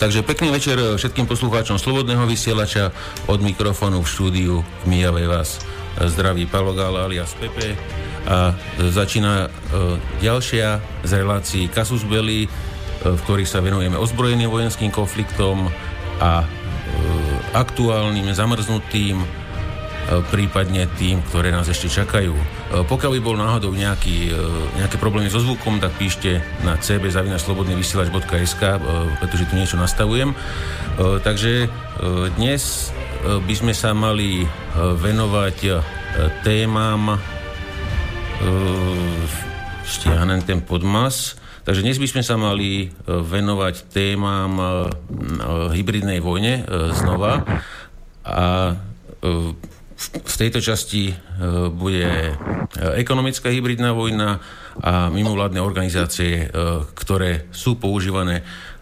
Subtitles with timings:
[0.00, 2.88] Takže pekný večer všetkým poslucháčom Slobodného vysielača
[3.28, 5.60] od mikrofónu v štúdiu v Mijavej vás
[6.00, 7.76] zdraví Pavlo Gála alias Pepe
[8.24, 9.52] a začína
[10.24, 12.48] ďalšia z relácií Kasus Belli,
[13.04, 15.68] v ktorých sa venujeme ozbrojeným vojenským konfliktom
[16.16, 16.48] a
[17.52, 19.20] aktuálnym zamrznutým
[20.32, 22.32] prípadne tým, ktoré nás ešte čakajú.
[22.70, 24.30] Pokiaľ by bol náhodou nejaký,
[24.78, 28.62] nejaké problémy so zvukom, tak píšte na cb.slobodnyvysielač.sk,
[29.18, 30.30] pretože tu niečo nastavujem.
[30.98, 31.66] Takže
[32.38, 32.94] dnes
[33.26, 34.46] by sme sa mali
[34.78, 35.82] venovať
[36.46, 37.18] témam
[39.82, 41.34] stiahnem ten podmas.
[41.66, 44.54] Takže dnes by sme sa mali venovať témam
[45.74, 46.62] hybridnej vojne
[46.94, 47.42] znova
[48.22, 48.78] a
[50.00, 51.14] v tejto časti e,
[51.68, 52.34] bude e,
[52.96, 54.40] ekonomická hybridná vojna
[54.80, 56.56] a mimovládne organizácie, e,
[56.96, 58.40] ktoré sú používané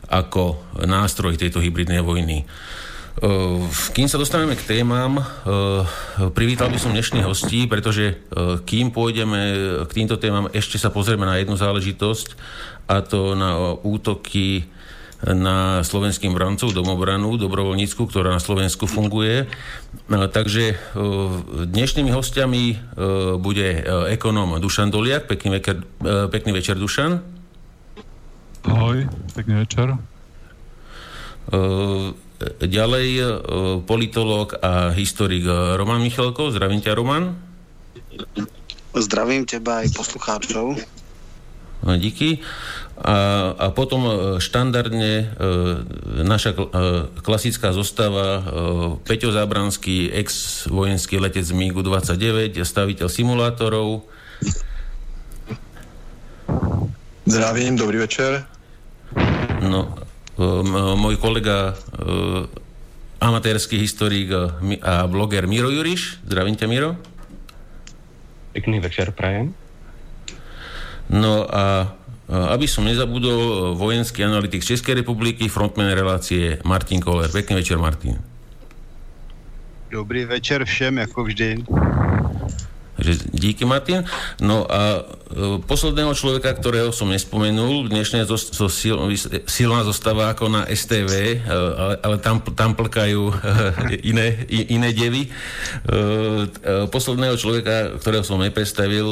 [0.09, 2.49] ako nástroj tejto hybridnej vojny.
[3.93, 5.21] Kým sa dostaneme k témam,
[6.33, 8.25] privítal by som dnešných hostí, pretože
[8.65, 9.41] kým pôjdeme
[9.85, 12.29] k týmto témam, ešte sa pozrieme na jednu záležitosť,
[12.89, 14.71] a to na útoky
[15.27, 19.51] na slovenským brancov domobranu, dobrovoľnícku, ktorá na Slovensku funguje.
[20.07, 20.75] Takže e,
[21.67, 22.77] dnešnými hostiami e,
[23.35, 23.81] bude e,
[24.15, 25.27] ekonóm Dušan Doliak.
[25.27, 25.83] Pekný večer,
[26.31, 27.19] pekný večer Dušan.
[28.69, 29.99] Ahoj, pekný večer.
[32.61, 33.09] Ďalej
[33.89, 35.49] politológ a historik
[35.81, 36.53] Roman Michalko.
[36.53, 37.35] Zdravím ťa, Roman.
[38.93, 40.77] Zdravím teba aj poslucháčov.
[41.97, 42.45] Díky.
[42.99, 45.27] A, a potom e, štandardne e,
[46.27, 46.59] naša e,
[47.23, 48.43] klasická zostava
[49.07, 54.03] Peťo Zábranský, ex-vojenský letec MiG-29, staviteľ simulátorov.
[57.23, 58.43] Zdravím, dobrý večer.
[59.63, 59.95] No,
[60.99, 61.77] môj kolega
[63.21, 64.33] amatérsky historik
[64.81, 66.25] a bloger Miro Juriš.
[66.25, 66.91] Zdravím ťa, Miro.
[68.57, 69.53] Pekný večer, prajem.
[71.13, 71.98] No a
[72.29, 77.33] aby som nezabudol, vojenský analytik Českej republiky, frontman relácie Martin Koller.
[77.33, 78.21] Pekný večer, Martin.
[79.89, 81.65] Dobrý večer všem, ako vždy.
[82.99, 84.03] Takže díky, Martin.
[84.43, 88.99] No a e, posledného človeka, ktorého som nespomenul, dnešne zo, zo sil,
[89.47, 91.37] silná zostáva ako na STV, e,
[91.79, 93.35] ale, ale tam, tam plkajú e,
[94.11, 95.31] iné, iné devy.
[96.91, 99.07] Posledného človeka, ktorého som nepredstavil,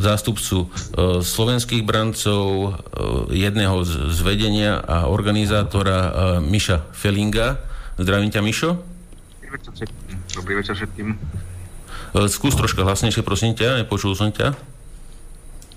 [0.00, 0.72] zástupcu
[1.20, 2.72] slovenských brancov,
[3.28, 7.60] jedného z, vedenia a organizátora Miša Felinga.
[8.00, 8.70] Zdravím ťa, Mišo.
[9.44, 10.16] Dobrý večer všetkým.
[10.40, 11.08] Dobrý večer všetkým.
[12.10, 14.54] E, skús troška hlasnejšie, prosím ťa, nepočul som ťa.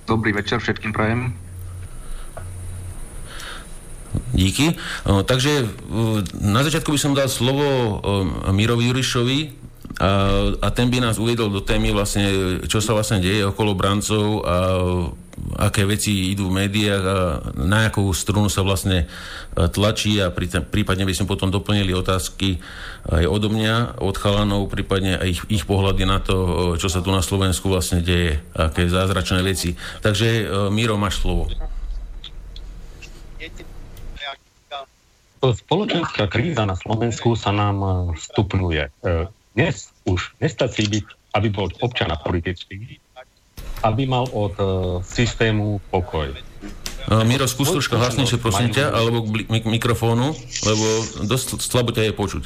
[0.09, 1.38] Dobrý večer všetkým prajem.
[4.33, 4.74] Díky.
[4.74, 4.75] E,
[5.30, 5.65] takže e,
[6.41, 8.01] na začiatku by som dal slovo
[8.50, 9.39] Mirovi Jurišovi,
[10.01, 10.09] a,
[10.57, 14.56] a ten by nás uviedol do témy vlastne, čo sa vlastne deje okolo brancov a
[15.60, 17.18] aké veci idú v médiách a
[17.60, 19.06] na akú strunu sa vlastne
[19.54, 22.63] tlačí a prípadne by sme potom doplnili otázky
[23.12, 27.12] aj odo mňa, od chalanov, prípadne aj ich, ich pohľady na to, čo sa tu
[27.12, 29.75] na Slovensku vlastne deje, aké zázračné veci.
[30.00, 31.51] Takže Miro, máš slovo.
[35.44, 39.04] Spoločenská kríza na Slovensku sa nám stupňuje
[39.54, 41.06] dnes už nestačí byť,
[41.36, 43.02] aby bol občana politický,
[43.83, 44.68] aby mal od uh,
[45.03, 46.31] systému pokoj.
[47.12, 50.31] Uh, Miro, skús troška hlasnejšie, prosím ťa, alebo k mik- mikrofónu,
[50.63, 50.85] lebo
[51.27, 52.44] dosť slabo ťa je počuť.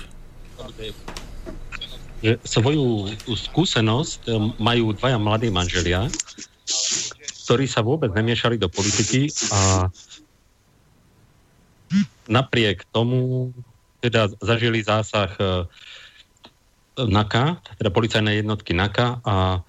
[2.18, 6.10] Že svoju skúsenosť e, majú dvaja mladí manželia,
[7.46, 9.94] ktorí sa vôbec nemiešali do politiky a
[12.26, 13.54] napriek tomu
[14.02, 15.30] teda zažili zásah
[16.98, 19.62] NAKA, teda policajné jednotky NAKA a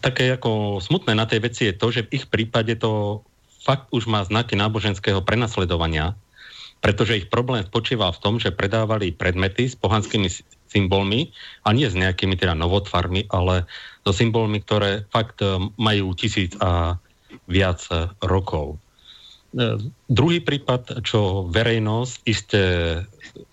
[0.00, 3.22] také ako smutné na tej veci je to, že v ich prípade to
[3.64, 6.12] fakt už má znaky náboženského prenasledovania,
[6.84, 10.28] pretože ich problém spočíval v tom, že predávali predmety s pohanskými
[10.68, 11.32] symbolmi
[11.64, 13.64] a nie s nejakými teda novotvarmi, ale
[14.04, 17.00] so symbolmi, ktoré fakt e, majú tisíc a
[17.48, 17.80] viac
[18.20, 18.76] rokov.
[19.54, 19.80] E,
[20.10, 22.62] druhý prípad, čo verejnosť isté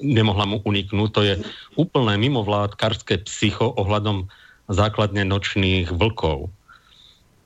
[0.02, 1.36] nemohla mu uniknúť, to je
[1.78, 4.28] úplné mimovládkarské psycho ohľadom
[4.70, 6.52] základne nočných vlkov.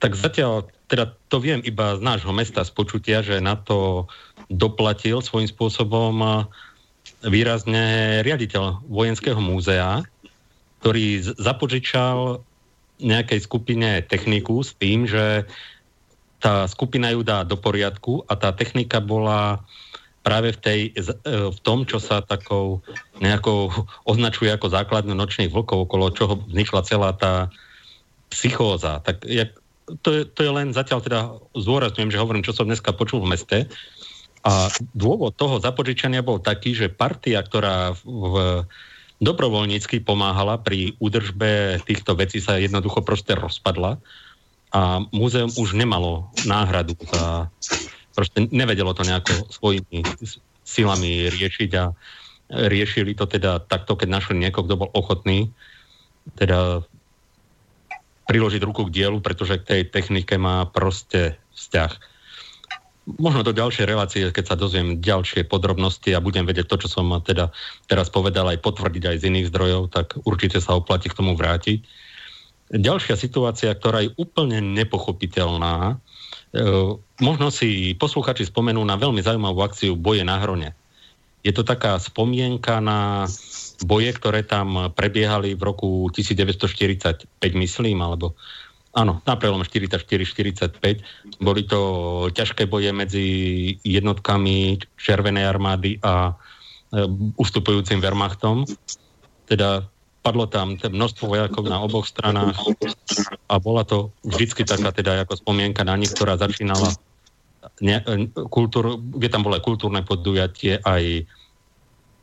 [0.02, 4.10] Tak zatiaľ, teda to viem iba z nášho mesta z počutia, že na to
[4.52, 6.44] doplatil svojím spôsobom
[7.24, 10.04] výrazne riaditeľ vojenského múzea,
[10.84, 12.44] ktorý zapožičal
[13.00, 15.48] nejakej skupine techniku s tým, že
[16.40, 19.64] tá skupina ju dá do poriadku a tá technika bola
[20.26, 20.80] práve v, tej,
[21.26, 22.82] v tom, čo sa takou
[23.22, 23.70] nejakou
[24.02, 27.46] označuje ako základnú nočných vlkov, okolo čoho vznikla celá tá
[28.34, 28.98] psychóza.
[29.06, 29.54] Tak jak,
[30.02, 31.20] to, je, to je len zatiaľ teda
[31.54, 33.58] zdôrazňujem, že hovorím, čo som dneska počul v meste.
[34.42, 34.66] A
[34.98, 38.66] dôvod toho zapožičania bol taký, že partia, ktorá v,
[39.22, 44.02] dobrovoľnícky pomáhala pri údržbe týchto vecí, sa jednoducho proste rozpadla
[44.74, 47.46] a múzeum už nemalo náhradu za...
[48.16, 50.00] Proste nevedelo to nejako svojimi
[50.64, 51.92] silami riešiť a
[52.48, 55.52] riešili to teda takto, keď našli niekoho, kto bol ochotný
[56.34, 56.82] teda
[58.26, 61.92] priložiť ruku k dielu, pretože k tej technike má proste vzťah.
[63.22, 67.14] Možno do ďalšej relácie, keď sa dozviem ďalšie podrobnosti a budem vedieť to, čo som
[67.22, 67.54] teda
[67.86, 71.86] teraz povedal, aj potvrdiť aj z iných zdrojov, tak určite sa oplatí k tomu vrátiť.
[72.74, 76.02] Ďalšia situácia, ktorá je úplne nepochopiteľná,
[77.20, 80.72] možno si posluchači spomenú na veľmi zaujímavú akciu Boje na hrone.
[81.46, 83.30] Je to taká spomienka na
[83.86, 88.34] boje, ktoré tam prebiehali v roku 1945, myslím, alebo
[88.96, 91.38] áno, na prelom 44-45.
[91.38, 91.80] Boli to
[92.32, 93.26] ťažké boje medzi
[93.84, 97.04] jednotkami Červenej armády a e,
[97.36, 98.64] ustupujúcim Wehrmachtom.
[99.46, 99.86] Teda
[100.26, 102.58] padlo tam množstvo vojakov na oboch stranách
[103.46, 106.98] a bola to vždycky taká teda ako spomienka na nich, ktorá začínala
[107.78, 108.02] ne,
[108.50, 111.30] kultúr, kde tam bolo aj kultúrne podujatie, aj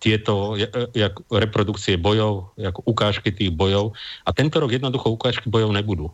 [0.03, 0.59] tieto
[0.91, 3.95] jak reprodukcie bojov, ako ukážky tých bojov.
[4.27, 6.11] A tento rok jednoducho ukážky bojov nebudú.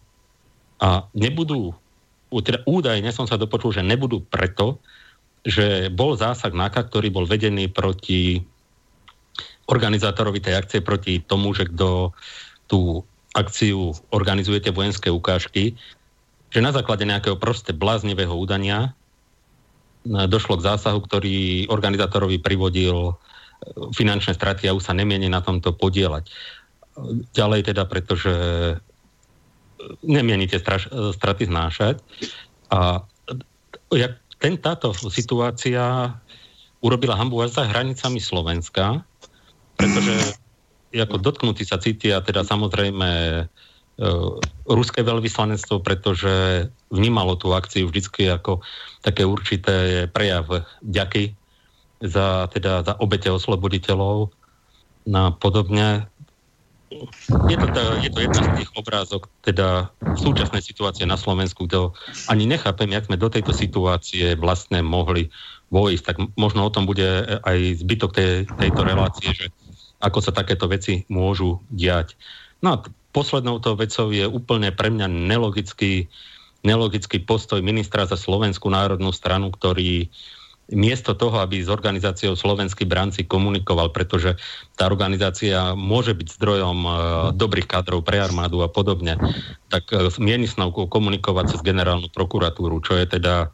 [0.77, 1.73] A nebudú,
[2.29, 4.77] teda údajne som sa dopočul, že nebudú preto,
[5.41, 8.45] že bol zásah NAKA, ktorý bol vedený proti
[9.69, 12.11] organizátorovi tej akcie, proti tomu, že kto
[12.65, 13.05] tú
[13.37, 15.77] akciu organizujete vojenské ukážky,
[16.49, 18.97] že na základe nejakého proste bláznivého údania
[20.05, 23.13] došlo k zásahu, ktorý organizátorovi privodil
[23.93, 26.25] finančné straty a už sa nemieni na tomto podielať.
[27.37, 28.33] Ďalej teda, pretože
[30.01, 32.01] nemienite straš, straty znášať.
[32.73, 33.03] A
[33.93, 36.15] jak ten, táto situácia
[36.79, 39.03] urobila hambu až za hranicami Slovenska,
[39.79, 40.35] pretože
[40.91, 43.43] ako dotknutí sa cítia teda samozrejme e,
[44.67, 48.59] ruské veľvyslanectvo, pretože vnímalo tú akciu vždycky ako
[48.99, 51.39] také určité prejav ďaky
[52.03, 54.35] za, teda, za obete osloboditeľov
[55.07, 56.11] na podobne.
[57.45, 61.93] Je to, tá, je to jedna z tých obrázok teda súčasnej situácie na Slovensku, kde
[62.25, 65.29] ani nechápem, jak sme do tejto situácie vlastne mohli
[65.69, 66.03] vojsť.
[66.03, 67.05] Tak možno o tom bude
[67.45, 69.53] aj zbytok tej, tejto relácie, že
[69.99, 72.15] ako sa takéto veci môžu diať.
[72.63, 72.77] No a
[73.11, 76.07] poslednou tou vecou je úplne pre mňa nelogický,
[76.63, 80.07] nelogický postoj ministra za Slovenskú národnú stranu, ktorý
[80.69, 84.37] miesto toho, aby s organizáciou Slovenský bránci komunikoval, pretože
[84.77, 86.93] tá organizácia môže byť zdrojom uh,
[87.33, 89.17] dobrých kádrov pre armádu a podobne,
[89.73, 93.49] tak uh, mieni snovku komunikovať cez generálnu prokuratúru, čo je teda,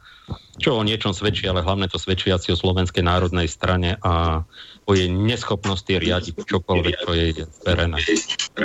[0.60, 4.44] čo o niečom svedčí, ale hlavne to svedčí asi o Slovenskej národnej strane a
[4.86, 7.98] o jej neschopnosti riadiť čokoľvek, čo jej je zverené.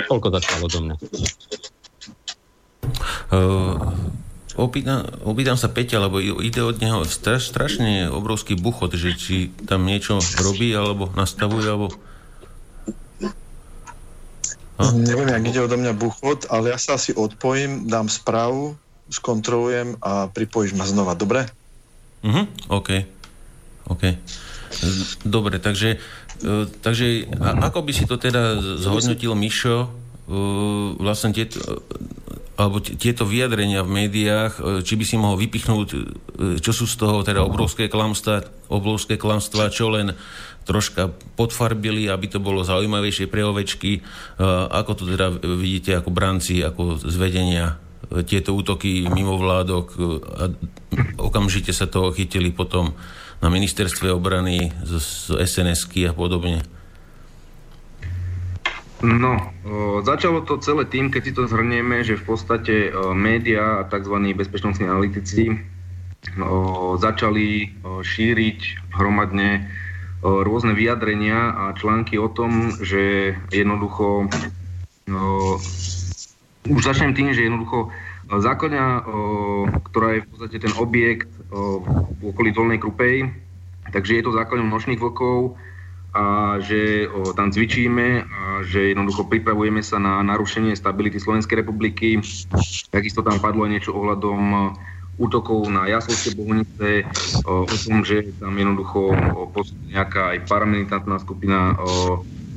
[0.06, 0.96] Toľko začalo do mňa.
[3.34, 4.22] Uh...
[4.52, 9.88] Opýtam, opýtam sa Peťa, lebo ide od neho straš, strašne obrovský buchot, že či tam
[9.88, 11.88] niečo robí, alebo nastavuje, alebo...
[14.76, 14.92] A?
[14.92, 18.76] Neviem, jak ide odo mňa buchot, ale ja sa asi odpojím, dám správu,
[19.08, 21.48] skontrolujem a pripojíš ma znova, dobre?
[22.20, 23.08] Mhm, OK.
[23.88, 24.04] OK.
[25.22, 26.00] Dobre, takže,
[26.42, 29.88] e, takže ako by si to teda zhodnotil Mišo, e,
[30.98, 31.60] vlastne tieto,
[32.56, 35.88] alebo tieto vyjadrenia v médiách, e, či by si mohol vypichnúť,
[36.60, 40.16] čo sú z toho teda obrovské klamstva, obrovské klamstva, čo len
[40.62, 43.98] troška podfarbili, aby to bolo zaujímavejšie pre ovečky.
[44.70, 47.82] Ako to teda vidíte ako branci, ako zvedenia
[48.30, 49.86] tieto útoky mimo vládok
[50.38, 50.44] a
[51.18, 52.94] okamžite sa toho chytili potom
[53.42, 56.62] na ministerstve obrany z, z SNS-ky a podobne.
[59.02, 59.34] No,
[60.06, 64.14] začalo to celé tým, keď si to zhrnieme, že v podstate o, média a tzv.
[64.30, 65.58] bezpečnostní analytici
[67.02, 68.60] začali šíriť
[68.94, 69.66] hromadne
[70.22, 74.30] rôzne vyjadrenia a články o tom, že jednoducho,
[76.70, 77.90] už začnem tým, že jednoducho
[78.30, 78.38] o,
[79.90, 83.28] ktorá je v podstate ten objekt v okolí Dolnej Krupej,
[83.92, 85.60] takže je to základňom nočných vlkov,
[86.12, 92.20] a že o, tam cvičíme a že jednoducho pripravujeme sa na narušenie stability Slovenskej republiky.
[92.92, 94.76] Takisto tam padlo aj niečo ohľadom
[95.16, 97.08] útokov na jaslovské bohunice,
[97.48, 99.12] o, o tom, že tam jednoducho
[99.88, 101.80] nejaká aj paramilitantná skupina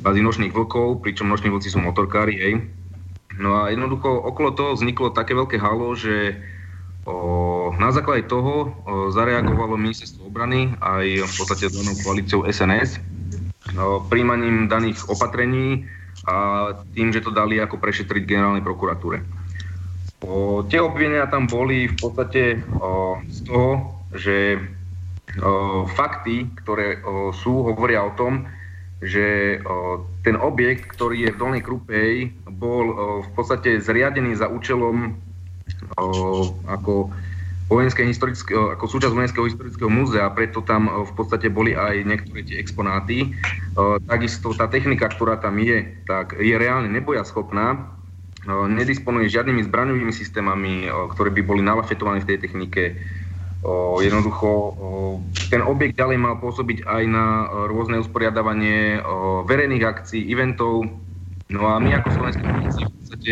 [0.03, 2.53] bazí nočných vlkov, pričom noční vlci sú motorkári, hej.
[3.39, 6.54] No a jednoducho okolo toho vzniklo také veľké halo, že o,
[7.75, 8.73] na základe toho
[9.13, 12.97] zareagovalo ministerstvo obrany aj v podstate zelenou koalíciou SNS
[14.09, 15.85] príjmaním daných opatrení
[16.25, 19.21] a tým, že to dali ako prešetriť generálnej prokuratúre.
[20.71, 23.71] Tie obvinenia tam boli v podstate o, z toho,
[24.15, 24.57] že
[25.93, 27.03] fakty, ktoré
[27.35, 28.47] sú, hovoria o tom,
[29.03, 29.59] že
[30.23, 32.85] ten objekt, ktorý je v Dolnej Krupej, bol
[33.21, 35.19] v podstate zriadený za účelom
[36.65, 37.13] ako
[37.65, 42.61] vojenské historické, ako súčasť Vojenského historického múzea, preto tam v podstate boli aj niektoré tie
[42.61, 43.33] exponáty.
[44.05, 47.89] Takisto tá technika, ktorá tam je, tak je reálne nebojaschopná,
[48.45, 50.85] nedisponuje žiadnymi zbraňovými systémami,
[51.17, 53.01] ktoré by boli nalafetované v tej technike.
[53.97, 54.77] Jednoducho
[55.49, 59.01] ten objekt ďalej mal pôsobiť aj na rôzne usporiadavanie
[59.49, 60.85] verejných akcií, eventov.
[61.49, 63.31] No a my ako Slovenské v podstate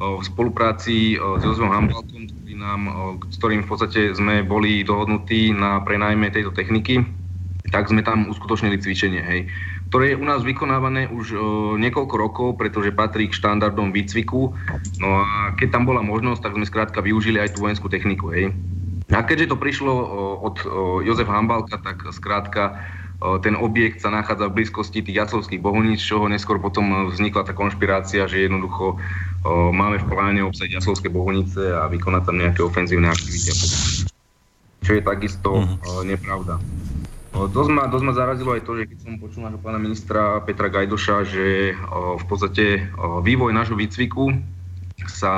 [0.00, 2.82] v spolupráci s Jozefom Hambaltom, ktorý nám,
[3.28, 7.04] s ktorým v podstate sme boli dohodnutí na prenajme tejto techniky,
[7.68, 9.20] tak sme tam uskutočnili cvičenie.
[9.20, 9.40] Hej
[9.90, 11.34] ktoré je u nás vykonávané už
[11.82, 14.54] niekoľko rokov, pretože patrí k štandardom výcviku.
[15.02, 18.30] No a keď tam bola možnosť, tak sme skrátka využili aj tú vojenskú techniku.
[18.30, 18.54] Hej.
[19.10, 19.90] A keďže to prišlo
[20.46, 20.62] od
[21.02, 22.78] Jozefa Hambalka, tak skrátka
[23.20, 28.24] ten objekt sa nachádza v blízkosti tých jacovských bohuníc, čo neskôr potom vznikla tá konšpirácia,
[28.24, 28.96] že jednoducho
[29.76, 33.52] máme v pláne obsadiť jacovské bohunice a vykonať tam nejaké ofenzívne aktivity.
[34.80, 35.64] Čo je takisto o,
[36.00, 36.56] nepravda.
[37.30, 40.72] Dosť ma, dosť ma zarazilo aj to, že keď som počul nášho pána ministra Petra
[40.72, 44.32] Gajdoša, že v podstate vývoj nášho výcviku
[45.06, 45.32] sa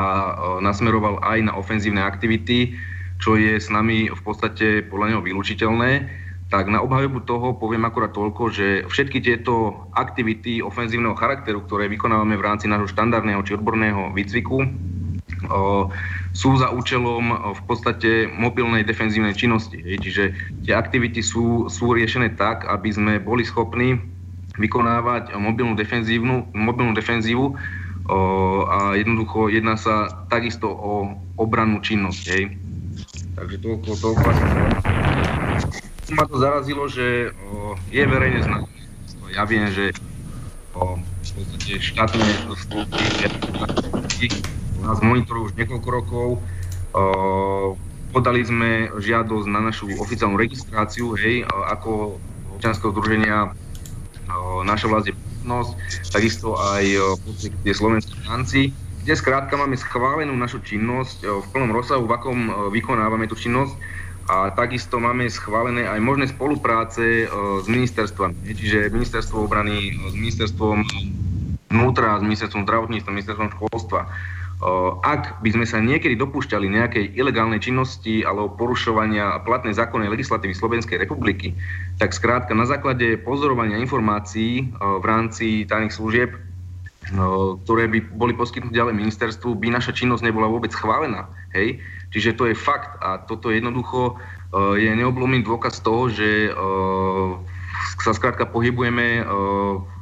[0.62, 2.78] nasmeroval aj na ofenzívne aktivity,
[3.18, 6.21] čo je s nami v podstate podľa neho vylúčiteľné,
[6.52, 12.36] tak na obhajobu toho poviem akurát toľko, že všetky tieto aktivity ofenzívneho charakteru, ktoré vykonávame
[12.36, 14.68] v rámci nášho štandardného či odborného výcviku,
[16.36, 19.80] sú za účelom v podstate mobilnej defenzívnej činnosti.
[19.80, 20.36] Čiže
[20.68, 23.96] tie aktivity sú, sú riešené tak, aby sme boli schopní
[24.60, 27.56] vykonávať mobilnú, defenzívnu, mobilnú defenzívu
[28.68, 32.24] a jednoducho jedná sa takisto o obrannú činnosť.
[33.40, 34.28] Takže toľko, toľko.
[36.10, 37.30] Ma to zarazilo, že
[37.94, 38.66] je verejne známe.
[39.30, 39.94] Ja viem, že
[40.74, 40.98] v
[41.32, 44.26] podstate štátne služby
[44.82, 46.28] nás monitorujú už niekoľko rokov.
[48.12, 52.20] Podali sme žiadosť na našu oficiálnu registráciu, hej, ako
[52.58, 53.56] občianského združenia
[54.68, 55.16] naša vlast je
[56.12, 56.84] takisto aj
[57.64, 63.26] tie slovenské financi, kde skrátka máme schválenú našu činnosť v plnom rozsahu, v akom vykonávame
[63.26, 63.74] tú činnosť
[64.30, 67.26] a takisto máme schválené aj možné spolupráce
[67.62, 70.86] s ministerstvami, čiže ministerstvo obrany, s ministerstvom
[71.72, 74.06] vnútra, s ministerstvom zdravotníctva, ministerstvom školstva
[75.02, 81.02] ak by sme sa niekedy dopúšťali nejakej ilegálnej činnosti alebo porušovania platnej zákonnej legislatívy Slovenskej
[81.02, 81.58] republiky,
[81.98, 86.30] tak skrátka na základe pozorovania informácií v rámci tajných služieb,
[87.66, 91.26] ktoré by boli poskytnuté ďalej ministerstvu, by naša činnosť nebola vôbec schválená.
[91.50, 91.82] Hej?
[92.12, 94.20] Čiže to je fakt a toto jednoducho
[94.76, 96.52] je neoblomný dôkaz toho, že
[98.04, 99.24] sa skrátka pohybujeme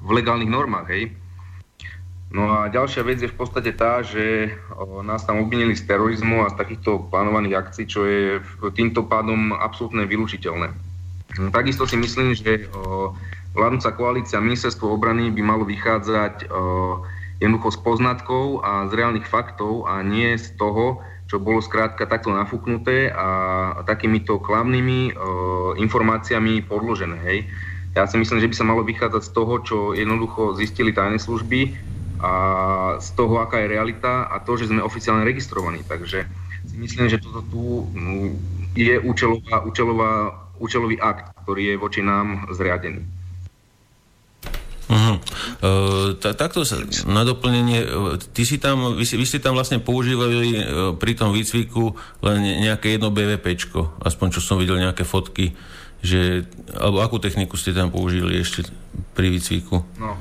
[0.02, 0.90] v legálnych normách.
[0.90, 1.14] Hej?
[2.30, 4.54] No a ďalšia vec je v podstate tá, že
[5.02, 8.38] nás tam obvinili z terorizmu a z takýchto plánovaných akcií, čo je
[8.74, 10.70] týmto pádom absolútne vylúčiteľné.
[11.38, 12.66] No, takisto si myslím, že
[13.54, 16.46] vládnúca koalícia ministerstvo obrany by malo vychádzať
[17.42, 22.34] jednoducho z poznatkov a z reálnych faktov a nie z toho, čo bolo skrátka takto
[22.34, 25.14] nafúknuté a takýmito klamnými
[25.78, 27.22] informáciami podložené.
[27.22, 27.46] Hej.
[27.94, 31.78] Ja si myslím, že by sa malo vychádzať z toho, čo jednoducho zistili tajné služby
[32.18, 32.32] a
[32.98, 35.86] z toho, aká je realita a to, že sme oficiálne registrovaní.
[35.86, 36.26] Takže
[36.66, 38.28] si myslím, že toto tu mm,
[38.74, 40.10] je účelová, účelová,
[40.58, 43.06] účelový akt, ktorý je voči nám zriadený.
[44.90, 45.16] Uh-huh.
[45.62, 49.78] Uh, takto sa, na doplnenie, uh, ty si tam, vy, si, vy ste tam vlastne
[49.78, 50.62] používali uh,
[50.98, 51.94] pri tom výcviku
[52.26, 55.54] len nejaké jedno BVPčko, aspoň čo som videl nejaké fotky,
[56.02, 56.42] že,
[56.74, 58.66] alebo akú techniku ste tam použili ešte
[59.14, 59.78] pri výcviku?
[60.02, 60.18] No,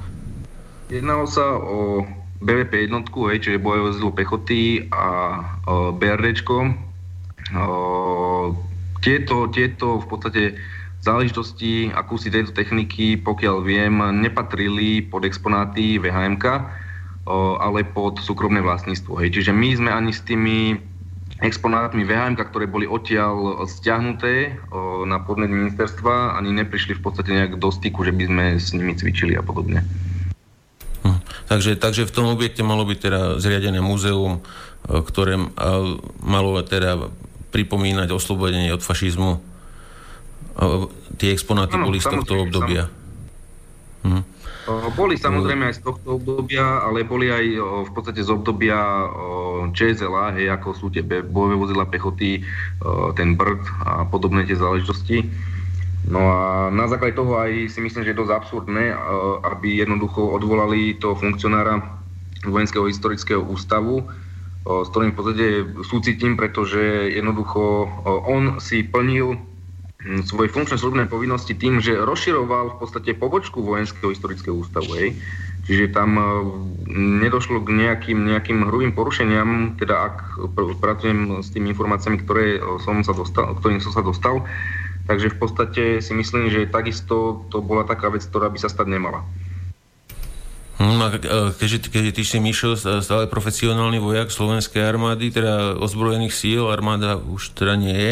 [0.89, 2.01] Jednalo sa o
[2.41, 5.05] BVP jednotku, hej, čiže bojové vozidlo pechoty a
[5.69, 6.57] o, BRDčko.
[7.53, 8.57] O,
[8.97, 10.43] tieto, tieto v podstate
[10.99, 16.45] záležitosti akúsi tejto techniky, pokiaľ viem, nepatrili pod exponáty VHMK,
[17.59, 19.21] ale pod súkromné vlastníctvo.
[19.23, 19.39] Hej.
[19.39, 20.75] Čiže my sme ani s tými
[21.39, 24.59] exponátmi VHM, ktoré boli odtiaľ stiahnuté
[25.07, 28.91] na podnet ministerstva, ani neprišli v podstate nejak do styku, že by sme s nimi
[28.91, 29.87] cvičili a podobne.
[31.07, 31.19] Hm.
[31.47, 34.43] Takže, takže v tom objekte malo byť teda zriadené múzeum,
[34.83, 35.39] ktoré
[36.19, 37.07] malo teda
[37.55, 39.39] pripomínať oslobodenie od fašizmu.
[41.15, 42.91] Tie exponáty ano, boli z tohto obdobia.
[44.03, 44.23] Hm.
[44.93, 47.45] Boli samozrejme aj z tohto obdobia, ale boli aj
[47.89, 48.77] v podstate z obdobia
[49.73, 52.45] ČSLA, hej, ako sú tie bojové vozidla pechoty,
[53.17, 55.25] ten Brd a podobné tie záležitosti.
[56.05, 58.93] No a na základe toho aj si myslím, že je dosť absurdné,
[59.41, 61.81] aby jednoducho odvolali toho funkcionára
[62.45, 64.05] Vojenského historického ústavu,
[64.63, 65.47] s ktorým v podstate
[65.81, 67.89] súcitím, pretože jednoducho
[68.29, 69.48] on si plnil
[69.99, 74.95] svoje funkčné slúbne povinnosti tým, že rozširoval v podstate pobočku Vojenského historického ústavu.
[74.95, 75.19] Hej.
[75.67, 76.25] Čiže tam uh,
[76.95, 80.15] nedošlo k nejakým, nejakým hrubým porušeniam, teda ak
[80.79, 84.47] pracujem s tými informáciami, ktoré som sa dostal, ktorým som sa dostal.
[85.11, 88.87] Takže v podstate si myslím, že takisto to bola taká vec, ktorá by sa stať
[88.87, 89.25] nemala.
[90.79, 91.07] Hm, a
[91.59, 97.51] keďže, keďže ty si Mišo stále profesionálny vojak slovenskej armády, teda ozbrojených síl, armáda už
[97.51, 98.11] teda nie je.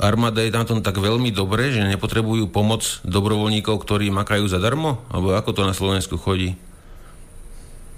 [0.00, 5.04] Armáda je na tom tak veľmi dobre, že nepotrebujú pomoc dobrovoľníkov, ktorí makajú zadarmo?
[5.12, 6.56] Alebo ako to na Slovensku chodí?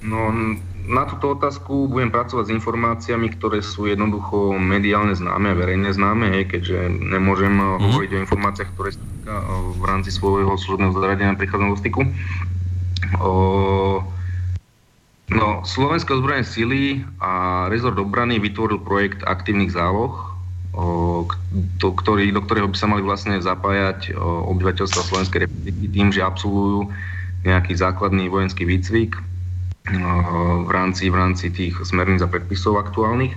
[0.03, 0.35] No,
[0.85, 6.45] na túto otázku budem pracovať s informáciami, ktoré sú jednoducho mediálne známe verejne známe, hej,
[6.51, 7.79] keďže nemôžem mm-hmm.
[7.79, 8.91] hovoriť o informáciách, ktoré
[9.81, 12.03] v rámci svojho služobného zariadenia prichádzam do styku.
[13.21, 14.01] O,
[15.31, 16.83] no, Slovenské ozbrojené sily
[17.21, 20.35] a rezort obrany vytvoril projekt aktívnych záloh,
[20.75, 21.29] o,
[21.79, 26.25] to, ktorý, do ktorého by sa mali vlastne zapájať o, obyvateľstva Slovenskej republiky tým, že
[26.25, 26.91] absolvujú
[27.45, 29.23] nejaký základný vojenský výcvik o,
[30.65, 33.37] v rámci, v rámci tých smerníc a predpisov aktuálnych.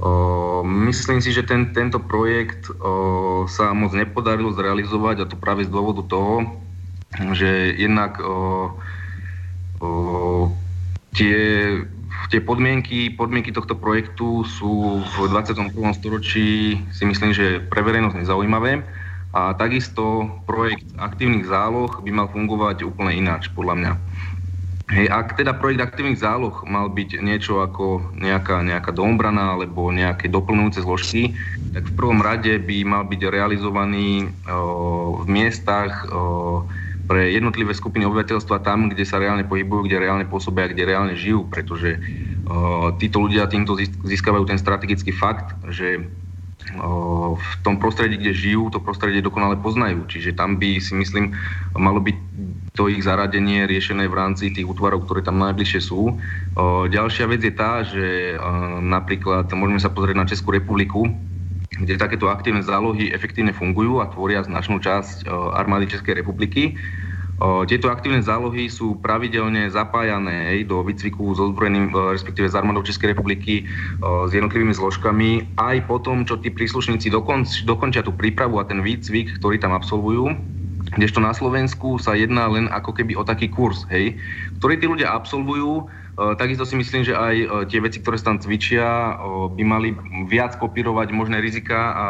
[0.00, 5.68] O, myslím si, že ten, tento projekt o, sa moc nepodarilo zrealizovať a to práve
[5.68, 6.64] z dôvodu toho,
[7.34, 8.74] že jednak o,
[11.14, 11.38] tie,
[12.30, 15.70] tie podmienky, podmienky tohto projektu sú v 21.
[15.94, 18.82] storočí si myslím, že pre verejnosť nezaujímavé
[19.34, 23.92] a takisto projekt aktívnych záloh by mal fungovať úplne ináč, podľa mňa.
[24.84, 30.28] Hej, ak teda projekt aktívnych záloh mal byť niečo ako nejaká, nejaká dombrana alebo nejaké
[30.28, 31.32] doplňujúce zložky,
[31.72, 36.62] tak v prvom rade by mal byť realizovaný o, v miestach, o,
[37.04, 41.44] pre jednotlivé skupiny obyvateľstva tam, kde sa reálne pohybujú, kde reálne pôsobia, kde reálne žijú,
[41.48, 42.00] pretože
[43.00, 46.08] títo ľudia týmto získavajú ten strategický fakt, že
[47.34, 50.08] v tom prostredí, kde žijú, to prostredie dokonale poznajú.
[50.08, 51.36] Čiže tam by si myslím,
[51.76, 52.16] malo byť
[52.72, 56.16] to ich zaradenie riešené v rámci tých útvarov, ktoré tam najbližšie sú.
[56.88, 58.34] Ďalšia vec je tá, že
[58.80, 61.06] napríklad môžeme sa pozrieť na Českú republiku,
[61.74, 66.62] kde takéto aktívne zálohy efektívne fungujú a tvoria značnú časť e, armády Českej republiky.
[66.70, 66.72] E,
[67.66, 73.10] tieto aktívne zálohy sú pravidelne zapájané do výcviku s ozbrojeným, e, respektíve s armádou Českej
[73.10, 73.66] republiky,
[74.02, 78.78] s jednotlivými zložkami, aj po tom, čo tí príslušníci dokonč, dokončia tú prípravu a ten
[78.78, 80.30] výcvik, ktorý tam absolvujú.
[80.94, 84.14] Kdežto na Slovensku sa jedná len ako keby o taký kurz, hej,
[84.62, 88.38] ktorý tí ľudia absolvujú, takisto si myslím, že aj eh, tie veci, ktoré sa tam
[88.38, 89.14] cvičia, eh,
[89.50, 89.88] by mali
[90.30, 92.06] viac kopírovať možné rizika a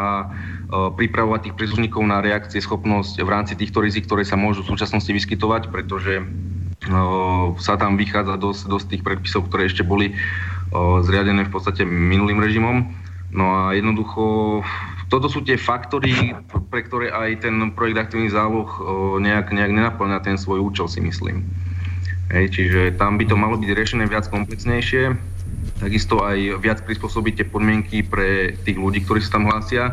[0.75, 5.07] pripravovať tých príslušníkov na reakcie, schopnosť v rámci týchto rizik, ktoré sa môžu v súčasnosti
[5.07, 6.25] vyskytovať, pretože
[7.63, 10.19] sa tam vychádza dosť, dosť tých predpisov, ktoré ešte boli
[11.05, 12.91] zriadené v podstate minulým režimom.
[13.31, 14.65] No a jednoducho
[15.13, 16.35] toto sú tie faktory,
[16.75, 18.67] pre ktoré aj ten projekt aktívnych záloh
[19.23, 21.47] nejak, nejak nenaplňa ten svoj účel, si myslím.
[22.33, 25.13] Hej, čiže tam by to malo byť riešené viac komplexnejšie,
[25.79, 29.93] takisto aj viac prispôsobiť tie podmienky pre tých ľudí, ktorí sa tam hlásia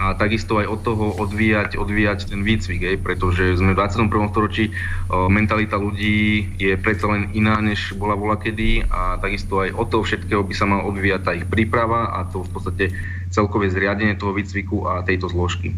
[0.00, 4.32] a takisto aj od toho odvíjať, odvíjať ten výcvik, hej, pretože sme v 21.
[4.32, 4.72] storočí,
[5.12, 10.04] mentalita ľudí je predsa len iná, než bola bola kedy a takisto aj od toho
[10.04, 12.84] všetkého by sa mal odvíjať tá ich príprava a to v podstate
[13.28, 15.76] celkové zriadenie toho výcviku a tejto zložky.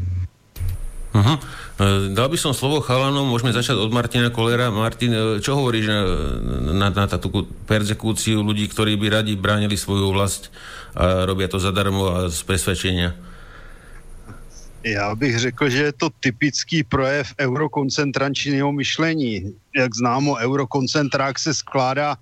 [1.13, 1.37] Uh-huh.
[2.17, 4.73] Dal by som slovo chalanom, môžeme začať od Martina Kolera.
[4.73, 6.01] Martin, e, čo hovoríš na,
[6.73, 10.49] na, na takú perzekúciu ľudí, ktorí by radi bránili svoju vlast
[10.97, 13.13] a robia to zadarmo a z presvedčenia?
[14.85, 19.55] Já bych řekl, že je to typický projev eurokoncentrančního myšlení.
[19.77, 22.17] Jak známo, eurokoncentrák se skládá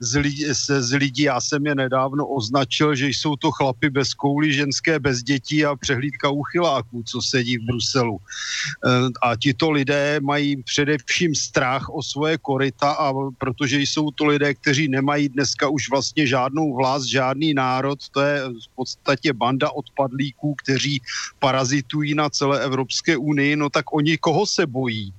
[0.00, 1.22] z lidí, se, z lidí.
[1.22, 5.76] Já jsem je nedávno označil, že jsou to chlapy bez koulí, ženské bez dětí a
[5.76, 8.18] přehlídka uchyláků, co sedí v Bruselu.
[8.18, 8.88] Eh,
[9.22, 14.88] a tito lidé mají především strach o svoje korita, a protože jsou to lidé, kteří
[14.88, 21.02] nemají dneska už vlastně žádnou vlast, žádný národ, to je v podstatě banda odpadlíků, kteří
[21.38, 25.12] parazitují na celé Evropské unii, no tak oni koho se bojí?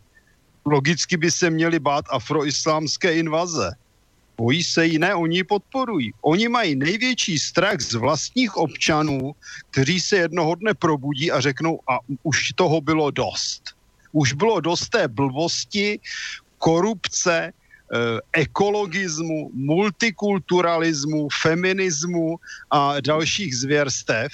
[0.66, 3.72] Logicky by se měli bát afroislámské invaze.
[4.38, 6.14] Bojí se ji, ne, oni ji podporují.
[6.22, 9.36] Oni mají největší strach z vlastních občanů,
[9.72, 13.62] kteří se jednoho dne probudí a řeknou, a už toho bylo dost.
[14.12, 16.00] Už bylo dost té blbosti,
[16.58, 22.40] korupce, eh, ekologismu, multikulturalismu, feminismu
[22.72, 24.32] a dalších zvěrstev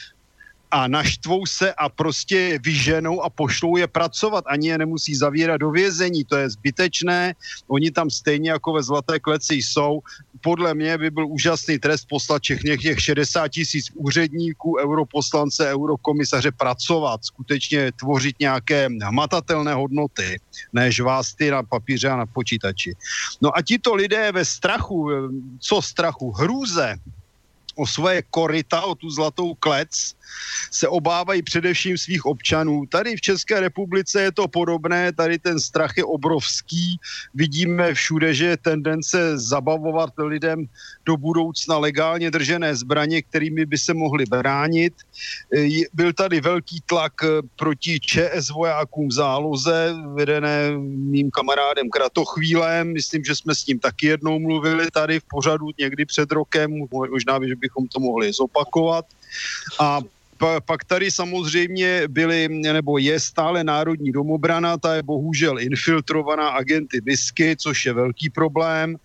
[0.71, 4.43] a naštvou se a prostě vyženou a pošlou je pracovat.
[4.47, 7.35] Ani je nemusí zavírat do vězení, to je zbytečné.
[7.67, 9.99] Oni tam stejně jako ve Zlaté kleci jsou.
[10.41, 17.25] Podle mě by byl úžasný trest poslat všechny těch 60 tisíc úředníků, europoslance, eurokomisaře pracovat,
[17.25, 20.39] skutečně tvořit nějaké hmatatelné hodnoty,
[20.73, 22.95] než vás ty na papíře a na počítači.
[23.41, 25.09] No a tito lidé ve strachu,
[25.59, 26.95] co strachu, hrůze,
[27.79, 30.15] o svoje korita, o tu zlatou klec,
[30.71, 32.85] se obávají především svých občanů.
[32.85, 36.99] Tady v České republice je to podobné, tady ten strach je obrovský.
[37.33, 40.65] Vidíme všude, že je tendence zabavovat lidem
[41.05, 44.93] do budoucna legálně držené zbraně, kterými by se mohli bránit.
[45.93, 52.93] Byl tady velký tlak eh, proti ČS vojákům v záloze, vedené mým kamarádem Kratochvílem.
[52.93, 57.39] Myslím, že jsme s ním taky jednou mluvili tady v pořadu někdy před rokem, možná,
[57.47, 59.05] že bychom to mohli zopakovat.
[59.79, 60.01] A
[60.65, 67.55] pak tady samozřejmě byly, nebo je stále Národní domobrana, ta je bohužel infiltrovaná agenty BISky,
[67.57, 68.95] což je velký problém,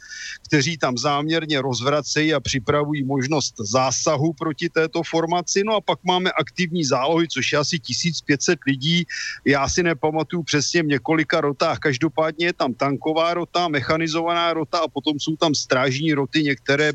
[0.46, 5.64] kteří tam záměrně rozvracejí a připravují možnost zásahu proti této formaci.
[5.64, 9.04] No a pak máme aktivní zálohy, což je asi 1500 lidí.
[9.44, 11.78] Já si nepamatuju přesně v několika rotách.
[11.78, 16.94] Každopádně je tam tanková rota, mechanizovaná rota a potom jsou tam strážní roty, některé e,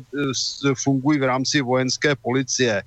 [0.74, 2.82] fungují v rámci vojenské policie.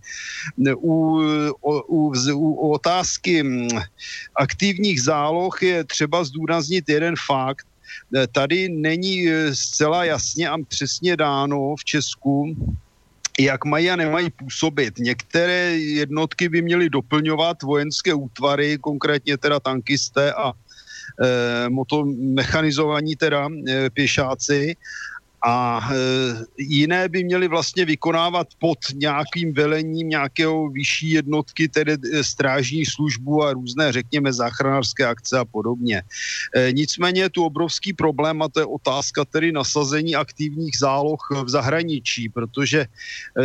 [0.77, 1.21] U
[1.62, 3.67] u, u, otázky mm,
[4.36, 7.67] aktivních záloh je třeba zdůraznit jeden fakt.
[8.15, 12.56] E, tady není e, zcela jasně a přesně dáno v Česku,
[13.39, 14.99] jak mají a nemají působit.
[14.99, 23.89] Některé jednotky by měly doplňovat vojenské útvary, konkrétně teda tankisté a e, motomechanizovaní teda e,
[23.89, 24.75] pěšáci
[25.43, 25.95] a e,
[26.58, 33.43] jiné by měly vlastně vykonávat pod nějakým velením nějakého vyšší jednotky, tedy e, strážní službu
[33.43, 36.03] a různé, řekněme, záchranářské akce a podobně.
[36.56, 41.49] E, nicméně je tu obrovský problém a to je otázka tedy nasazení aktivních záloh v
[41.49, 42.86] zahraničí, protože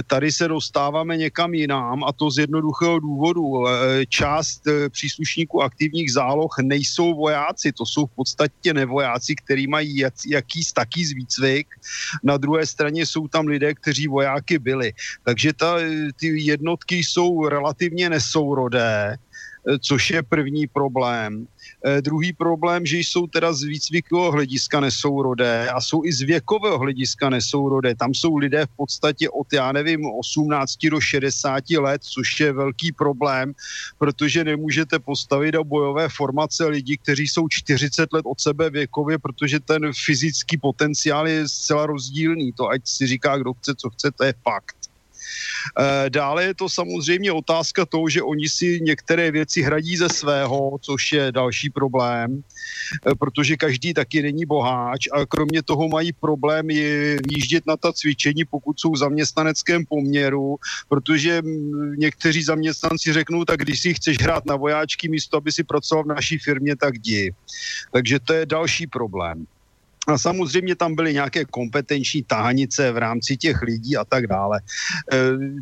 [0.07, 3.65] tady se dostáváme někam jinam a to z jednoduchého důvodu.
[4.09, 10.63] Část příslušníků aktivních záloh nejsou vojáci, to jsou v podstatě nevojáci, kteří mají jak, jaký
[10.75, 11.67] taký výcvik,
[12.23, 14.93] na druhé straně jsou tam lidé, kteří vojáky byli.
[15.25, 15.77] Takže ta,
[16.17, 19.17] ty jednotky jsou relativně nesourodé,
[19.81, 21.47] což je první problém.
[21.85, 26.79] Eh, druhý problém, že jsou teda z výcvikového hlediska nesourodé a jsou i z věkového
[26.79, 27.95] hlediska nesourodé.
[27.95, 32.93] Tam jsou lidé v podstatě od, já nevím, 18 do 60 let, což je velký
[32.93, 33.55] problém,
[33.99, 39.61] protože nemůžete postavit do bojové formace lidi, kteří jsou 40 let od sebe věkově, protože
[39.61, 42.53] ten fyzický potenciál je zcela rozdílný.
[42.53, 44.78] To ať si říká, kdo chce, co chce, to je fakt.
[45.79, 50.79] Eh, dále je to samozřejmě otázka toho, že oni si některé věci hradí ze svého,
[50.81, 56.71] což je další problém, eh, protože každý taky není boháč a kromě toho mají problém
[56.71, 60.57] jíždět na ta cvičení, pokud jsou v zaměstnaneckém poměru,
[60.89, 65.65] protože mm, někteří zaměstnanci řeknou, tak když si chceš hrát na vojáčky místo, aby si
[65.65, 67.35] pracoval v naší firmě, tak jdi.
[67.93, 69.47] Takže to je další problém.
[70.09, 74.61] A samozřejmě tam byly nějaké kompetenční tahanice v rámci těch lidí a tak dále.
[75.13, 75.17] E,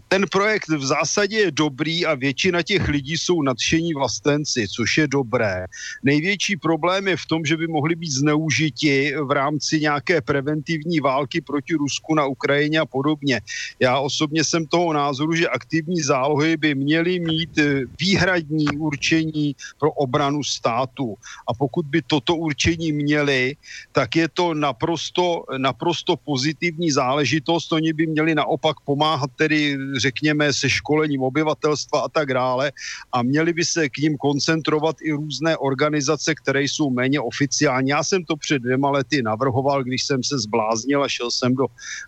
[0.09, 5.07] ten projekt v zásadě je dobrý a většina těch lidí jsou nadšení vlastenci, což je
[5.09, 5.67] dobré.
[6.03, 11.41] Největší problém je v tom, že by mohli být zneužiti v rámci nějaké preventivní války
[11.41, 13.41] proti Rusku na Ukrajině a podobně.
[13.81, 19.91] Já osobně jsem toho názoru, že aktivní zálohy by měly mít e, výhradní určení pro
[19.93, 21.15] obranu státu.
[21.49, 23.57] A pokud by toto určení měli,
[23.93, 27.73] tak je to naprosto, naprosto pozitivní záležitost.
[27.73, 32.73] Oni by měli naopak pomáhat tedy, řekněme, se školením obyvatelstva a tak dále
[33.13, 37.91] a měli by se k ním koncentrovat i různé organizace, které jsou méně oficiální.
[37.91, 41.67] Já jsem to před dvěma lety navrhoval, když jsem se zbláznil a šel jsem do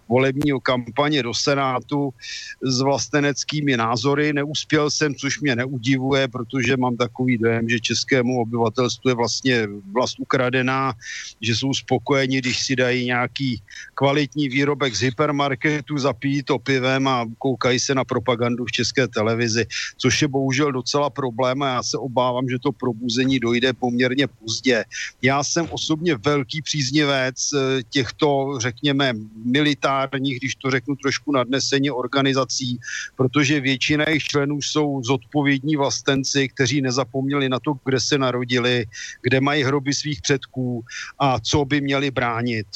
[0.08, 2.12] volebního kampaně do Senátu
[2.60, 4.32] s vlasteneckými názory.
[4.32, 9.56] Neuspěl jsem, což mě neudivuje, protože mám takový dojem, že českému obyvatelstvu je vlastně
[9.92, 10.92] vlast ukradená,
[11.40, 11.74] že jsou
[12.18, 13.62] spokojeni, když si dají nějaký
[13.94, 19.66] kvalitní výrobek z hypermarketu, zapijí to pivem a koukají se na propagandu v české televizi,
[19.96, 24.84] což je bohužel docela problém a já se obávám, že to probuzení dojde poměrně pozdě.
[25.22, 29.12] Já jsem osobně velký příznivec eh, těchto, řekněme,
[29.44, 32.78] militárních, když to řeknu trošku nadneseně organizací,
[33.16, 38.86] protože většina jejich členů jsou zodpovědní vlastenci, kteří nezapomněli na to, kde se narodili,
[39.22, 40.84] kde mají hroby svých předků
[41.18, 42.66] a co by měli bránit.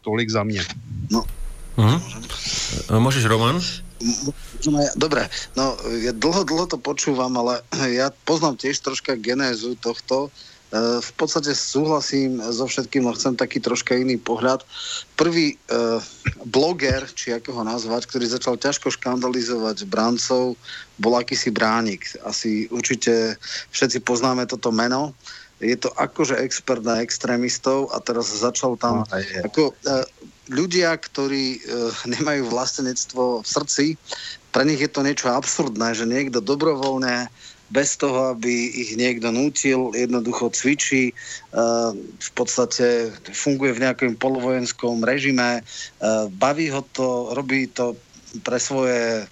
[0.00, 0.64] Tolik za mě.
[1.10, 1.24] No.
[1.76, 2.00] Uh-huh.
[3.00, 3.60] Môžeš, Roman?
[4.96, 10.28] Dobre, no ja dlho, dlho to počúvam, ale ja poznám tiež troška genézu tohto.
[10.28, 14.64] E, v podstate súhlasím so všetkým, no chcem taký troška iný pohľad.
[15.20, 16.00] Prvý uh,
[16.48, 20.56] bloger, či ako ho nazvať, ktorý začal ťažko škandalizovať brancov,
[20.96, 22.08] bol akýsi bránik.
[22.24, 23.36] Asi určite
[23.68, 25.12] všetci poznáme toto meno
[25.60, 30.02] je to akože expert na extrémistov a teraz začal tam no, ako uh,
[30.48, 33.86] ľudia, ktorí uh, nemajú vlastenectvo v srdci,
[34.50, 37.28] pre nich je to niečo absurdné, že niekto dobrovoľne
[37.70, 41.14] bez toho, aby ich niekto nútil, jednoducho cvičí,
[41.54, 45.62] uh, v podstate funguje v nejakom polovojenskom režime,
[46.34, 47.94] baví ho to, robí to
[48.42, 49.22] pre svoje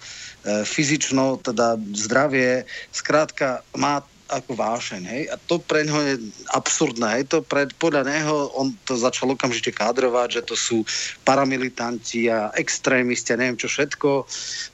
[0.47, 2.63] fyzično, teda zdravie.
[2.95, 5.23] Skrátka, má ako vášeň, hej?
[5.33, 6.15] A to pre ňo je
[6.53, 7.23] absurdné, hej?
[7.33, 10.77] To pre, podľa neho, on to začal okamžite kádrovať, že to sú
[11.25, 14.09] paramilitanti a extrémisti a neviem čo všetko.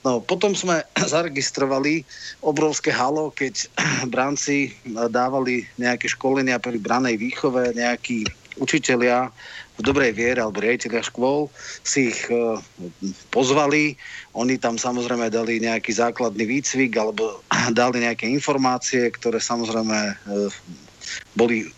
[0.04, 2.04] No, potom sme zaregistrovali
[2.44, 3.66] obrovské halo, keď
[4.14, 4.76] branci
[5.10, 9.28] dávali nejaké školenia pri branej výchove, nejakí učitelia
[9.76, 11.52] v dobrej viere alebo riaditeľia škôl
[11.84, 12.56] si ich uh,
[13.28, 13.96] pozvali.
[14.32, 17.44] Oni tam samozrejme dali nejaký základný výcvik alebo
[17.76, 20.48] dali nejaké informácie, ktoré samozrejme uh,
[21.36, 21.68] boli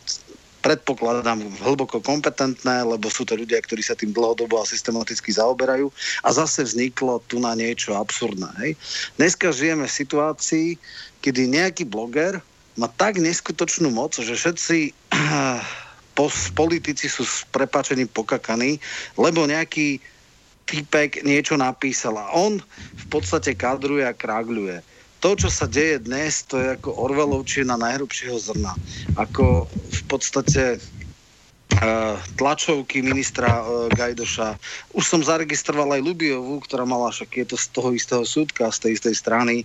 [0.59, 5.89] predpokladám hlboko kompetentné, lebo sú to ľudia, ktorí sa tým dlhodobo a systematicky zaoberajú
[6.27, 8.51] a zase vzniklo tu na niečo absurdné.
[8.59, 8.73] Hej.
[9.17, 10.69] Dneska žijeme v situácii,
[11.23, 12.43] kedy nejaký bloger
[12.75, 14.93] má tak neskutočnú moc, že všetci
[16.59, 18.83] politici sú s prepačením pokakaní,
[19.15, 20.03] lebo nejaký
[20.69, 22.61] typek niečo napísal a on
[22.99, 24.85] v podstate kadruje a krágľuje.
[25.19, 28.79] To, čo sa deje dnes, to je ako Orvelovčina najhrubšieho zrna.
[29.19, 34.55] Ako v podstate uh, tlačovky ministra uh, Gajdoša.
[34.95, 38.79] Už som zaregistroval aj Lubiovú, ktorá mala, však je to z toho istého súdka, z
[38.79, 39.57] tej istej strany,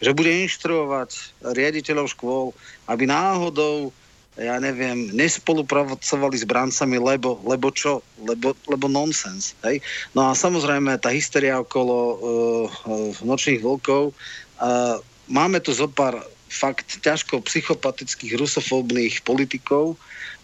[0.00, 1.12] že bude inštruovať
[1.44, 2.56] riaditeľov škôl,
[2.88, 3.92] aby náhodou
[4.40, 8.00] ja neviem, nespolupracovali s brancami, lebo, lebo čo?
[8.24, 9.52] Lebo, lebo nonsens.
[9.60, 9.84] Hej?
[10.16, 14.16] No a samozrejme tá hysteria okolo uh, nočných vlkov.
[14.56, 14.96] Uh,
[15.28, 16.16] máme tu zo pár
[16.48, 19.96] fakt ťažko psychopatických rusofóbnych politikov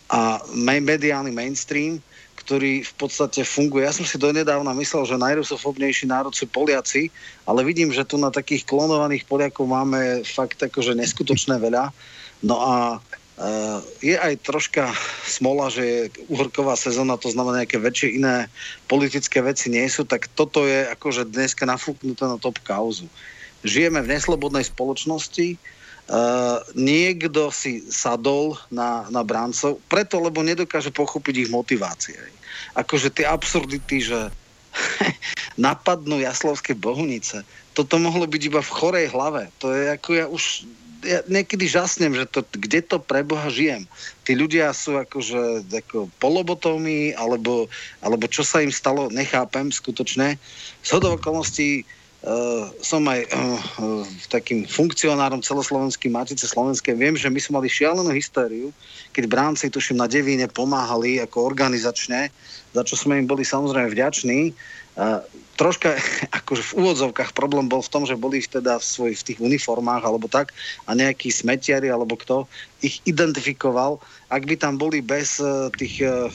[0.09, 2.01] a mediálny mainstream,
[2.45, 3.85] ktorý v podstate funguje.
[3.85, 7.13] Ja som si donedávna myslel, že najrusofobnejší národ sú Poliaci,
[7.45, 11.93] ale vidím, že tu na takých klonovaných Poliakov máme fakt akože neskutočné veľa.
[12.41, 13.05] No a
[13.39, 14.91] Uh, je aj troška
[15.23, 18.51] smola, že je uhorková sezóna, to znamená nejaké väčšie iné
[18.91, 23.07] politické veci nie sú, tak toto je akože dneska nafúknuté na top kauzu.
[23.63, 31.47] Žijeme v neslobodnej spoločnosti, uh, niekto si sadol na, na bráncov, preto, lebo nedokáže pochopiť
[31.47, 32.19] ich motivácie.
[32.75, 34.35] Akože tie absurdity, že
[35.71, 39.47] napadnú jaslovské bohunice, toto mohlo byť iba v chorej hlave.
[39.63, 40.67] To je ako ja už
[41.07, 43.87] ja niekedy žasnem, že to, kde to pre Boha žijem.
[44.27, 47.71] Tí ľudia sú akože ako polobotomí, alebo,
[48.03, 50.39] alebo čo sa im stalo, nechápem skutočne.
[50.83, 51.87] Z hodov okolností
[52.19, 56.99] Uh, som aj uh, uh, takým funkcionárom celoslovenskej Matice Slovenskej.
[56.99, 58.75] Viem, že my sme mali šialenú hystériu,
[59.15, 62.35] keď bránci, tuším, na Devíne pomáhali ako organizačne,
[62.75, 64.51] za čo sme im boli samozrejme vďační
[65.59, 65.99] troška
[66.39, 70.07] akože v úvodzovkách problém bol v tom, že boli teda v, svoj, v tých uniformách
[70.07, 70.55] alebo tak
[70.87, 72.47] a nejakí smetiari alebo kto
[72.79, 73.99] ich identifikoval.
[74.31, 76.31] Ak by tam boli bez uh, tých uh,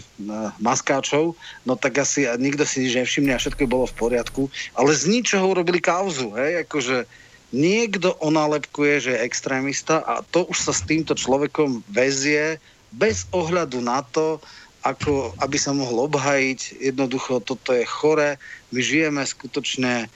[0.59, 4.51] maskáčov, no tak asi nikto si nič nevšimne a všetko bolo v poriadku.
[4.75, 7.07] Ale z ničoho urobili kauzu, hej, akože
[7.53, 12.57] niekto onálepkuje, že je extrémista a to už sa s týmto človekom väzie
[12.93, 14.41] bez ohľadu na to,
[14.83, 16.83] ako aby sa mohol obhajiť.
[16.83, 18.35] Jednoducho toto je chore.
[18.75, 20.11] My žijeme skutočne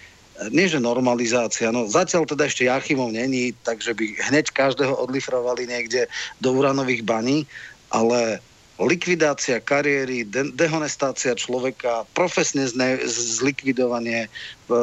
[0.54, 6.06] nie že normalizácia, no zatiaľ teda ešte Jachimov není, takže by hneď každého odlifrovali niekde
[6.46, 7.50] do uranových baní,
[7.90, 8.38] ale
[8.78, 14.80] likvidácia kariéry, de- dehonestácia človeka, profesne zne- zlikvidovanie, e,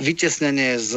[0.00, 0.96] vytesnenie z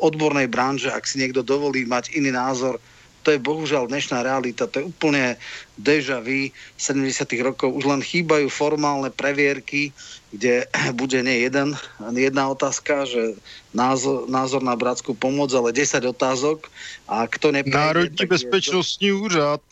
[0.00, 2.80] odbornej branže, ak si niekto dovolí mať iný názor,
[3.22, 5.38] to je bohužiaľ dnešná realita, to je úplne
[5.78, 7.24] deja vu 70.
[7.40, 9.94] rokov, už len chýbajú formálne previerky,
[10.34, 10.66] kde
[11.00, 11.78] bude nie jeden,
[12.12, 13.38] jedna otázka, že
[13.70, 16.66] názor, názor na bratskú pomoc, ale 10 otázok
[17.06, 17.78] a kto neprejde...
[17.78, 19.62] Národní bezpečnostní úřad.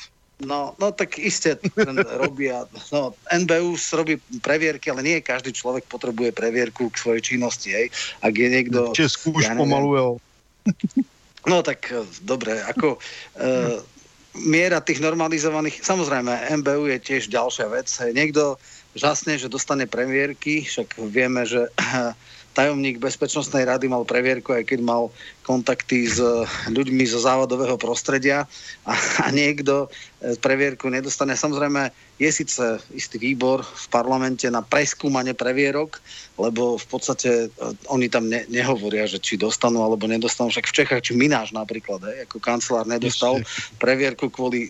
[0.41, 6.33] No, no tak iste ten robia, no, NBU robí previerky, ale nie každý človek potrebuje
[6.33, 7.87] previerku k svojej činnosti, hej.
[8.25, 8.97] Ak je niekto...
[8.97, 10.17] V Česku už ja ja pomalu,
[11.49, 12.99] No tak e, dobre, ako e,
[14.37, 17.89] miera tých normalizovaných, samozrejme MBU je tiež ďalšia vec.
[18.13, 18.61] Niekto
[18.95, 21.71] žasne, že dostane premiérky, však vieme, že
[22.59, 25.09] tajomník Bezpečnostnej rady mal previerku, aj keď mal
[25.51, 26.23] kontakty s
[26.71, 28.47] ľuďmi zo závodového prostredia
[28.87, 28.95] a,
[29.27, 29.91] a niekto
[30.23, 31.35] e, previerku nedostane.
[31.35, 31.91] Samozrejme,
[32.23, 32.63] je síce
[32.95, 35.99] istý výbor v parlamente na preskúmanie previerok,
[36.37, 40.53] lebo v podstate uh, oni tam ne, nehovoria, že či dostanú alebo nedostanú.
[40.53, 43.41] Však v Čechách, či Mináš napríklad, hej, ako kancelár nedostal
[43.81, 44.69] previerku kvôli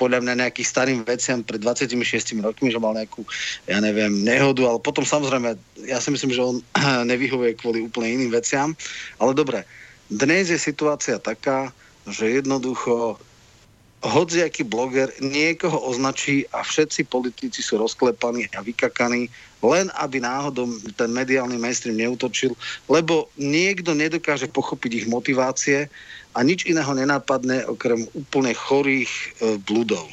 [0.00, 3.20] podľa mňa nejakým starým veciam pred 26 rokmi, že mal nejakú,
[3.68, 6.56] ja neviem, nehodu, ale potom samozrejme, ja si myslím, že on
[7.12, 8.72] nevyhovuje kvôli úplne iným veciam.
[9.20, 9.68] Ale dobre,
[10.08, 11.72] dnes je situácia taká,
[12.08, 13.20] že jednoducho
[13.98, 19.26] hodziaký bloger niekoho označí a všetci politici sú rozklepaní a vykakaní,
[19.58, 22.54] len aby náhodou ten mediálny mainstream neutočil,
[22.86, 25.90] lebo niekto nedokáže pochopiť ich motivácie
[26.30, 30.06] a nič iného nenápadne okrem úplne chorých e, bludov.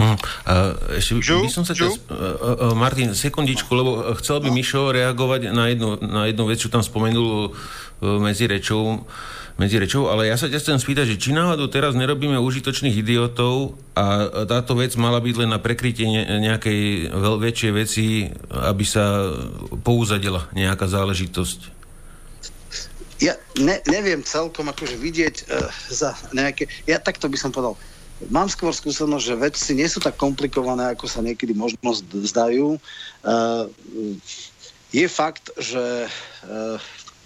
[0.00, 0.16] Hm.
[0.48, 0.52] A
[0.96, 5.68] ešte by som sa teraz, uh, uh, Martin, sekundičku, lebo chcel by Mišo reagovať na
[5.68, 9.04] jednu, na jednu vec, čo tam spomenul uh, medzi rečou.
[9.04, 13.04] Uh, medzi rečou, ale ja sa ťa chcem spýtať, že či náhodou teraz nerobíme užitočných
[13.04, 16.08] idiotov a táto vec mala byť len na prekrytie
[16.40, 19.28] nejakej veľ, väčšej veci, aby sa
[19.84, 21.84] pouzadila nejaká záležitosť?
[23.22, 26.66] Ja ne, neviem celkom akože vidieť uh, za nejaké...
[26.90, 27.78] Ja takto by som povedal.
[28.30, 31.90] Mám skôr skúsenosť, že veci nie sú tak komplikované, ako sa niekedy možno
[32.22, 32.78] zdajú.
[33.24, 33.66] Uh,
[34.92, 36.76] je fakt, že uh,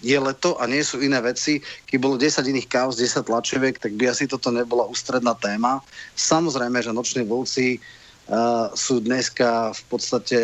[0.01, 1.59] je leto a nie sú iné veci.
[1.89, 5.81] Keby bolo 10 iných kaos, 10 tlačeviek, tak by asi toto nebola ústredná téma.
[6.15, 10.39] Samozrejme, že noční vlci uh, sú dneska v podstate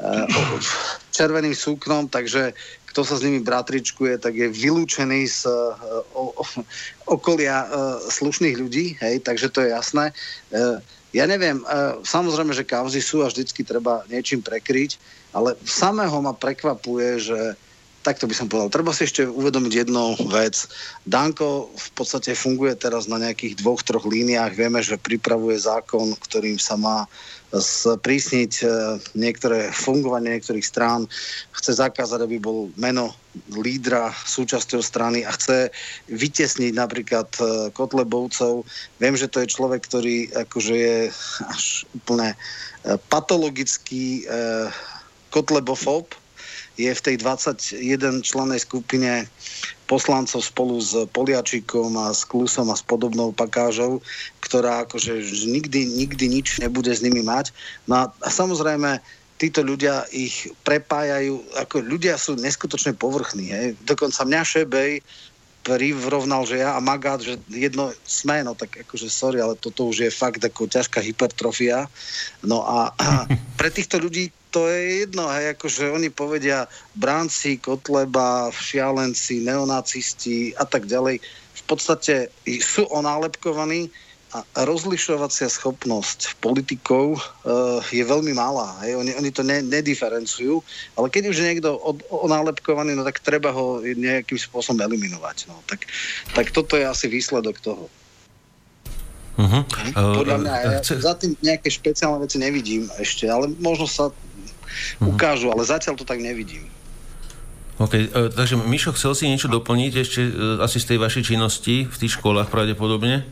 [0.00, 0.26] uh,
[1.16, 2.56] červeným súknom, takže
[2.96, 5.76] kto sa s nimi bratričkuje, tak je vylúčený z uh,
[6.16, 6.44] o, o,
[7.12, 10.16] okolia uh, slušných ľudí, hej, takže to je jasné.
[10.48, 10.80] Uh,
[11.12, 11.64] ja neviem,
[12.04, 15.00] samozrejme, že kauzy sú a vždycky treba niečím prekryť,
[15.32, 17.38] ale samého ma prekvapuje, že
[18.06, 18.70] takto by som povedal.
[18.70, 20.70] Treba si ešte uvedomiť jednu vec.
[21.02, 24.54] Danko v podstate funguje teraz na nejakých dvoch, troch líniách.
[24.54, 27.10] Vieme, že pripravuje zákon, ktorým sa má
[27.50, 28.66] sprísniť e,
[29.14, 31.06] niektoré fungovanie niektorých strán.
[31.54, 33.14] Chce zakázať, aby bol meno
[33.54, 35.70] lídra súčasťou strany a chce
[36.10, 38.66] vytesniť napríklad e, Kotlebovcov.
[38.98, 40.98] Viem, že to je človek, ktorý akože je
[41.46, 41.64] až
[41.94, 42.36] úplne e,
[43.10, 44.26] patologický
[45.30, 46.16] kotlebofób,
[46.76, 49.24] je v tej 21 člennej skupine
[49.88, 54.04] poslancov spolu s Poliačikom a s Klusom a s podobnou pakážou,
[54.44, 55.16] ktorá akože
[55.48, 57.50] nikdy, nikdy nič nebude s nimi mať.
[57.88, 59.00] No a samozrejme,
[59.40, 63.52] títo ľudia ich prepájajú, ako ľudia sú neskutočne povrchní.
[63.52, 63.66] Hej.
[63.84, 64.92] Dokonca mňa Šebej
[65.66, 70.06] prirovnal, že ja a Magát, že jedno sme, no tak akože sorry, ale toto už
[70.06, 71.90] je fakt ako ťažká hypertrofia.
[72.46, 72.94] No a,
[73.60, 76.64] pre týchto ľudí to je jedno, hej, akože oni povedia
[76.96, 81.20] bránci, Kotleba, šialenci, neonacisti a tak ďalej.
[81.56, 82.32] V podstate
[82.62, 83.90] sú onálepkovaní,
[84.34, 88.74] a rozlišovacia schopnosť politikov uh, je veľmi malá.
[88.84, 88.98] Hej.
[88.98, 90.60] Oni, oni to ne, nediferencujú,
[90.98, 95.46] ale keď už je niekto od, onálepkovaný, no tak treba ho nejakým spôsobom eliminovať.
[95.48, 95.56] No.
[95.70, 95.86] Tak,
[96.34, 97.86] tak toto je asi výsledok toho.
[99.36, 99.62] Uh-huh.
[99.94, 100.96] Podľa mňa ja chce...
[101.00, 104.08] za tým nejaké špeciálne veci nevidím ešte, ale možno sa
[104.66, 105.10] uh-huh.
[105.14, 106.66] ukážu, ale zatiaľ to tak nevidím.
[107.76, 111.84] OK, uh, takže Mišo, chcel si niečo doplniť ešte uh, asi z tej vašej činnosti
[111.84, 113.28] v tých školách pravdepodobne?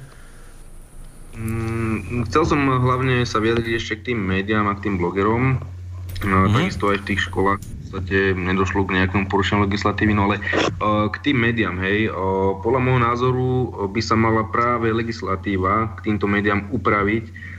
[1.35, 5.59] Mm, chcel som hlavne sa vyjadriť ešte k tým médiám a k tým blogerom.
[6.23, 6.55] No, mm-hmm.
[6.55, 11.11] Takisto aj v tých školách v podstate nedošlo k nejakému porušeniu legislatívy, no ale uh,
[11.11, 13.49] k tým médiám, hej, uh, podľa môjho názoru
[13.91, 17.54] by sa mala práve legislatíva k týmto médiám upraviť,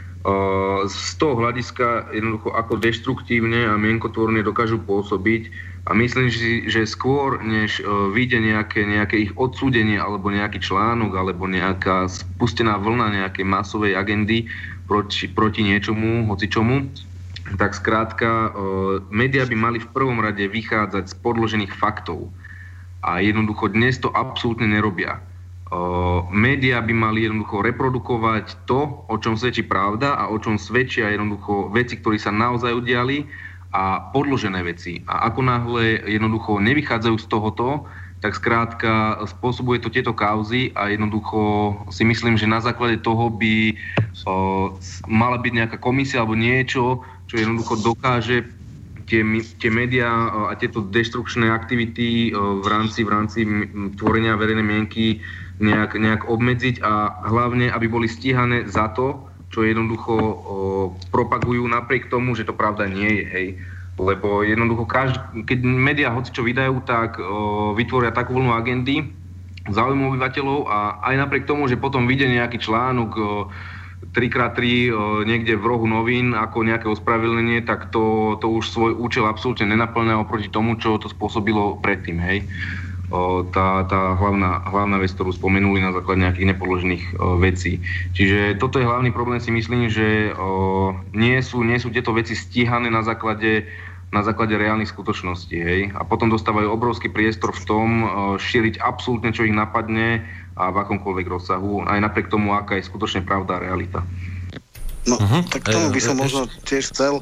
[0.90, 5.54] z toho hľadiska jednoducho ako deštruktívne a mienkotvorne dokážu pôsobiť
[5.86, 11.46] a myslím si, že skôr, než vyjde nejaké, nejaké ich odsúdenie alebo nejaký článok alebo
[11.46, 14.50] nejaká spustená vlna nejakej masovej agendy
[14.90, 16.90] proti, proti niečomu, hoci čomu,
[17.62, 18.50] tak skrátka
[19.14, 22.34] médiá by mali v prvom rade vychádzať z podložených faktov.
[23.06, 25.22] A jednoducho dnes to absolútne nerobia
[26.32, 31.72] média by mali jednoducho reprodukovať to, o čom svedčí pravda a o čom svedčia jednoducho
[31.72, 33.26] veci, ktoré sa naozaj udiali
[33.76, 35.04] a podložené veci.
[35.06, 37.68] A ako náhle jednoducho nevychádzajú z tohoto,
[38.24, 43.76] tak skrátka spôsobuje to tieto kauzy a jednoducho si myslím, že na základe toho by
[44.26, 44.74] o,
[45.06, 48.48] mala byť nejaká komisia alebo niečo, čo jednoducho dokáže
[49.06, 49.22] tie,
[49.62, 50.10] tie médiá
[50.50, 53.40] a tieto deštrukčné aktivity v rámci, v rámci
[54.00, 55.22] tvorenia verejnej mienky
[55.60, 60.34] nejak, nejak obmedziť a hlavne, aby boli stíhané za to, čo jednoducho o,
[61.16, 63.47] propagujú napriek tomu, že to pravda nie je, hej.
[63.95, 69.08] Lebo jednoducho, každý, keď médiá hoci čo vydajú, tak o, vytvoria takú vlnu agendy
[69.66, 70.78] záujmu obyvateľov a
[71.10, 73.24] aj napriek tomu, že potom vyjde nejaký článok o,
[74.06, 74.60] 3x3
[75.28, 80.22] niekde v rohu novín ako nejaké ospravedlnenie, tak to, to už svoj účel absolútne nenaplňa
[80.22, 82.20] oproti tomu, čo to spôsobilo predtým.
[82.22, 82.47] Hej
[83.51, 87.03] tá, tá hlavná, hlavná vec, ktorú spomenuli na základe nejakých nepoložených
[87.41, 87.80] vecí.
[88.13, 90.34] Čiže toto je hlavný problém, si myslím, že
[91.13, 93.68] nie sú, nie sú tieto veci stíhané na základe
[94.13, 95.57] na základe reálnych skutočností.
[95.59, 95.82] Hej?
[95.91, 97.89] A potom dostávajú obrovský priestor v tom
[98.39, 100.24] šíriť absolútne, čo ich napadne
[100.55, 104.07] a v akomkoľvek rozsahu, aj napriek tomu, aká je skutočne pravda a realita.
[105.05, 105.43] No, uh-huh.
[105.51, 107.22] tak tomu by som možno tiež chcel,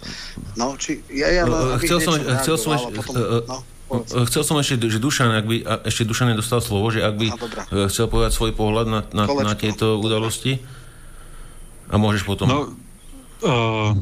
[0.56, 3.58] no, či, ja, ja, no, chcel som, chcel som, potom, no.
[3.94, 4.10] Povedz.
[4.34, 7.86] Chcel som ešte, že Dušan, ak by, ešte Dušan nedostal slovo, že ak by Aha,
[7.94, 10.58] chcel povedať svoj pohľad na, na, na tieto udalosti.
[11.94, 12.50] A môžeš potom...
[12.50, 12.60] No,
[13.46, 13.94] uh,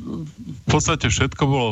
[0.00, 1.70] v podstate všetko bolo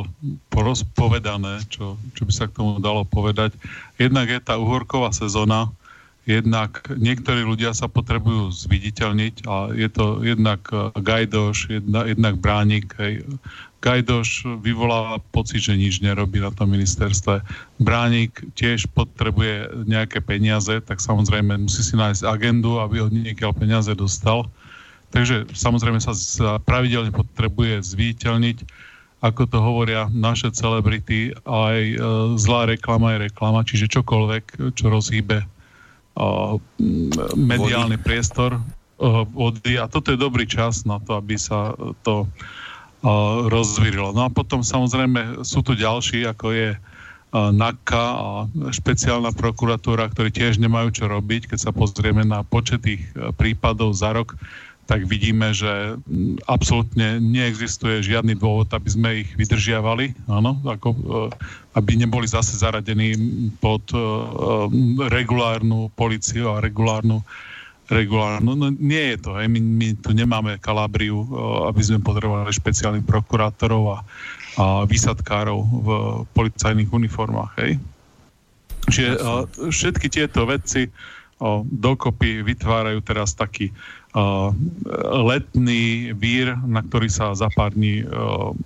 [0.53, 3.57] porozpovedané, čo, čo by sa k tomu dalo povedať.
[3.97, 5.73] Jednak je tá uhorková sezóna,
[6.29, 10.61] jednak niektorí ľudia sa potrebujú zviditeľniť a je to jednak
[10.93, 13.25] Gajdoš, jedna, jednak Bránik, hej,
[13.79, 17.47] Gajdoš vyvoláva pocit, že nič nerobí na tom ministerstve.
[17.79, 23.95] Bránik tiež potrebuje nejaké peniaze, tak samozrejme musí si nájsť agendu, aby od niekiaľ peniaze
[23.95, 24.51] dostal.
[25.15, 26.13] Takže samozrejme sa
[26.67, 28.59] pravidelne potrebuje zviditeľniť,
[29.19, 31.97] ako to hovoria naše celebrity, aj e,
[32.39, 35.47] zlá reklama je reklama, čiže čokoľvek, čo rozhýbe e,
[37.35, 38.61] mediálny priestor e,
[39.27, 39.75] vody.
[39.75, 41.75] A toto je dobrý čas na to, aby sa
[42.07, 42.31] to
[43.47, 44.11] rozvírilo.
[44.11, 46.69] No a potom samozrejme sú tu ďalší, ako je
[47.33, 48.29] NAKA a
[48.73, 51.53] špeciálna prokuratúra, ktorí tiež nemajú čo robiť.
[51.53, 54.33] Keď sa pozrieme na počet tých e, prípadov za rok,
[54.89, 56.01] tak vidíme, že
[56.49, 60.99] absolútne neexistuje žiadny dôvod, aby sme ich vydržiavali, áno, ako, e,
[61.77, 63.13] aby neboli zase zaradení
[63.61, 64.01] pod e,
[65.13, 67.21] regulárnu policiu a regulárnu
[67.89, 68.45] regulárne.
[68.45, 69.49] No, no nie je to, hej.
[69.49, 71.25] My, my tu nemáme Kalábriu,
[71.65, 73.99] aby sme potrebovali špeciálnych prokurátorov a,
[74.61, 75.89] a výsadkárov v
[76.37, 77.73] policajných uniformách, hej.
[78.89, 79.11] Čiže
[79.69, 80.89] všetky tieto veci
[81.41, 83.69] o, dokopy vytvárajú teraz taký
[84.17, 84.53] o,
[85.29, 88.57] letný vír, na ktorý sa za pár dní o,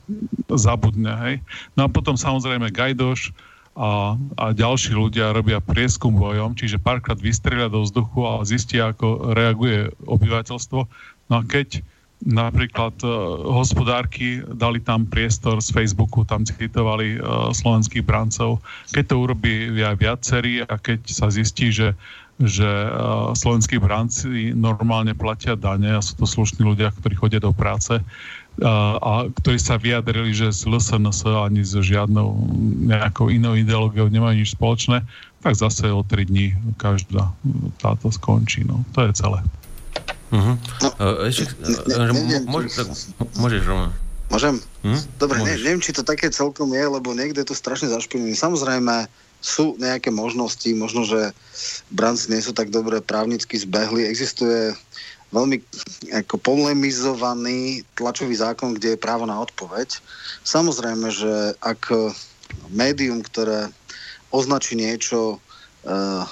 [0.54, 1.36] zabudne, hej.
[1.74, 3.34] No a potom samozrejme Gajdoš,
[3.72, 9.32] a, a ďalší ľudia robia prieskum bojom, čiže párkrát vystrelia do vzduchu a zistia, ako
[9.32, 10.80] reaguje obyvateľstvo.
[11.28, 11.80] No a keď
[12.22, 13.10] napríklad uh,
[13.50, 18.62] hospodárky dali tam priestor z Facebooku, tam citovali uh, slovenských brancov.
[18.94, 21.96] Keď to urobí aj viacerí a keď sa zistí, že
[22.42, 27.54] že uh, slovenskí branci normálne platia dane a sú to slušní ľudia, ktorí chodia do
[27.54, 28.02] práce,
[28.61, 32.36] a ktorí sa vyjadrili, že s LSNS ani so žiadnou
[32.84, 35.00] nejakou inou ideológiou nemajú nič spoločné,
[35.40, 37.32] tak zase o 3 dní každá
[37.80, 38.68] táto skončí.
[38.68, 38.84] No.
[38.92, 39.40] To je celé.
[40.32, 40.57] Uh-huh.
[40.80, 40.88] No,
[41.28, 43.92] ešte, ne, ne, môžeš, Roman.
[44.32, 44.64] Môžem?
[44.80, 45.00] Hm?
[45.20, 48.32] Dobre, ne, neviem, či to také celkom je, lebo niekde je to strašne zašpinené.
[48.32, 49.05] Samozrejme,
[49.42, 51.34] sú nejaké možnosti, možno, že
[51.90, 54.07] branci nie sú tak dobre právnicky zbehli.
[54.07, 54.72] Existuje
[55.32, 55.56] veľmi
[56.12, 59.98] ako polemizovaný tlačový zákon, kde je právo na odpoveď.
[60.44, 61.88] Samozrejme, že ak
[62.68, 63.72] médium, ktoré
[64.28, 65.40] označí niečo
[65.88, 66.24] uh,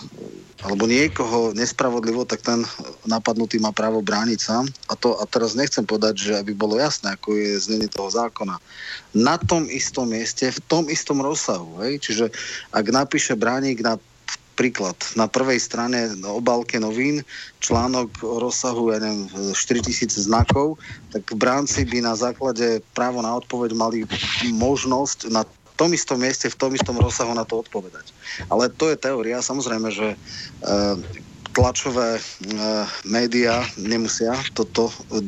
[0.60, 2.60] alebo niekoho nespravodlivo, tak ten
[3.08, 4.60] napadnutý má právo brániť sa.
[4.92, 8.60] A, to, a teraz nechcem povedať, že aby bolo jasné, ako je znenie toho zákona.
[9.16, 11.80] Na tom istom mieste, v tom istom rozsahu.
[11.80, 12.04] Hej?
[12.04, 12.24] Čiže
[12.76, 13.96] ak napíše bránik na
[14.60, 14.92] príklad.
[15.16, 17.24] Na prvej strane obálke novín
[17.64, 19.24] článok o rozsahu, ja neviem,
[19.56, 20.76] 4000 znakov,
[21.08, 24.04] tak bránci by na základe právo na odpoveď mali
[24.52, 25.48] možnosť na
[25.80, 28.12] tom istom mieste, v tom istom rozsahu na to odpovedať.
[28.52, 29.40] Ale to je teória.
[29.40, 30.16] Samozrejme, že e,
[31.50, 32.22] tlačové e,
[33.06, 35.20] médiá nemusia toto e,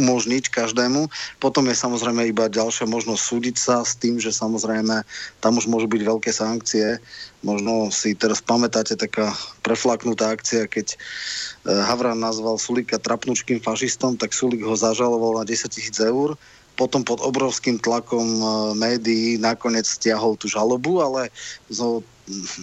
[0.00, 1.08] umožniť každému.
[1.38, 5.04] Potom je samozrejme iba ďalšia možnosť súdiť sa s tým, že samozrejme
[5.44, 6.98] tam už môžu byť veľké sankcie.
[7.44, 10.96] Možno si teraz pamätáte taká preflaknutá akcia, keď e,
[11.68, 16.34] Havran nazval Sulika trapnučkým fašistom, tak Sulik ho zažaloval na 10 tisíc eur
[16.78, 18.46] potom pod obrovským tlakom e,
[18.78, 21.34] médií nakoniec stiahol tú žalobu, ale
[21.66, 22.06] zo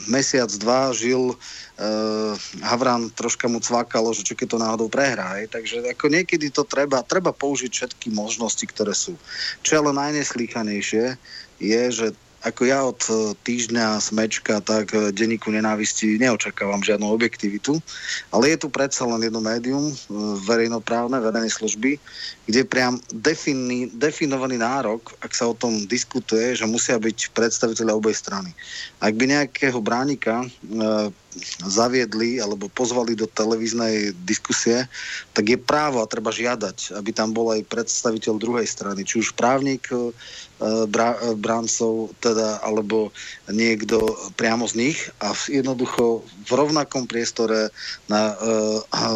[0.07, 5.41] mesiac, dva žil uh, Havran, troška mu cvakalo, že čo keď to náhodou prehrá.
[5.41, 5.51] Hej.
[5.51, 9.17] Takže ako niekedy to treba, treba použiť všetky možnosti, ktoré sú.
[9.65, 11.17] Čo ale najneslýchanejšie,
[11.59, 12.07] je, že
[12.45, 17.81] ako ja od e, týždňa smečka, tak e, denníku nenávisti neočakávam žiadnu objektivitu,
[18.29, 19.89] ale je tu predsa len jedno médium,
[20.45, 21.97] verejnoprávne, verejnej služby,
[22.45, 28.13] kde priam defini, definovaný nárok, ak sa o tom diskutuje, že musia byť predstaviteľe obej
[28.13, 28.53] strany.
[29.01, 30.45] Ak by nejakého bránika
[31.63, 34.87] zaviedli alebo pozvali do televíznej diskusie,
[35.35, 39.35] tak je právo a treba žiadať, aby tam bol aj predstaviteľ druhej strany, či už
[39.35, 40.15] právnik e,
[40.87, 43.11] bra, e, bráncov, teda, alebo
[43.51, 43.99] niekto
[44.39, 47.69] priamo z nich a jednoducho v rovnakom priestore
[48.07, 48.35] na, e,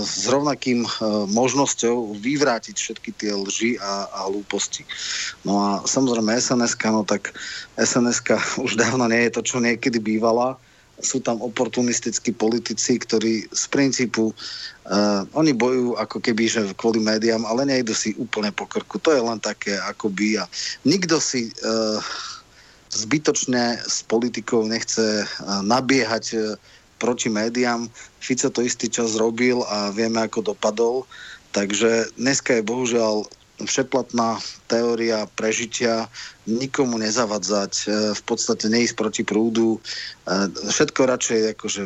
[0.03, 0.83] s rovnakým
[1.31, 4.87] možnosťou vyvrátiť všetky tie lži a, a hlúposti.
[5.43, 7.35] No a samozrejme sns no tak
[7.75, 8.23] sns
[8.65, 10.55] už dávno nie je to, čo niekedy bývala,
[10.99, 17.47] sú tam oportunistickí politici, ktorí z princípu uh, oni bojujú ako keby, že kvôli médiám,
[17.47, 18.99] ale nejdu si úplne po krku.
[18.99, 20.45] To je len také akoby a
[20.83, 22.03] nikto si uh,
[22.91, 26.59] zbytočne s politikou nechce uh, nabiehať
[26.99, 27.87] proti médiám.
[28.19, 31.07] Fico to istý čas robil a vieme, ako dopadol.
[31.51, 33.25] Takže dneska je bohužiaľ
[33.65, 34.39] všeplatná
[34.71, 36.07] teória prežitia,
[36.47, 37.85] nikomu nezavadzať, e,
[38.15, 39.79] v podstate neísť proti prúdu, e,
[40.47, 41.83] všetko radšej akože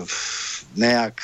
[0.77, 1.17] nejak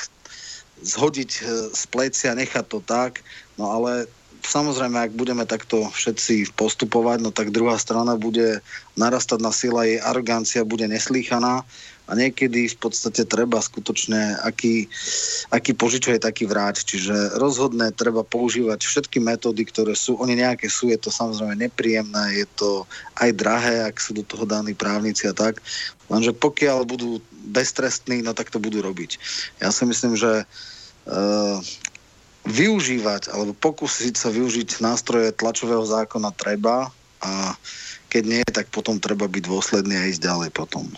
[0.82, 3.22] zhodiť e, z plecia, nechať to tak,
[3.54, 4.10] no ale
[4.42, 8.64] samozrejme, ak budeme takto všetci postupovať, no tak druhá strana bude
[8.96, 11.62] narastať na sila, jej arogancia bude neslýchaná
[12.10, 14.90] a niekedy v podstate treba skutočne, aký,
[15.54, 16.82] aký požičaj, taký vráť.
[16.82, 22.42] Čiže rozhodne treba používať všetky metódy, ktoré sú, oni nejaké sú, je to samozrejme nepríjemné,
[22.42, 22.70] je to
[23.22, 25.62] aj drahé, ak sú do toho daní právnici a tak.
[26.10, 27.22] Lenže pokiaľ budú
[27.54, 29.16] beztrestní, no tak to budú robiť.
[29.62, 31.56] Ja si myslím, že uh,
[32.50, 36.90] využívať alebo pokúsiť sa využiť nástroje tlačového zákona treba
[37.22, 37.54] a
[38.10, 40.90] keď nie, tak potom treba byť dôsledný a ísť ďalej potom.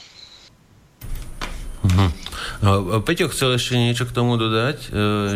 [1.83, 3.03] Uh-huh.
[3.03, 4.89] Peťo chcel ešte niečo k tomu dodať, e,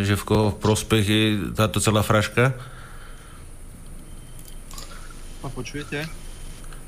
[0.06, 1.22] že v koho v prospech je
[1.58, 2.54] táto celá fraška?
[5.42, 6.06] A počujete?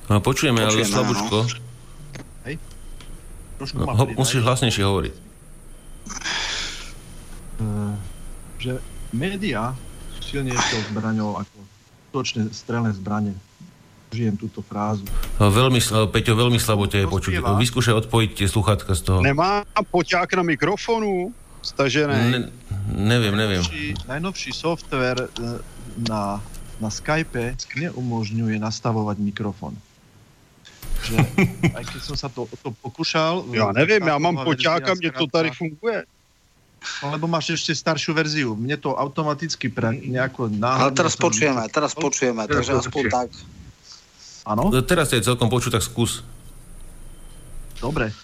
[0.06, 1.50] No, počujeme, ale slabúčko.
[2.46, 2.62] Hej?
[3.59, 5.14] Trošku no, ho, musíš hlasnejšie hovoriť.
[7.59, 7.98] Uh,
[8.62, 8.78] že
[9.11, 9.74] média
[10.14, 11.59] sú silnejšou zbraňou ako
[12.14, 13.34] točné strelné zbranie
[14.12, 15.04] žijem túto frázu.
[15.38, 15.80] Veľmi,
[16.11, 17.32] Peťo, veľmi slabo ťa je počuť.
[17.40, 19.18] Vyskúšaj odpojiť tie sluchátka z toho.
[19.20, 22.16] Nemá poťák na mikrofonu stažené?
[22.16, 22.40] Ne,
[22.88, 23.61] neviem, neviem.
[23.61, 25.28] Najnovší, najnovší software e,
[26.09, 26.40] na,
[26.80, 29.76] na Skype neumožňuje nastavovať mikrofon.
[31.04, 31.16] Že,
[31.78, 33.44] aj keď som sa to, to pokúšal...
[33.52, 36.09] Ja neviem, ja mám poťáka, mne to tady funguje.
[37.02, 38.54] No, lebo máš ešte staršiu verziu.
[38.54, 40.90] Mne to automaticky pre nejako náhodne...
[40.90, 43.28] Ale teraz počujeme, teraz počujeme, takže aspoň tak.
[44.49, 44.72] Áno?
[44.72, 46.24] No, teraz je celkom počuť, tak skús.
[47.84, 48.16] Dobre.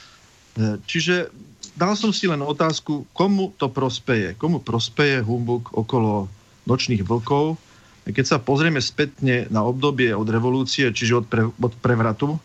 [0.57, 1.29] E, čiže
[1.77, 4.33] dal som si len otázku, komu to prospeje?
[4.41, 6.33] Komu prospeje humbuk okolo
[6.65, 7.61] nočných vlkov?
[8.09, 12.41] Keď sa pozrieme spätne na obdobie od revolúcie, čiže od, pre, od prevratu,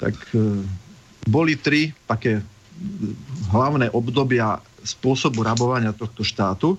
[0.00, 0.64] tak e,
[1.28, 2.40] boli tri také
[3.52, 6.74] hlavné obdobia spôsobu rabovania tohto štátu.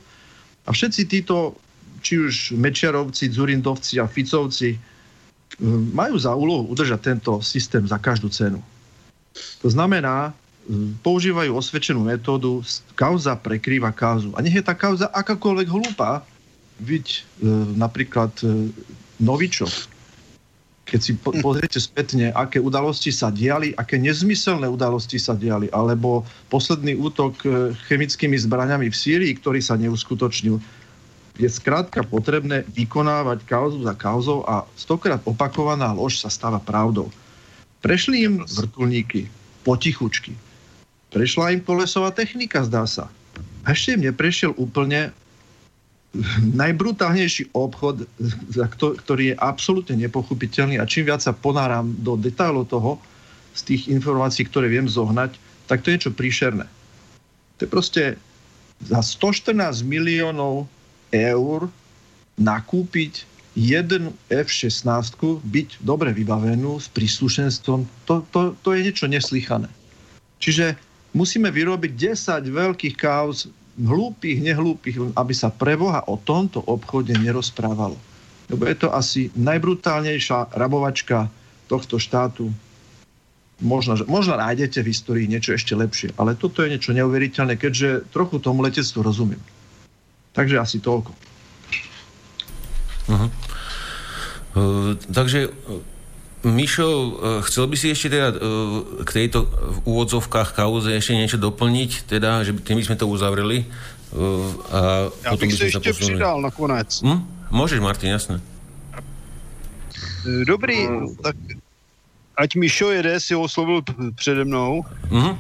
[0.68, 1.56] A všetci títo,
[2.04, 4.76] či už Mečiarovci, Zurindovci a Ficovci,
[5.94, 8.62] majú za úlohu udržať tento systém za každú cenu.
[9.62, 10.34] To znamená,
[11.04, 12.64] používajú osvedčenú metódu,
[12.96, 14.32] kauza prekrýva kauzu.
[14.38, 16.24] A nech je tá kauza akákoľvek hlúpa,
[16.80, 17.20] byť e,
[17.78, 18.72] napríklad e,
[19.22, 19.70] Novičov.
[20.84, 26.28] Keď si po, pozriete spätne, aké udalosti sa diali, aké nezmyselné udalosti sa diali, alebo
[26.50, 27.48] posledný útok e,
[27.88, 30.58] chemickými zbraniami v Sýrii, ktorý sa neuskutočnil,
[31.34, 37.10] je skrátka potrebné vykonávať kauzu za kauzou a stokrát opakovaná lož sa stáva pravdou.
[37.82, 39.28] Prešli im vrtulníky
[39.66, 40.38] potichučky.
[41.10, 43.10] Prešla im kolesová technika, zdá sa.
[43.66, 45.10] A ešte im neprešiel úplne
[46.54, 48.06] najbrutálnejší obchod,
[48.78, 53.02] ktorý je absolútne nepochopiteľný a čím viac sa ponáram do detailov toho,
[53.54, 55.38] z tých informácií, ktoré viem zohnať,
[55.70, 56.66] tak to je niečo príšerné.
[57.58, 58.04] To je proste
[58.82, 60.66] za 114 miliónov
[61.14, 61.70] eur
[62.42, 65.14] nakúpiť jeden F-16,
[65.46, 69.70] byť dobre vybavenú s príslušenstvom, to, to, to je niečo neslychané.
[70.42, 70.74] Čiže
[71.14, 73.46] musíme vyrobiť 10 veľkých kauz,
[73.78, 77.98] hlúpých, nehlúpých, aby sa pre Boha o tomto obchode nerozprávalo.
[78.50, 81.26] Lebo je to asi najbrutálnejšia rabovačka
[81.66, 82.54] tohto štátu.
[83.64, 88.38] Možno, možno nájdete v histórii niečo ešte lepšie, ale toto je niečo neuveriteľné, keďže trochu
[88.44, 89.40] tomu letectvu rozumiem.
[90.34, 91.14] Takže asi toľko.
[93.10, 93.30] Uh-huh.
[94.54, 95.54] Uh, takže
[96.44, 98.36] Mišo, uh, chcel by si ešte teda
[99.06, 103.70] k tejto v úvodzovkách kauze ešte niečo doplniť, teda, že tým by sme to uzavreli?
[104.70, 106.22] A ja potom bych by sa ešte posunuli.
[106.22, 106.90] pridal nakonec.
[107.02, 107.20] Hm?
[107.50, 108.38] Môžeš, Martin, jasné.
[110.46, 110.86] Dobrý,
[111.22, 111.36] tak
[112.38, 113.82] ať Mišo jede, si ho oslovil
[114.16, 114.86] přede mnou.
[115.10, 115.34] Uh-huh.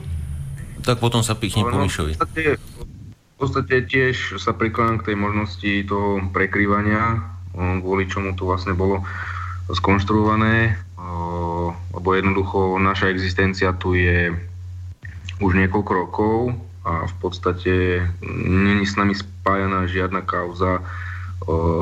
[0.83, 2.19] Tak potom sa pichni po Mišovi.
[2.19, 2.21] V
[3.43, 7.19] v podstate tiež sa prikladám k tej možnosti toho prekrývania
[7.83, 9.03] kvôli čomu to vlastne bolo
[9.67, 10.79] skonštruované,
[11.91, 14.31] lebo jednoducho naša existencia tu je
[15.43, 16.55] už niekoľko rokov
[16.87, 17.73] a v podstate
[18.47, 20.79] není s nami spájaná žiadna kauza,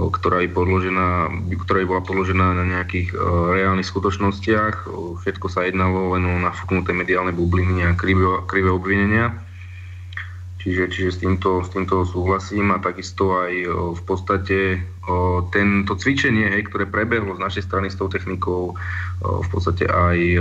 [0.09, 1.29] ktorá je, podložená,
[1.61, 3.13] ktorá je bola podložená na nejakých
[3.53, 4.89] reálnych skutočnostiach.
[5.21, 9.37] Všetko sa jednalo len o nafúknuté mediálne bubliny a krivé, krivé obvinenia.
[10.61, 13.53] Čiže, čiže s, týmto, s týmto súhlasím a takisto aj
[13.97, 14.77] v podstate
[15.49, 18.77] tento cvičenie, hej, ktoré prebehlo z našej strany s tou technikou,
[19.25, 20.37] v podstate aj,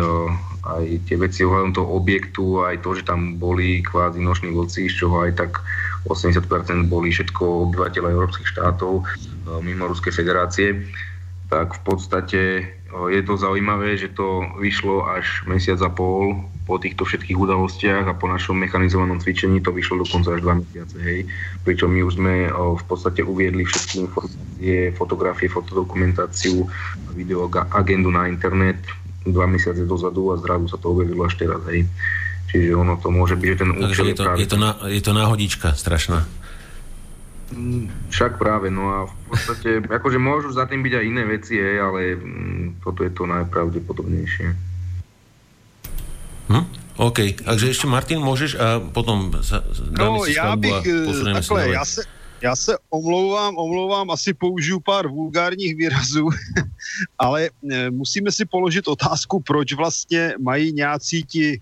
[0.60, 5.00] aj tie veci ohľadom toho objektu, aj to, že tam boli kvázi noční vlci, z
[5.00, 5.64] čoho aj tak
[6.04, 6.44] 80%
[6.84, 9.08] boli všetko obyvateľe európskych štátov
[9.64, 10.84] mimo Ruskej federácie,
[11.48, 12.40] tak v podstate
[12.90, 18.14] je to zaujímavé, že to vyšlo až mesiac a pol po týchto všetkých udalostiach a
[18.14, 21.26] po našom mechanizovanom cvičení to vyšlo dokonca až dva mesiace, hej.
[21.66, 26.62] Pričom my už sme v podstate uviedli všetky informácie, fotografie, fotodokumentáciu,
[27.18, 28.78] video agendu na internet
[29.26, 31.90] dva mesiace dozadu a zrazu sa to objavilo až teraz, hej.
[32.54, 35.10] Čiže ono to môže byť, že ten účel je to, je, to na, je to
[35.10, 36.22] náhodička strašná.
[37.50, 41.58] Mm, však práve, no a v podstate, akože môžu za tým byť aj iné veci,
[41.58, 44.69] hej, ale mm, toto je to najpravdepodobnejšie.
[46.50, 46.66] Hm?
[46.96, 49.64] OK, takže ještě Martin, můžeš a potom za,
[49.98, 52.02] no, já bych, eh, takhle, já se,
[52.42, 56.28] já se omlouvám, omlouvám, asi použiju pár vulgárních výrazů,
[57.18, 61.60] ale e, musíme si položit otázku, proč vlastně mají nějací ti e,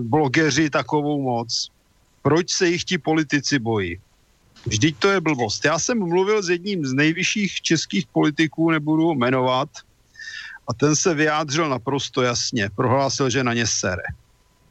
[0.00, 1.70] blogeři takovou moc.
[2.22, 3.98] Proč se jich ti politici bojí?
[4.66, 5.64] Vždyť to je blbost.
[5.64, 9.68] Já jsem mluvil s jedním z nejvyšších českých politiků, nebudu ho jmenovat,
[10.68, 12.70] a ten se vyjádřil naprosto jasně.
[12.76, 14.02] Prohlásil, že na ně sere.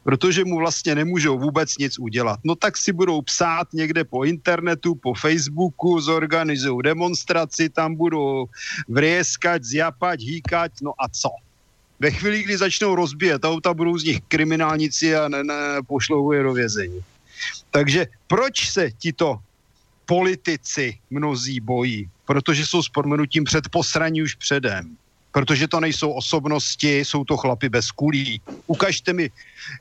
[0.03, 2.39] Protože mu vlastně nemůžou vůbec nic udělat.
[2.43, 8.45] No tak si budou psát někde po internetu, po Facebooku, zorganizují demonstraci, tam budou
[8.87, 11.29] vrieskať, zjapať, hýkať, no a co?
[11.99, 16.43] Ve chvíli, kdy začnou rozbíjet auta, budou z nich kriminálnici a ne, ne, pošlou je
[16.43, 17.01] do vězení.
[17.71, 19.39] Takže proč se tito
[20.05, 22.09] politici mnozí bojí?
[22.25, 24.97] Protože jsou s podmenutím před posraní už předem
[25.35, 28.41] protože to nejsou osobnosti, jsou to chlapy bez kulí.
[28.67, 29.27] Ukažte mi,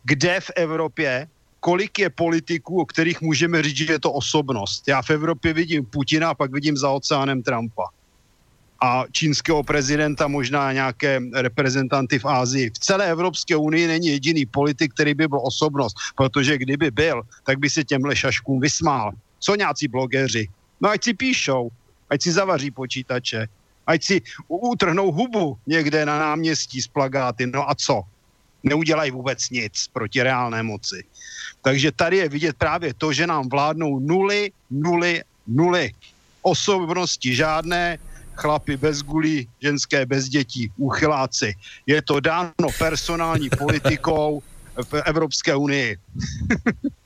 [0.03, 1.29] kde v Evropě,
[1.61, 4.83] kolik je politiků, o kterých můžeme říct, že je to osobnost.
[4.89, 7.87] Já v Evropě vidím Putina a pak vidím za oceánem Trumpa.
[8.83, 12.71] A čínského prezidenta, možná nějaké reprezentanty v Ázii.
[12.71, 17.63] V celé Evropské unii není jediný politik, který by byl osobnost, protože kdyby byl, tak
[17.63, 19.15] by se těmhle šaškům vysmál.
[19.39, 20.49] Co nějací blogeři?
[20.81, 21.71] No ať si píšou,
[22.11, 23.47] ať si zavaří počítače,
[23.87, 24.17] ať si
[24.49, 27.47] utrhnou hubu někde na náměstí z plagáty.
[27.47, 28.03] No a co?
[28.63, 31.05] Neudělají vůbec nic proti reálné moci.
[31.63, 35.93] Takže tady je vidět právě to, že nám vládnou nuly, nuly, nuly.
[36.43, 37.99] Osobnosti žádné,
[38.35, 41.55] chlapy bez gulí, ženské bez dětí, úchyláci.
[41.87, 44.43] Je to dáno personální politikou
[44.91, 45.97] v Evropské unii.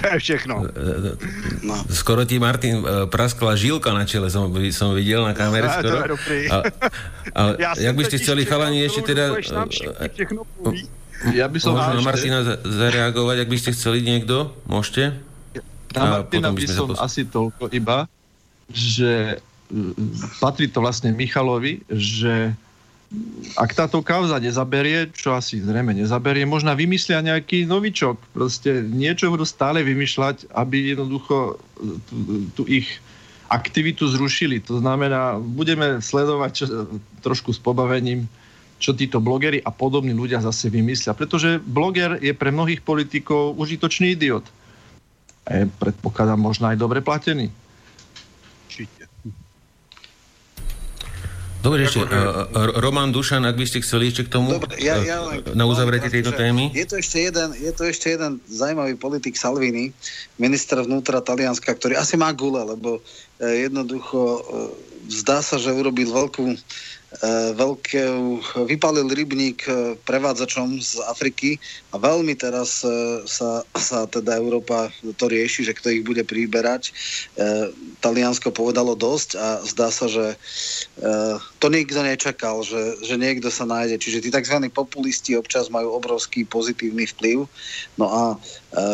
[0.00, 0.54] to je všechno.
[1.62, 1.74] No.
[1.90, 6.14] Skoro ti, Martin, praskla žilka na čele, som, som videl na kamere no, skoro.
[6.16, 6.56] To je A,
[7.34, 9.38] a ja jak by ste chceli chalani ešte teda...
[11.34, 14.54] Ja by som Môžem na Martina zareagovať, ak by ste chceli niekto?
[14.70, 15.18] Môžete?
[15.90, 18.06] Na Martina by, by som zapos- asi toľko iba,
[18.70, 19.42] že
[20.38, 22.54] patrí to vlastne Michalovi, že
[23.56, 28.20] ak táto kauza nezaberie, čo asi zrejme nezaberie, možno vymyslia nejaký novičok.
[28.36, 31.56] Proste niečo budú stále vymýšľať, aby jednoducho
[32.04, 32.16] tú,
[32.52, 33.00] tú ich
[33.48, 34.60] aktivitu zrušili.
[34.68, 36.64] To znamená, budeme sledovať čo,
[37.24, 38.28] trošku s pobavením,
[38.76, 41.16] čo títo blogery a podobní ľudia zase vymyslia.
[41.16, 44.44] Pretože bloger je pre mnohých politikov užitočný idiot.
[45.48, 47.48] A je, predpokladám, možno aj dobre platený.
[51.68, 52.48] Dobre, ešte, uh,
[52.80, 56.08] Roman Dušan, ak by ste chceli ešte k tomu Dobre, ja, ja len, na uzavretie
[56.08, 56.72] tejto témy.
[56.72, 59.92] Je to, ešte jeden, je to ešte jeden zaujímavý politik Salvini,
[60.40, 63.04] minister vnútra Talianska, ktorý asi má gule, lebo
[63.36, 64.40] jednoducho
[65.12, 66.56] zdá sa, že urobil veľkú
[67.56, 68.04] veľké,
[68.68, 71.56] vypalil rybník e, prevádzačom z Afriky
[71.88, 76.92] a veľmi teraz e, sa, sa teda Európa to rieši, že kto ich bude príberať.
[78.04, 80.36] Taliansko povedalo dosť a zdá sa, že
[81.58, 83.98] to nikto nečakal, že, že niekto sa nájde.
[83.98, 84.58] Čiže tí tzv.
[84.68, 87.48] populisti občas majú obrovský pozitívny vplyv.
[87.96, 88.22] No a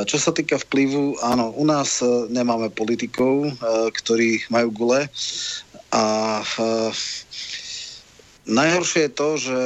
[0.05, 2.01] čo sa týka vplyvu, áno, u nás
[2.31, 3.53] nemáme politikov,
[3.93, 5.09] ktorí majú gule
[5.95, 6.05] a
[8.45, 9.61] Najhoršie je to, že,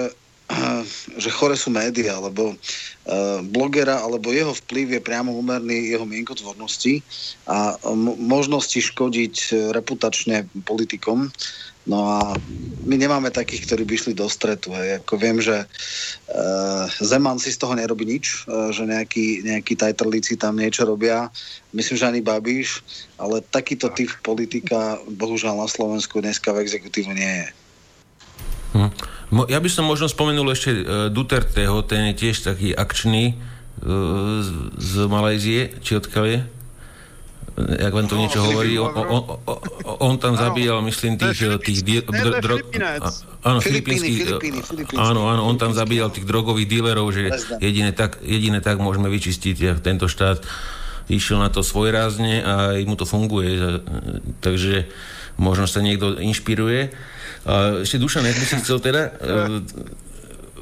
[1.22, 7.02] že chore sú médiá, lebo uh, blogera alebo jeho vplyv je priamo úmerný jeho mienkotvornosti
[7.50, 7.74] a
[8.18, 11.30] možnosti škodiť reputačne politikom.
[11.88, 12.36] No a
[12.84, 14.76] my nemáme takých, ktorí by išli do stretu.
[14.76, 15.00] Hej.
[15.00, 20.36] Ako viem, že uh, Zeman si z toho nerobí nič, uh, že nejakí, nejakí tajtrlíci
[20.36, 21.32] tam niečo robia.
[21.72, 22.84] Myslím, že ani Babiš,
[23.16, 27.48] ale takýto typ politika bohužiaľ na Slovensku dneska v exekutívu nie je.
[28.76, 28.90] Hm.
[29.48, 34.48] Ja by som možno spomenul ešte uh, Duterteho, ten je tiež taký akčný uh, z,
[34.76, 36.40] z Malajzie, či odkiaľ je?
[37.58, 38.78] Jak vám to no, niečo hovorí?
[38.78, 39.58] On, on, on,
[39.98, 41.58] on tam zabíjal, myslím, tých...
[41.58, 42.54] tých di- dro, dro,
[43.42, 44.30] áno, filipínsky,
[44.94, 49.82] áno, áno, on tam zabíjal tých drogových dílerov, že jedine tak, jedine tak môžeme vyčistiť
[49.82, 50.38] tento štát.
[51.08, 52.54] Išiel na to svojrázne a
[52.84, 53.80] mu to funguje.
[54.44, 54.86] Takže
[55.40, 56.92] možno sa niekto inšpiruje.
[57.80, 59.58] Ešte Dušan, ak by si chcel teda uh,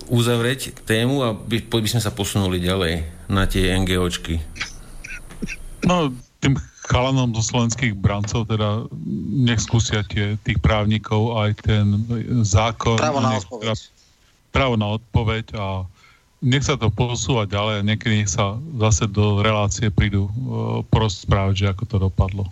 [0.07, 4.39] uzavrieť tému a by, by sme sa posunuli ďalej na tie NGOčky.
[5.82, 6.55] No, tým
[6.87, 8.87] chalanom zo slovenských brancov teda
[9.34, 12.07] nech skúsia tie, tých právnikov aj ten
[12.47, 12.95] zákon.
[12.95, 13.66] Právo na odpoveď.
[13.66, 13.74] Teda,
[14.55, 15.66] právo na odpoveď a
[16.47, 21.55] nech sa to posúva ďalej a niekedy nech sa zase do relácie prídu uh, porozprávať,
[21.59, 22.47] že ako to dopadlo.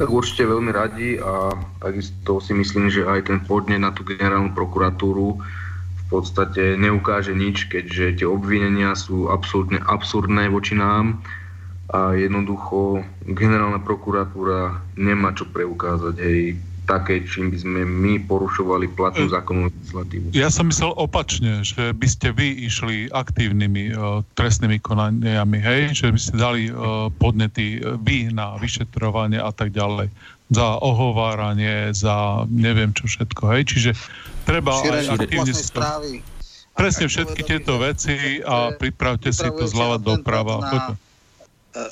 [0.00, 4.56] Tak určite veľmi radi a takisto si myslím, že aj ten podnet na tú generálnu
[4.56, 11.20] prokuratúru v podstate neukáže nič, keďže tie obvinenia sú absolútne absurdné voči nám
[11.92, 16.14] a jednoducho generálna prokuratúra nemá čo preukázať.
[16.24, 19.32] Hej, také, čím by sme my porušovali platnú hm.
[19.32, 20.24] zákonnú legislatívu.
[20.34, 25.80] Ja som myslel opačne, že by ste vy išli aktívnymi uh, trestnými konaniami, hej?
[25.94, 30.10] že by ste dali uh, podnety uh, vy na vyšetrovanie a tak ďalej.
[30.52, 33.42] Za ohováranie, za neviem čo všetko.
[33.56, 33.62] Hej?
[33.72, 33.90] Čiže
[34.44, 35.52] treba Šírenie aj aktívne...
[35.54, 36.12] správy.
[36.72, 40.56] Presne všetky tieto veci a pripravte si to zľava doprava.
[40.60, 40.96] Na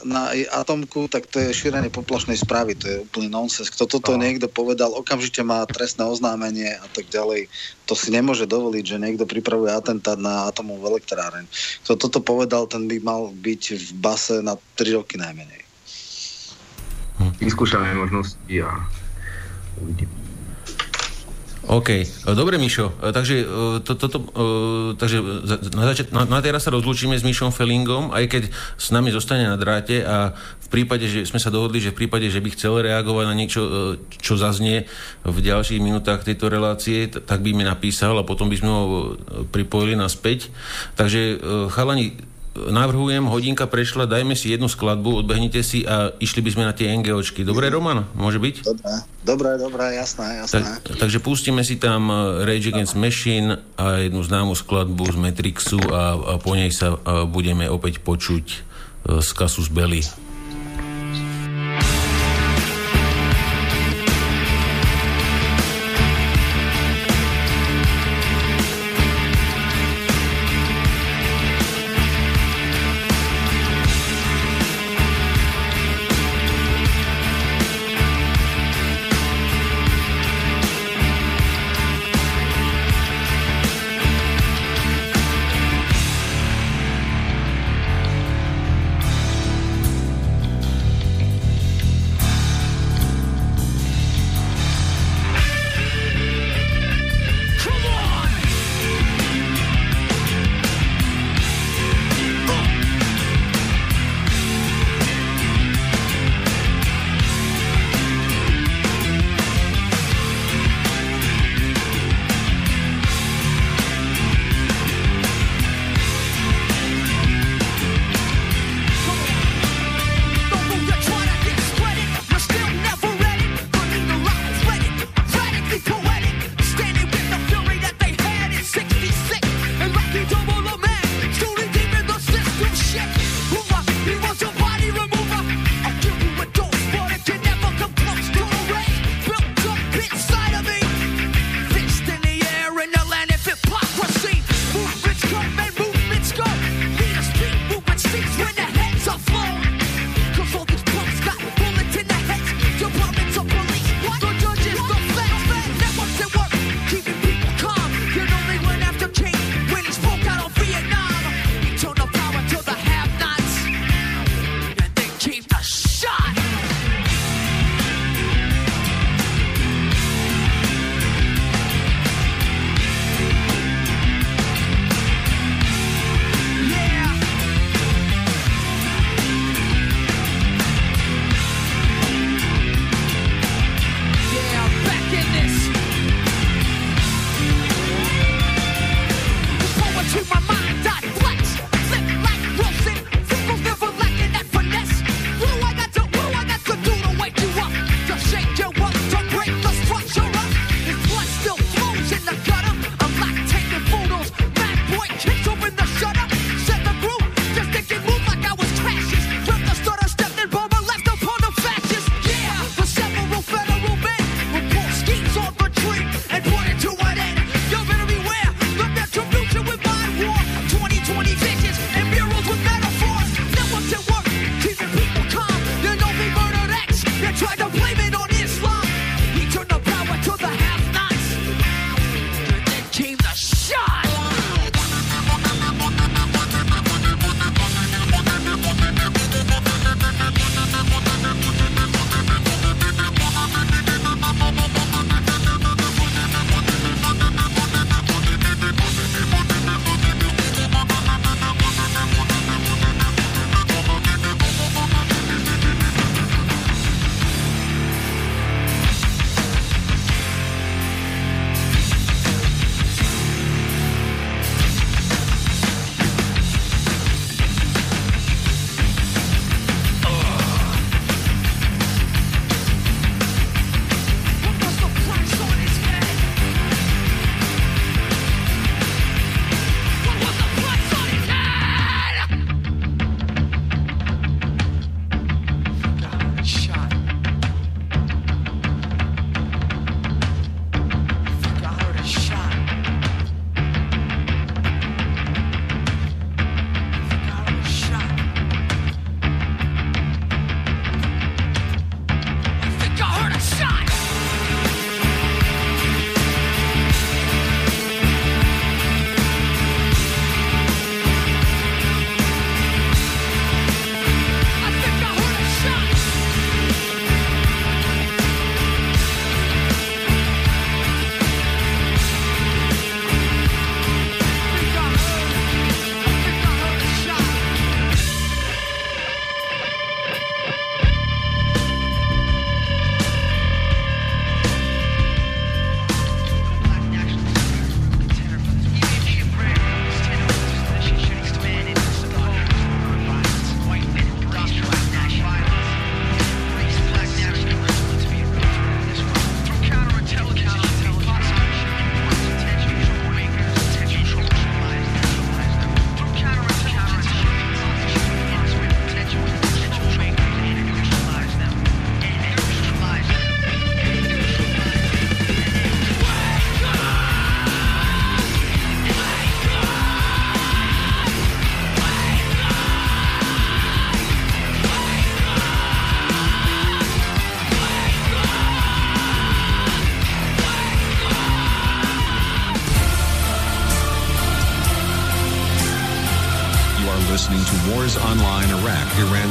[0.04, 3.72] na atomku, tak to je šírenie poplašnej správy, to je úplný nonsens.
[3.72, 4.20] Kto toto no.
[4.20, 7.48] niekto povedal, okamžite má trestné oznámenie a tak ďalej.
[7.88, 11.48] To si nemôže dovoliť, že niekto pripravuje atentát na atomovú elektráreň.
[11.88, 15.64] Kto toto povedal, ten by mal byť v base na 3 roky najmenej.
[17.40, 18.84] Vyskúšame možnosti a
[19.80, 20.19] uvidíme.
[21.70, 22.02] OK.
[22.34, 22.98] Dobre, Mišo.
[22.98, 23.46] Takže, e,
[23.86, 24.42] to, to, to, e,
[24.98, 25.22] takže
[25.70, 28.42] na, začiat, na, na teraz sa rozlúčime s Mišom Fellingom, aj keď
[28.74, 32.26] s nami zostane na dráte a v prípade, že sme sa dohodli, že v prípade,
[32.26, 33.70] že by chcel reagovať na niečo, e,
[34.18, 34.90] čo zaznie
[35.22, 38.82] v ďalších minútach tejto relácie, tak by mi napísal a potom by sme ho
[39.54, 40.50] pripojili naspäť.
[40.98, 41.38] Takže
[41.70, 42.18] chalani,
[42.54, 46.90] navrhujem, hodinka prešla, dajme si jednu skladbu, odbehnite si a išli by sme na tie
[46.98, 47.46] NGOčky.
[47.46, 48.10] Dobre, Roman?
[48.18, 48.54] Môže byť?
[48.66, 48.92] Dobre,
[49.22, 50.82] dobre, dobre jasné, jasné.
[50.82, 55.78] Tak, takže pustíme si tam uh, Rage Against Machine a jednu známu skladbu z Matrixu
[55.94, 60.02] a, a po nej sa a budeme opäť počuť uh, z Casus Belli.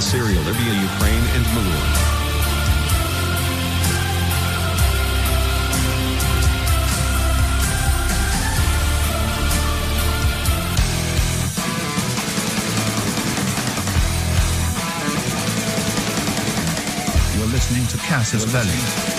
[0.10, 2.10] Syria, Libya, Ukraine, and Maroon.
[17.52, 19.19] listening to Casus Belli.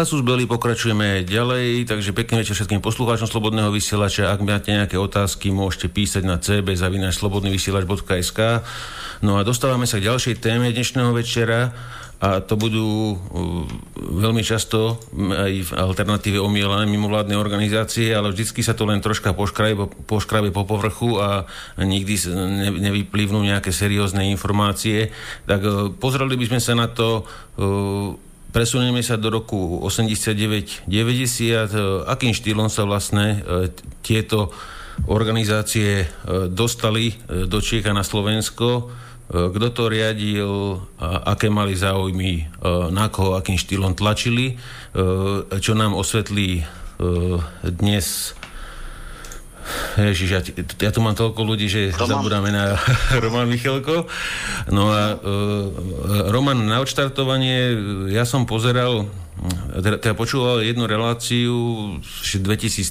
[0.00, 4.32] Kasus Belli pokračujeme ďalej, takže pekný večer všetkým poslucháčom Slobodného vysielača.
[4.32, 8.40] Ak máte nejaké otázky, môžete písať na cb.slobodnyvysielač.sk
[9.20, 11.76] No a dostávame sa k ďalšej téme dnešného večera
[12.16, 13.68] a to budú uh,
[14.24, 19.84] veľmi často aj v alternatíve omielané mimovládne organizácie, ale vždycky sa to len troška poškrabe,
[20.08, 21.44] poškrabe po povrchu a
[21.76, 22.16] nikdy
[22.72, 25.12] nevyplivnú nejaké seriózne informácie.
[25.44, 27.28] Tak uh, pozreli by sme sa na to
[27.60, 30.90] uh, Presunieme sa do roku 89-90.
[32.10, 33.70] Akým štýlom sa vlastne e,
[34.02, 34.50] tieto
[35.06, 36.06] organizácie e,
[36.50, 38.90] dostali e, do Čiech a na Slovensko?
[39.30, 40.82] Kto to riadil?
[40.98, 42.50] Aké mali záujmy?
[42.90, 44.58] Na koho akým štýlom tlačili?
[45.54, 46.66] Čo nám osvetlí
[47.62, 48.34] dnes
[49.98, 52.20] Ježiš, ja, ja tu mám toľko ľudí, že Roman.
[52.20, 52.78] zabudáme na
[53.24, 54.06] Roman Michalko.
[54.70, 57.76] No a uh, Roman, na odštartovanie
[58.10, 59.10] ja som pozeral
[59.72, 61.54] teda, teda počúval jednu reláciu
[62.04, 62.84] 2013.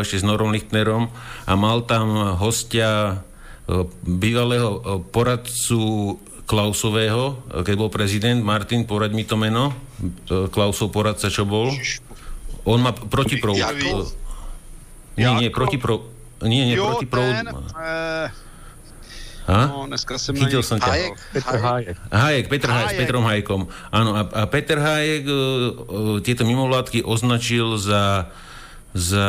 [0.00, 1.12] ešte s Norom Lichtnerom
[1.44, 3.20] a mal tam hostia
[4.06, 8.38] bývalého poradcu Klausového, keď bol prezident.
[8.38, 9.74] Martin, poraď mi to meno.
[10.54, 11.74] Klausov poradca, čo bol?
[12.62, 13.58] On má protiprov...
[15.16, 16.04] Nie, nie, proti pro...
[16.44, 17.24] Nie, nie, proti pro...
[17.24, 17.48] Ten,
[17.80, 18.30] eh,
[19.46, 19.66] a?
[19.66, 20.90] No, dneska jsem Chytil som ťa.
[20.90, 21.96] Hayek, Petr Hayek.
[22.10, 23.62] Hayek, Petr Hayek, s Petrom Hajekom.
[23.94, 28.26] Áno, a, a Peter Hayek uh, uh, tieto mimovládky označil za
[28.96, 29.28] za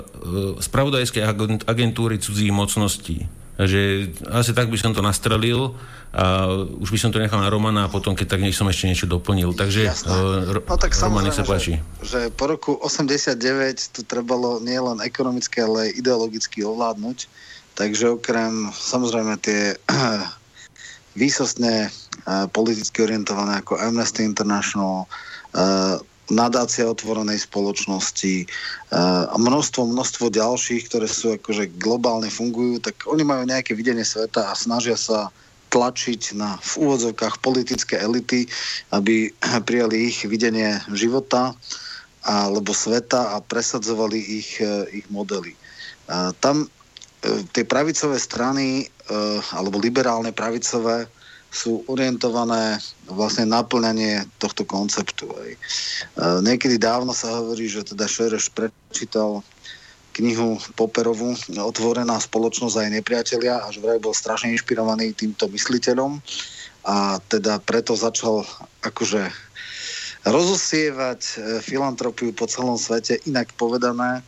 [0.00, 1.20] uh, spravodajské
[1.66, 3.28] agentúry cudzích mocností.
[3.60, 5.76] Takže asi tak by som to nastrelil
[6.10, 6.50] a
[6.82, 9.06] už by som to nechal na Romana a potom, keď tak nech som ešte niečo
[9.06, 9.54] doplnil.
[9.54, 11.78] Takže uh, no tak Roman, nech sa páči.
[12.02, 13.38] Že, že po roku 89
[13.94, 17.30] tu trebalo nielen ekonomicky, ale aj ideologicky ovládnuť.
[17.78, 19.78] Takže okrem samozrejme tie
[21.22, 25.06] výsostne uh, politicky orientované ako Amnesty International,
[25.54, 28.46] uh, nadácia otvorenej spoločnosti
[28.94, 34.46] a množstvo, množstvo ďalších, ktoré sú akože globálne fungujú, tak oni majú nejaké videnie sveta
[34.46, 35.34] a snažia sa
[35.70, 38.50] tlačiť na v úvodzovkách politické elity,
[38.90, 39.30] aby
[39.62, 41.54] prijali ich videnie života
[42.26, 44.60] alebo sveta a presadzovali ich,
[44.92, 45.56] ich modely.
[46.42, 46.68] Tam e,
[47.56, 48.86] tie pravicové strany e,
[49.56, 51.08] alebo liberálne pravicové
[51.50, 52.78] sú orientované
[53.10, 55.26] vlastne naplňanie tohto konceptu.
[56.46, 59.42] Niekedy dávno sa hovorí, že teda Šereš prečítal
[60.18, 66.18] knihu Poperovú Otvorená spoločnosť aj nepriatelia a že vraj bol strašne inšpirovaný týmto mysliteľom.
[66.88, 68.42] A teda preto začal
[68.80, 69.28] akože
[70.24, 71.32] rozosievať e,
[71.64, 74.20] filantropiu po celom svete, inak povedané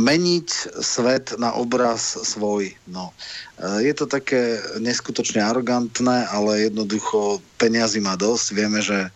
[0.00, 2.72] meniť svet na obraz svoj.
[2.88, 3.12] No.
[3.60, 8.46] E, je to také neskutočne arogantné, ale jednoducho peniazy má dosť.
[8.56, 9.12] Vieme, že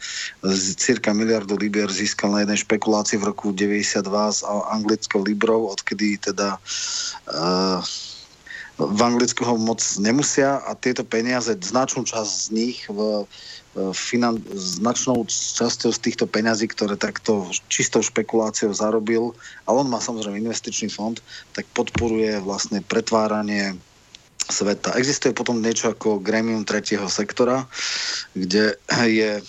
[0.77, 6.61] cirka miliardu libier získal na jednej špekulácii v roku 92 s anglickou librou, odkedy teda
[7.33, 7.81] uh,
[8.75, 13.23] v Anglicku ho moc nemusia a tieto peniaze, značnú časť z nich v
[13.95, 19.35] finan- značnou časťou z týchto peňazí, ktoré takto čistou špekuláciou zarobil,
[19.67, 21.19] a on má samozrejme investičný fond,
[21.53, 23.75] tak podporuje vlastne pretváranie
[24.47, 24.95] sveta.
[25.01, 27.65] Existuje potom niečo ako gremium tretieho sektora,
[28.37, 28.77] kde
[29.09, 29.41] je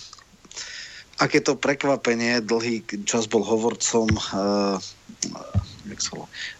[1.15, 4.75] aké to prekvapenie, dlhý čas bol hovorcom uh,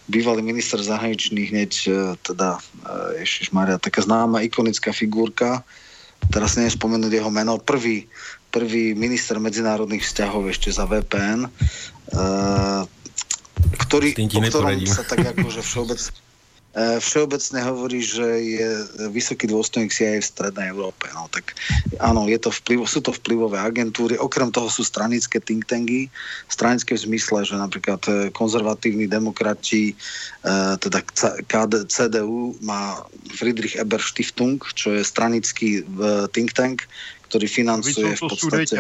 [0.08, 5.64] bývalý minister zahraničných hneď uh, teda uh, Ježiš Maria, taká známa ikonická figurka,
[6.32, 8.08] teraz neviem spomenúť jeho meno, prvý,
[8.50, 11.50] prvý minister medzinárodných vzťahov ešte za VPN, uh,
[12.16, 12.82] eh,
[13.86, 16.25] ktorý, o ktorom sa tak akože všeobecne E,
[16.76, 18.70] všeobecne hovorí, že je
[19.08, 21.08] vysoký dôstojník CIA v Strednej Európe.
[21.16, 21.56] No, tak
[22.04, 26.12] áno, je to vplyv, sú to vplyvové agentúry, okrem toho sú stranické think tanky,
[26.52, 31.00] stranické v zmysle, že napríklad e, konzervatívni demokrati, e, teda
[31.88, 35.88] CDU má Friedrich Eber Stiftung, čo je stranický
[36.36, 36.84] think tank,
[37.32, 38.76] ktorý financuje v podstate...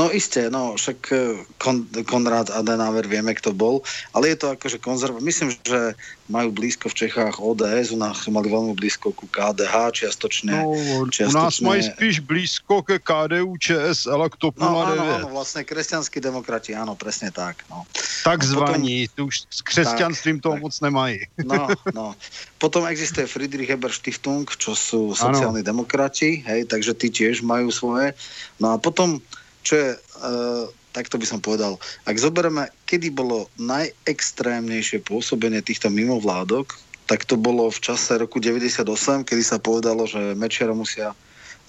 [0.00, 3.84] No isté, no však eh, Kon, Konrad Adenauer vieme, kto bol,
[4.16, 5.20] ale je to akože konzerva.
[5.20, 5.92] Myslím, že
[6.32, 10.56] majú blízko v Čechách ODS, u nás mali veľmi blízko ku KDH, čiastočne.
[10.56, 10.72] No,
[11.10, 11.36] čiastočne...
[11.36, 14.62] u nás mají spíš blízko ke KDU, ČS, ale k TOP 09.
[14.62, 17.66] No áno, áno, vlastne kresťanskí demokrati, áno, presne tak.
[17.68, 17.84] No.
[18.24, 19.28] Takzvaní, potom...
[19.28, 20.62] už s křesťanstvím toho tak.
[20.62, 21.18] moc nemají.
[21.44, 22.14] No, no.
[22.62, 28.14] Potom existuje Friedrich Heber Stiftung, čo sú sociálni demokrati, hej, takže tí tiež majú svoje.
[28.62, 29.18] No a potom
[29.66, 31.76] čo je, uh, takto by som povedal,
[32.08, 36.74] ak zoberieme, kedy bolo najextrémnejšie pôsobenie týchto mimovládok,
[37.10, 38.86] tak to bolo v čase roku 98,
[39.26, 41.10] kedy sa povedalo, že Mečera musia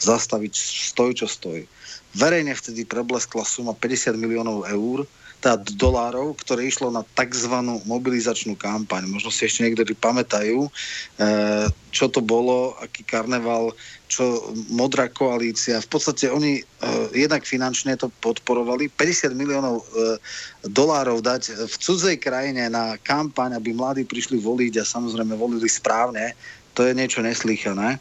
[0.02, 0.54] zastaviť
[0.94, 1.66] stoj, čo stojí.
[2.14, 5.06] Verejne vtedy prebleskla suma 50 miliónov eur,
[5.42, 7.50] teda dolárov, ktoré išlo na tzv.
[7.90, 9.10] mobilizačnú kampaň.
[9.10, 10.72] Možno si ešte niektorí pamätajú, e,
[11.90, 13.74] čo to bolo, aký karneval,
[14.06, 15.82] čo modrá koalícia.
[15.82, 16.64] V podstate oni e,
[17.18, 18.94] jednak finančne to podporovali.
[18.94, 19.84] 50 miliónov e,
[20.70, 26.38] dolárov dať v cudzej krajine na kampaň, aby mladí prišli voliť a samozrejme volili správne,
[26.78, 27.98] to je niečo neslýchané.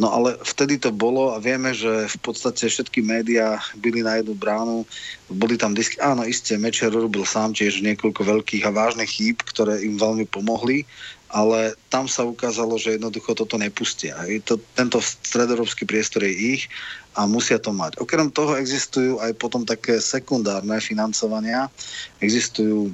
[0.00, 4.32] No ale vtedy to bolo a vieme, že v podstate všetky médiá byli na jednu
[4.32, 4.88] bránu,
[5.28, 9.84] boli tam disky, áno isté, Mečer robil sám tiež niekoľko veľkých a vážnych chýb, ktoré
[9.84, 10.88] im veľmi pomohli,
[11.28, 14.16] ale tam sa ukázalo, že jednoducho toto nepustia.
[14.24, 16.72] Je to, tento stredoeurópsky priestor je ich
[17.14, 18.00] a musia to mať.
[18.00, 21.68] Okrem toho existujú aj potom také sekundárne financovania.
[22.24, 22.90] Existujú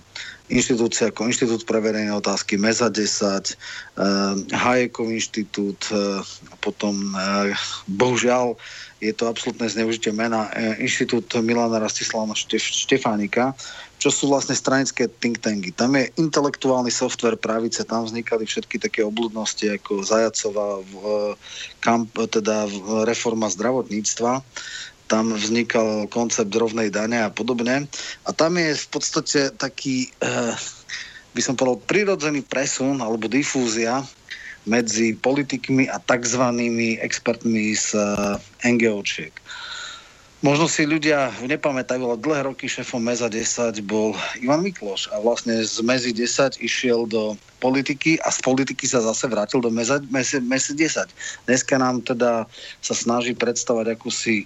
[0.46, 6.22] inštitúcie ako Inštitút pre verejné otázky, MEZA 10, uh, Hayekov inštitút, uh,
[6.62, 7.50] potom uh,
[7.90, 8.54] bohužiaľ
[8.96, 10.48] je to absolútne zneužitie mena
[10.80, 13.52] Inštitút Milana Rastislava Štef, Štefánika,
[14.00, 15.68] čo sú vlastne stranické think tanky.
[15.68, 20.94] Tam je intelektuálny software pravice, tam vznikali všetky také obludnosti ako Zajacová, v,
[21.84, 22.64] kamp, teda
[23.04, 24.40] reforma zdravotníctva
[25.06, 27.86] tam vznikal koncept rovnej dane a podobne.
[28.26, 30.54] A tam je v podstate taký, eh,
[31.34, 34.02] by som povedal, prirodzený presun alebo difúzia
[34.66, 36.42] medzi politikmi a tzv.
[36.98, 39.32] expertmi z eh, NGOčiek.
[40.44, 45.64] Možno si ľudia nepamätajú, ale dlhé roky šéfom MEZA 10 bol Ivan Mikloš a vlastne
[45.64, 50.44] z MEZI 10 išiel do politiky a z politiky sa zase vrátil do MEZA, MEZI,
[50.44, 51.48] MEZI 10.
[51.48, 52.44] Dneska nám teda
[52.84, 54.44] sa snaží predstavať akúsi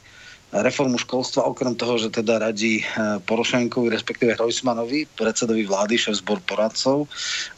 [0.50, 2.82] reformu školstva, okrem toho, že teda radí
[3.26, 7.06] Porošenkovi, respektíve Hrojsmanovi, predsedovi vlády, šéf zbor poradcov.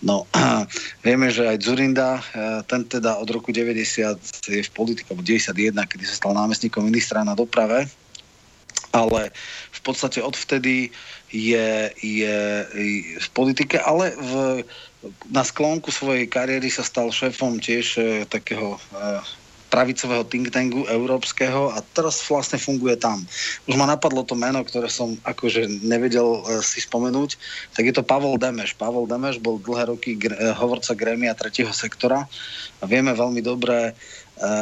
[0.04, 0.28] No,
[1.06, 2.20] vieme, že aj Zurinda,
[2.68, 7.32] ten teda od roku 90 je v politike, 91, kedy sa stal námestníkom ministra na
[7.32, 7.88] doprave,
[8.92, 9.32] ale
[9.72, 10.92] v podstate odvtedy
[11.32, 12.38] je, je,
[13.16, 14.32] v politike, ale v,
[15.32, 18.76] na sklonku svojej kariéry sa stal šéfom tiež e, takého
[19.72, 23.24] pravicového think tanku európskeho a teraz vlastne funguje tam.
[23.64, 27.40] Už ma napadlo to meno, ktoré som akože nevedel e, si spomenúť,
[27.72, 28.76] tak je to Pavel Demeš.
[28.76, 32.28] Pavel Demeš bol dlhé roky e, hovorca grémia tretieho sektora
[32.78, 33.96] a vieme veľmi dobre,
[34.36, 34.52] e,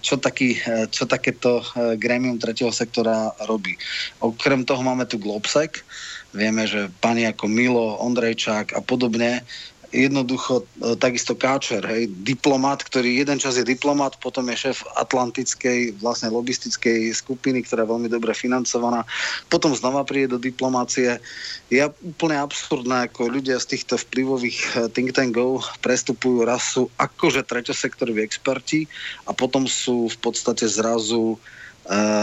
[0.00, 0.56] čo, taký,
[0.88, 1.60] čo takéto
[2.00, 3.76] grémium tretieho sektora robí.
[4.24, 5.84] Okrem toho máme tu Globsec,
[6.32, 9.44] vieme, že pani ako Milo, Ondrejčák a podobne
[9.94, 16.02] jednoducho e, takisto Káčer, hej, diplomat, ktorý jeden čas je diplomat, potom je šéf atlantickej
[16.02, 19.06] vlastne lobistickej skupiny, ktorá je veľmi dobre financovaná,
[19.46, 21.22] potom znova príde do diplomácie.
[21.70, 27.46] Je úplne absurdné, ako ľudia z týchto vplyvových e, think tankov prestupujú raz sú akože
[27.46, 28.90] treťosektoroví experti
[29.24, 31.38] a potom sú v podstate zrazu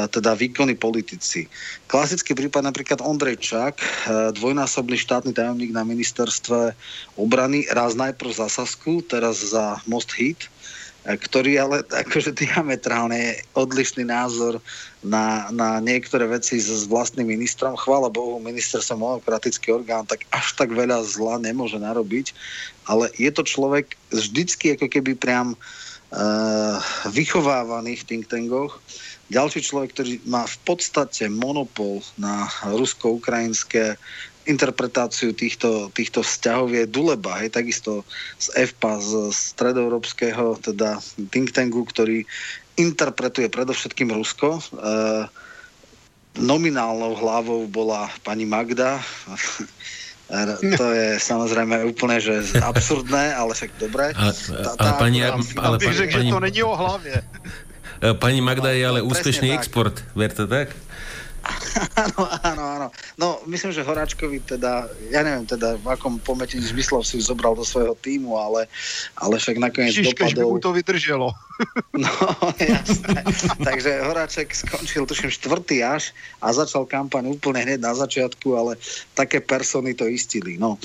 [0.09, 1.45] teda výkony politici.
[1.85, 3.77] Klasický prípad napríklad Ondrej Čak,
[4.33, 6.73] dvojnásobný štátny tajomník na ministerstve
[7.13, 10.49] obrany, raz najprv za Sasku, teraz za Most Hit,
[11.05, 14.61] ktorý ale akože diametrálne odlišný názor
[15.01, 17.73] na, na niektoré veci s, s vlastným ministrom.
[17.73, 22.33] Chvála Bohu, ministerstvo monokratický orgán, tak až tak veľa zla nemôže narobiť,
[22.85, 26.77] ale je to človek vždycky ako keby priam uh,
[27.09, 28.77] vychovávaný v think tankoch,
[29.31, 33.95] ďalší človek, ktorý má v podstate monopol na rusko-ukrajinské
[34.43, 38.03] interpretáciu týchto, týchto vzťahov je Duleba, hej, takisto
[38.41, 40.99] z EFPA, z stredoeurópskeho teda
[41.31, 42.25] think tanku, ktorý
[42.75, 44.57] interpretuje predovšetkým Rusko.
[44.57, 44.61] E,
[46.41, 48.97] nominálnou hlavou bola pani Magda.
[50.79, 54.15] to je samozrejme úplne že absurdné, ale však dobré.
[54.17, 57.21] Ale, tá, tá, pani, ale, ale, pani, že to není o hlavě.
[58.01, 60.73] Pani Magda je ale no, úspešný export, ver to tak?
[62.05, 62.87] áno, áno, áno.
[63.17, 67.65] No, myslím, že Horáčkovi teda, ja neviem teda, v akom pometení zmyslov si zobral do
[67.65, 68.69] svojho týmu, ale,
[69.17, 70.37] ale však nakoniec Šiška, dopadol...
[70.37, 71.29] by mu to vydrželo.
[71.93, 72.09] No,
[72.57, 73.21] jasné.
[73.61, 76.09] Takže Horáček skončil, tuším, štvrtý až
[76.41, 78.81] a začal kampaň úplne hneď na začiatku, ale
[79.13, 80.57] také persony to istili.
[80.57, 80.81] No,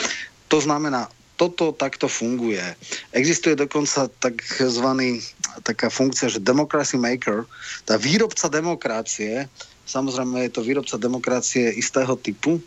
[0.52, 2.60] to znamená, toto takto funguje.
[3.12, 5.20] Existuje dokonca takzvaný,
[5.62, 7.48] taká funkcia, že democracy maker,
[7.88, 9.48] tá výrobca demokracie,
[9.86, 12.60] samozrejme je to výrobca demokracie istého typu,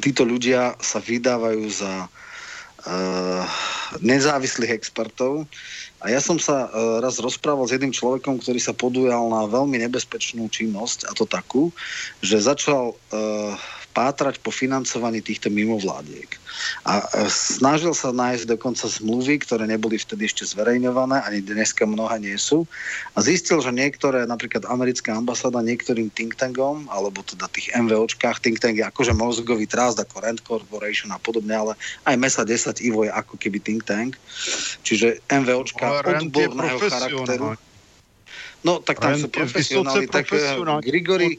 [0.00, 3.44] títo ľudia sa vydávajú za uh,
[4.00, 5.44] nezávislých expertov,
[6.02, 9.78] a ja som sa uh, raz rozprával s jedným človekom, ktorý sa podujal na veľmi
[9.86, 11.70] nebezpečnú činnosť, a to takú,
[12.18, 13.54] že začal uh,
[13.92, 16.40] pátrať po financovaní týchto mimovládiek.
[16.88, 22.36] A snažil sa nájsť dokonca zmluvy, ktoré neboli vtedy ešte zverejňované, ani dneska mnohé nie
[22.40, 22.64] sú.
[23.12, 28.58] A zistil, že niektoré, napríklad americká ambasáda niektorým think tankom, alebo teda tých MVOčkách, think
[28.58, 31.72] tank je akože mozgový trást, ako Rand Corporation a podobne, ale
[32.08, 34.16] aj MESA 10 Ivo je ako keby think tank.
[34.82, 37.60] Čiže MVOčka odborného charakteru.
[38.62, 40.30] No, tak tam sú profesionáli, tak
[40.86, 41.34] Grigory,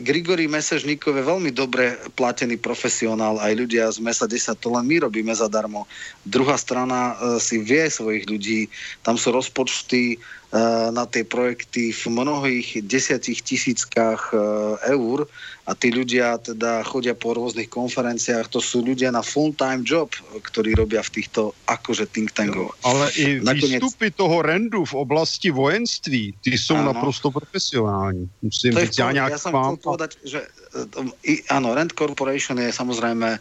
[0.00, 5.02] Grigory Mesežníkov je veľmi dobre platený profesionál, aj ľudia z Mesa 10, to len my
[5.04, 5.88] robíme zadarmo.
[6.24, 8.68] Druhá strana uh, si vie svojich ľudí,
[9.04, 10.20] tam sú rozpočty
[10.90, 15.28] na tie projekty v mnohých desiatich tisíckach uh, eur
[15.66, 20.78] a tí ľudia teda chodia po rôznych konferenciách, to sú ľudia na full-time job, ktorí
[20.78, 22.70] robia v týchto akože think tankoch.
[22.86, 23.82] Ale i Nakoniec...
[23.82, 26.94] výstupy toho rendu v oblasti vojenství, ty sú ano.
[26.94, 28.30] naprosto profesionální.
[28.42, 30.40] Musím to říct, ja nejak ja som chcel povedať, že
[31.48, 33.38] áno, Rand Corporation je samozrejme e,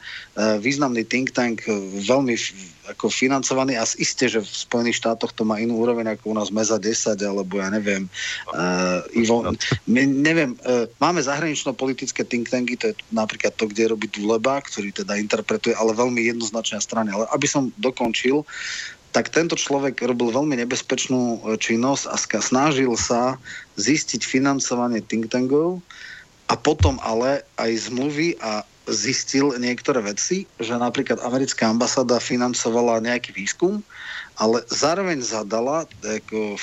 [0.60, 1.74] významný think tank, e,
[2.06, 2.36] veľmi
[2.86, 6.54] ako financovaný a isté, že v Spojených štátoch to má inú úroveň ako u nás
[6.54, 8.06] Meza 10 alebo ja neviem
[8.54, 9.42] uh, Ivo,
[9.90, 14.94] my, neviem, uh, máme zahranično-politické think tanky, to je napríklad to, kde robí Leba, ktorý
[14.94, 17.10] teda interpretuje, ale veľmi jednoznačne strane.
[17.10, 18.46] Ale aby som dokončil,
[19.16, 23.40] tak tento človek robil veľmi nebezpečnú činnosť a snažil sa
[23.80, 25.80] zistiť financovanie think tankov
[26.46, 33.34] a potom ale aj zmluvy a zistil niektoré veci, že napríklad americká ambasáda financovala nejaký
[33.34, 33.82] výskum,
[34.38, 36.60] ale zároveň zadala ako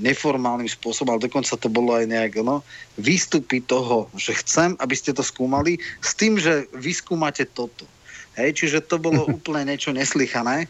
[0.00, 2.64] neformálnym spôsobom, ale dokonca to bolo aj nejak no,
[2.96, 7.84] výstupy toho, že chcem, aby ste to skúmali s tým, že vyskúmate toto.
[8.36, 10.64] Hej, čiže to bolo úplne niečo neslychané.
[10.64, 10.66] E,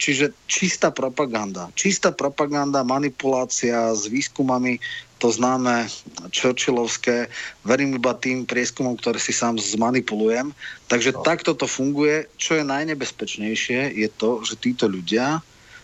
[0.00, 1.68] čiže čistá propaganda.
[1.76, 4.80] Čistá propaganda, manipulácia s výskumami,
[5.22, 5.86] to známe
[6.34, 7.30] Churchillovské,
[7.62, 10.50] verím iba tým prieskumom, ktoré si sám zmanipulujem.
[10.90, 11.22] Takže no.
[11.22, 12.26] takto to funguje.
[12.34, 15.38] Čo je najnebezpečnejšie, je to, že títo ľudia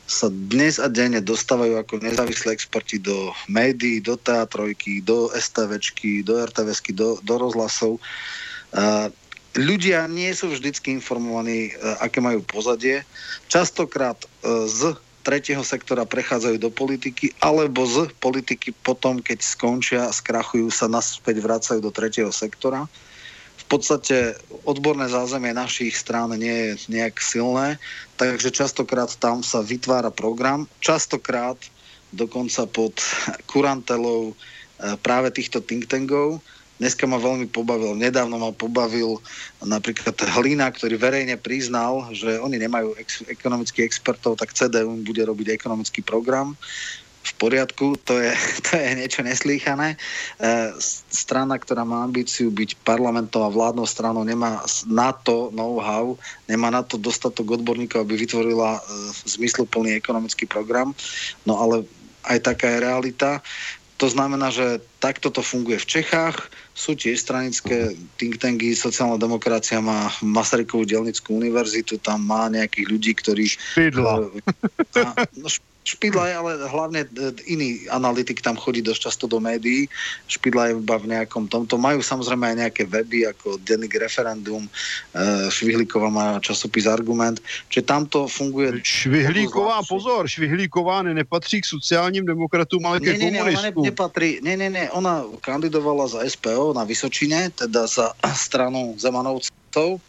[0.09, 6.41] sa dnes a denne dostávajú ako nezávislí experti do médií, do teatrojky, do STVčky, do
[6.43, 8.01] RTVsky, do, do rozhlasov.
[8.73, 9.13] Uh,
[9.59, 13.03] ľudia nie sú vždycky informovaní, uh, aké majú pozadie.
[13.51, 14.95] Častokrát uh, z
[15.29, 21.85] tretieho sektora prechádzajú do politiky, alebo z politiky potom, keď skončia, skrachujú sa naspäť, vracajú
[21.85, 22.89] do tretieho sektora.
[23.61, 24.33] V podstate
[24.65, 27.77] odborné zázemie našich strán nie je nejak silné,
[28.17, 31.61] takže častokrát tam sa vytvára program, častokrát
[32.17, 32.97] dokonca pod
[33.53, 36.41] kurantelou eh, práve týchto think tankov,
[36.79, 39.19] Dneska ma veľmi pobavil, nedávno ma pobavil
[39.63, 45.59] napríklad Hlina, ktorý verejne priznal, že oni nemajú ex- ekonomických expertov, tak CDU bude robiť
[45.59, 46.55] ekonomický program
[47.29, 48.33] v poriadku, to je,
[48.71, 49.95] to je niečo neslýchané.
[49.95, 49.99] E,
[51.13, 56.17] strana, ktorá má ambíciu byť parlamentom a vládnou stranou, nemá na to know-how,
[56.49, 58.83] nemá na to dostatok odborníkov, aby vytvorila e,
[59.29, 60.95] zmysluplný ekonomický program.
[61.45, 61.85] No ale
[62.29, 63.41] aj taká je realita.
[63.99, 69.83] To znamená, že takto to funguje v Čechách, sú tiež stranické think tanky, sociálna demokracia
[69.83, 73.51] má Masarykovú delnickú univerzitu, tam má nejakých ľudí, ktorí...
[73.51, 74.31] Špidla.
[75.03, 75.49] A, no,
[75.89, 77.09] Špidla je ale hlavne e,
[77.49, 79.89] iný analytik tam chodí dosť často do médií.
[80.29, 81.81] Špidla je iba v nejakom tomto.
[81.81, 84.71] Majú samozrejme aj nejaké weby ako Denník Referendum, e,
[85.49, 87.41] Švihlíková má časopis Argument,
[87.73, 88.85] čiže tamto funguje...
[88.85, 93.83] Švihlíková, pozor, Švihlíková nepatří k sociálním demokratům, ale ke komunistům.
[93.83, 98.13] Ne, nepatrí, nie, nie, nie, ona kandidovala za SPO na Vysočine, teda za
[98.45, 100.01] stranu Zemanovcov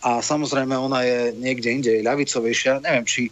[0.00, 3.28] a samozrejme ona je niekde inde ľavicovejšia, neviem či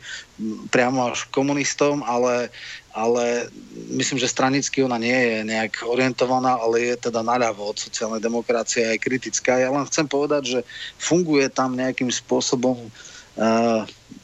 [0.69, 2.53] priamo až komunistom, ale,
[2.93, 3.49] ale
[3.97, 8.85] myslím, že stranicky ona nie je nejak orientovaná, ale je teda naľavo od sociálnej demokracie
[8.85, 9.57] aj kritická.
[9.57, 10.61] Ja len chcem povedať, že
[11.01, 12.93] funguje tam nejakým spôsobom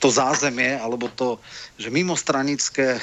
[0.03, 1.39] to zázemie, alebo to,
[1.79, 2.99] že mimostranické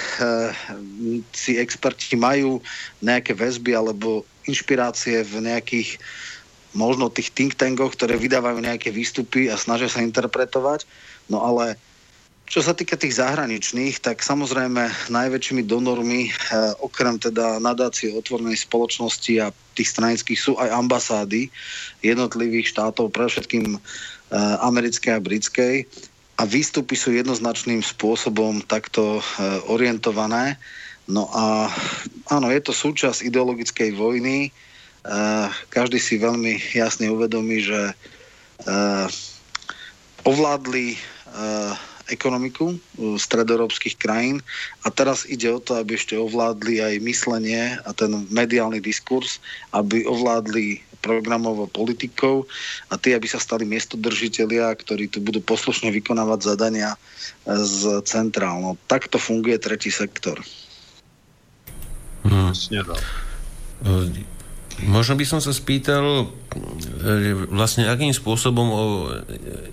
[1.32, 2.60] si experti majú
[3.00, 5.96] nejaké väzby alebo inšpirácie v nejakých
[6.72, 10.88] možno tých think tankoch, ktoré vydávajú nejaké výstupy a snažia sa interpretovať.
[11.28, 11.76] No ale
[12.52, 16.34] čo sa týka tých zahraničných, tak samozrejme najväčšími donormi, eh,
[16.84, 21.48] okrem teda nadácie otvornej spoločnosti a tých stranických sú aj ambasády
[22.04, 23.80] jednotlivých štátov, pre všetkým eh,
[24.68, 25.76] americkej a britskej.
[26.36, 30.60] A výstupy sú jednoznačným spôsobom takto eh, orientované.
[31.08, 31.72] No a
[32.28, 34.52] áno, je to súčasť ideologickej vojny.
[35.74, 37.98] Každý si veľmi jasne uvedomí, že
[40.22, 40.98] ovládli
[42.12, 42.76] ekonomiku
[43.18, 44.44] stredoeurópskych krajín
[44.84, 49.40] a teraz ide o to, aby ešte ovládli aj myslenie a ten mediálny diskurs,
[49.72, 52.46] aby ovládli programovo politikou
[52.92, 56.94] a tí, aby sa stali miestodržitelia, ktorí tu budú poslušne vykonávať zadania
[57.48, 58.78] z centrálno.
[58.86, 60.38] Takto funguje tretí sektor.
[62.22, 62.54] Hmm.
[64.82, 66.26] Možno by som sa spýtal,
[67.04, 68.68] e, vlastne akým spôsobom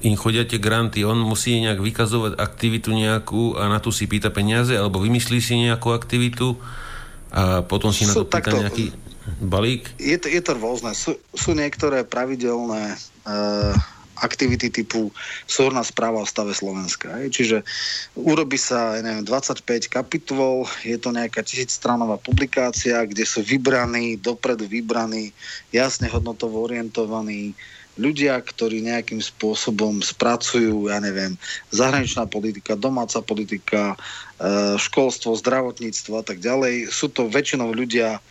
[0.04, 1.00] im chodia tie granty.
[1.06, 5.54] On musí nejak vykazovať aktivitu nejakú a na tu si pýta peniaze, alebo vymyslí si
[5.64, 6.60] nejakú aktivitu
[7.32, 8.84] a potom si na to pýta takto, nejaký
[9.40, 9.92] balík?
[10.00, 10.92] Je to, je to rôzne.
[10.96, 12.96] Sú, sú niektoré pravidelné
[13.28, 13.76] uh,
[14.20, 15.10] aktivity typu
[15.46, 17.18] súhrná správa o stave Slovenska.
[17.22, 17.28] Hej.
[17.34, 17.56] Čiže
[18.18, 24.66] urobí sa, ja neviem, 25 kapitol, je to nejaká tisícstranová publikácia, kde sú vybraní, dopredu
[24.66, 25.30] vybraní,
[25.70, 27.54] jasne hodnotovo orientovaní
[27.98, 31.34] ľudia, ktorí nejakým spôsobom spracujú, ja neviem,
[31.74, 33.98] zahraničná politika, domáca politika,
[34.38, 36.94] e, školstvo, zdravotníctvo a tak ďalej.
[36.94, 38.22] Sú to väčšinou ľudia,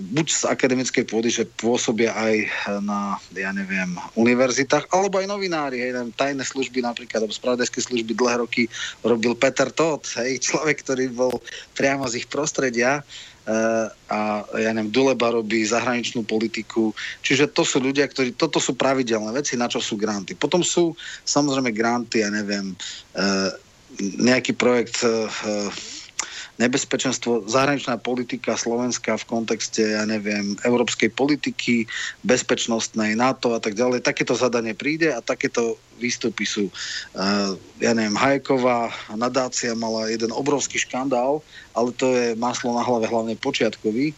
[0.00, 2.34] buď z akademickej pôdy, že pôsobia aj
[2.80, 8.16] na, ja neviem, univerzitách, alebo aj novinári, hej, neviem, tajné služby napríklad, alebo spravodajské služby
[8.16, 8.62] dlhé roky
[9.04, 11.34] robil Peter Todt, hej, človek, ktorý bol
[11.76, 17.76] priamo z ich prostredia uh, a ja neviem, Duleba robí zahraničnú politiku, čiže to sú
[17.76, 20.32] ľudia, ktorí, toto sú pravidelné veci, na čo sú granty.
[20.32, 20.96] Potom sú
[21.28, 22.72] samozrejme granty, ja neviem,
[24.00, 25.04] nejaký projekt
[26.56, 31.84] nebezpečenstvo, zahraničná politika Slovenska v kontexte, ja neviem, európskej politiky,
[32.24, 34.04] bezpečnostnej, NATO a tak ďalej.
[34.04, 36.68] Takéto zadanie príde a takéto výstupy sú.
[37.16, 41.44] Uh, ja neviem, Hajková nadácia mala jeden obrovský škandál,
[41.76, 44.16] ale to je maslo na hlave hlavne počiatkový,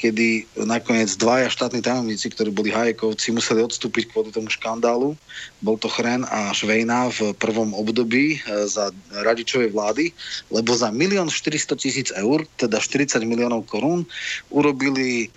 [0.00, 5.12] kedy nakoniec dvaja štátni tajomníci, ktorí boli Hajekovci, museli odstúpiť kvôli tomu škandálu.
[5.60, 10.08] Bol to Chren a Švejna v prvom období e, za radičovej vlády,
[10.48, 14.08] lebo za 1 400 tisíc eur, teda 40 miliónov korún,
[14.48, 15.28] urobili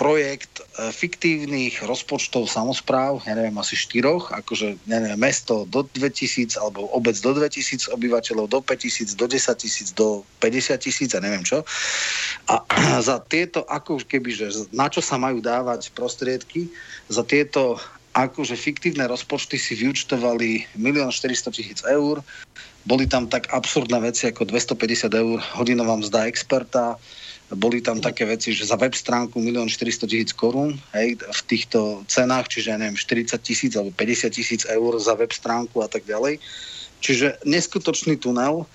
[0.00, 6.88] projekt e, fiktívnych rozpočtov samozpráv, ja neviem, asi štyroch, akože neviem, mesto do 2000 alebo
[6.96, 11.60] obec do 2000 obyvateľov, do 5000, do 10 tisíc, do 50 tisíc a neviem čo.
[12.48, 12.64] A
[13.12, 16.72] za tieto, ako keby, že na čo sa majú dávať prostriedky,
[17.12, 17.76] za tieto
[18.16, 22.24] akože fiktívne rozpočty si vyučtovali 1 400 tisíc eur,
[22.88, 26.96] boli tam tak absurdné veci ako 250 eur hodinová mzda experta,
[27.50, 32.06] boli tam také veci, že za web stránku 1 400 tisíc korún hej, v týchto
[32.06, 36.38] cenách, čiže neviem, 40 tisíc alebo 50 tisíc eur za web stránku a tak ďalej.
[37.02, 38.68] Čiže neskutočný tunel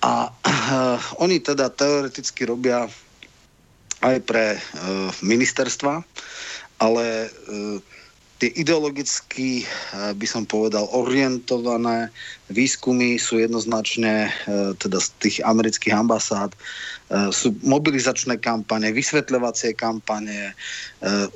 [0.00, 2.88] a uh, oni teda teoreticky robia
[4.00, 6.00] aj pre uh, ministerstva,
[6.80, 7.80] ale uh,
[8.36, 9.64] tie ideologicky,
[9.96, 12.12] by som povedal, orientované
[12.52, 14.28] výskumy sú jednoznačne
[14.76, 16.52] teda z tých amerických ambasád
[17.30, 20.50] sú mobilizačné kampane, vysvetľovacie kampane.
[20.50, 20.52] E,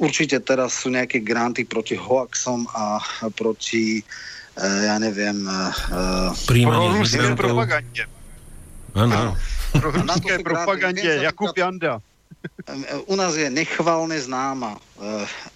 [0.03, 2.99] určite teraz sú nejaké granty proti hoaxom a
[3.39, 4.05] proti, e,
[4.59, 5.47] ja neviem...
[6.51, 7.07] Príjmanie
[7.39, 8.03] propagande.
[8.99, 9.39] Áno.
[9.79, 12.03] Ruskej propagande, Jakub Janda.
[13.07, 14.75] U nás je nechvalne známa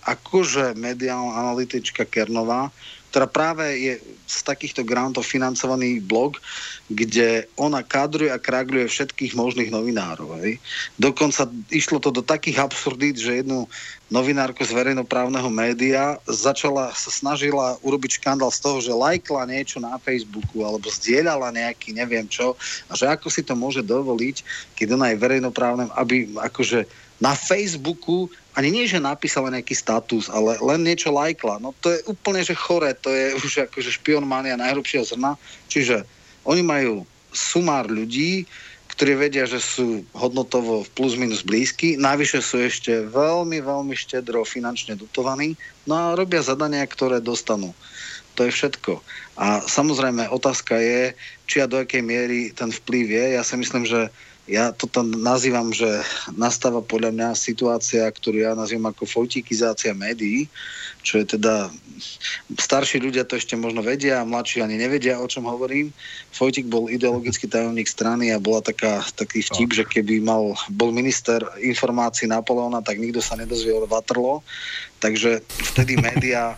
[0.04, 2.70] akože mediálna analytička Kernová,
[3.10, 3.94] ktorá práve je
[4.24, 6.40] z takýchto grantov financovaný blog,
[6.88, 10.40] kde ona kadruje a kragľuje všetkých možných novinárov.
[10.40, 10.60] Hej.
[10.96, 13.68] Dokonca išlo to do takých absurdít, že jednu
[14.12, 19.96] novinárku z verejnoprávneho média začala, sa snažila urobiť škandál z toho, že lajkla niečo na
[19.96, 22.52] Facebooku alebo zdieľala nejaký neviem čo
[22.88, 24.44] a že ako si to môže dovoliť,
[24.76, 26.84] keď ona je verejnoprávnym, aby akože
[27.22, 31.58] na Facebooku ani nie, že napísala nejaký status, ale len niečo lajkla.
[31.58, 35.34] No to je úplne, že chore, to je už akože špionmania najhrubšieho zrna.
[35.66, 36.06] Čiže
[36.46, 37.02] oni majú
[37.34, 38.46] sumár ľudí,
[38.94, 44.94] ktorí vedia, že sú hodnotovo plus minus blízky, navyše sú ešte veľmi, veľmi štedro finančne
[44.94, 47.74] dotovaní, no a robia zadania, ktoré dostanú.
[48.38, 49.02] To je všetko.
[49.34, 51.10] A samozrejme otázka je,
[51.50, 53.24] či a do akej miery ten vplyv je.
[53.34, 54.14] Ja si myslím, že
[54.44, 55.88] ja to tam nazývam, že
[56.36, 60.52] nastáva podľa mňa situácia, ktorú ja nazývam ako fojtikizácia médií,
[61.00, 61.68] čo je teda,
[62.56, 65.92] starší ľudia to ešte možno vedia, a mladší ani nevedia, o čom hovorím.
[66.32, 71.44] Fojtik bol ideologický tajomník strany a bola taká, taký vtip, že keby mal, bol minister
[71.60, 74.40] informácií Napoleona, tak nikto sa nedozvie Vatrlo.
[75.00, 76.56] Takže vtedy médiá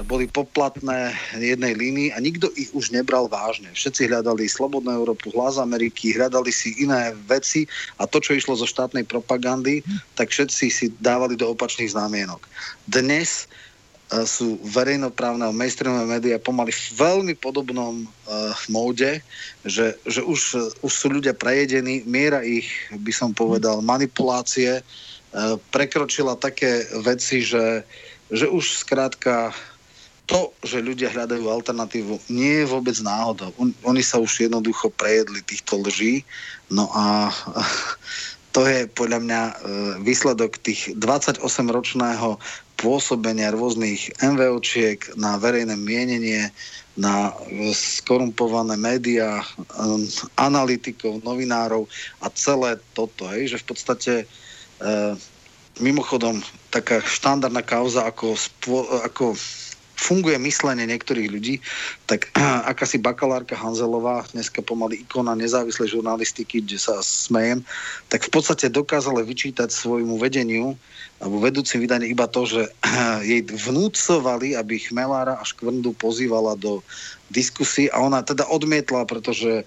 [0.00, 3.68] boli poplatné jednej línii a nikto ich už nebral vážne.
[3.76, 7.68] Všetci hľadali Slobodnú Európu, hlas Ameriky, hľadali si iné veci
[8.00, 9.84] a to, čo išlo zo štátnej propagandy,
[10.16, 12.40] tak všetci si dávali do opačných znamienok.
[12.88, 19.20] Dnes uh, sú verejnoprávne a mainstreamové médiá pomaly v veľmi podobnom uh, móde,
[19.68, 25.60] že, že už, uh, už sú ľudia prejedení, miera ich, by som povedal, manipulácie uh,
[25.68, 27.84] prekročila také veci, že,
[28.32, 29.52] že už skrátka
[30.26, 33.50] to, že ľudia hľadajú alternatívu, nie je vôbec náhodou.
[33.58, 36.22] On, oni sa už jednoducho prejedli týchto lží.
[36.70, 37.34] No a
[38.54, 39.54] to je podľa mňa e,
[40.06, 42.38] výsledok tých 28-ročného
[42.78, 46.54] pôsobenia rôznych MVOčiek na verejné mienenie,
[46.94, 49.46] na e, skorumpované médiá, e,
[50.38, 51.90] analytikov, novinárov
[52.22, 53.26] a celé toto.
[53.26, 54.14] Hej, že v podstate
[55.78, 56.42] mimochodom
[56.74, 59.38] taká štandardná kauza ako, spo, ako
[60.02, 61.54] funguje myslenie niektorých ľudí,
[62.10, 62.26] tak
[62.70, 67.62] akási bakalárka Hanzelová, dneska pomaly ikona nezávislej žurnalistiky, kde sa smejem,
[68.10, 70.74] tak v podstate dokázala vyčítať svojmu vedeniu
[71.22, 72.62] alebo vedúcim vydanie iba to, že
[73.30, 76.82] jej vnúcovali, aby Chmelára a Škvrndu pozývala do
[77.30, 79.62] diskusí a ona teda odmietla, pretože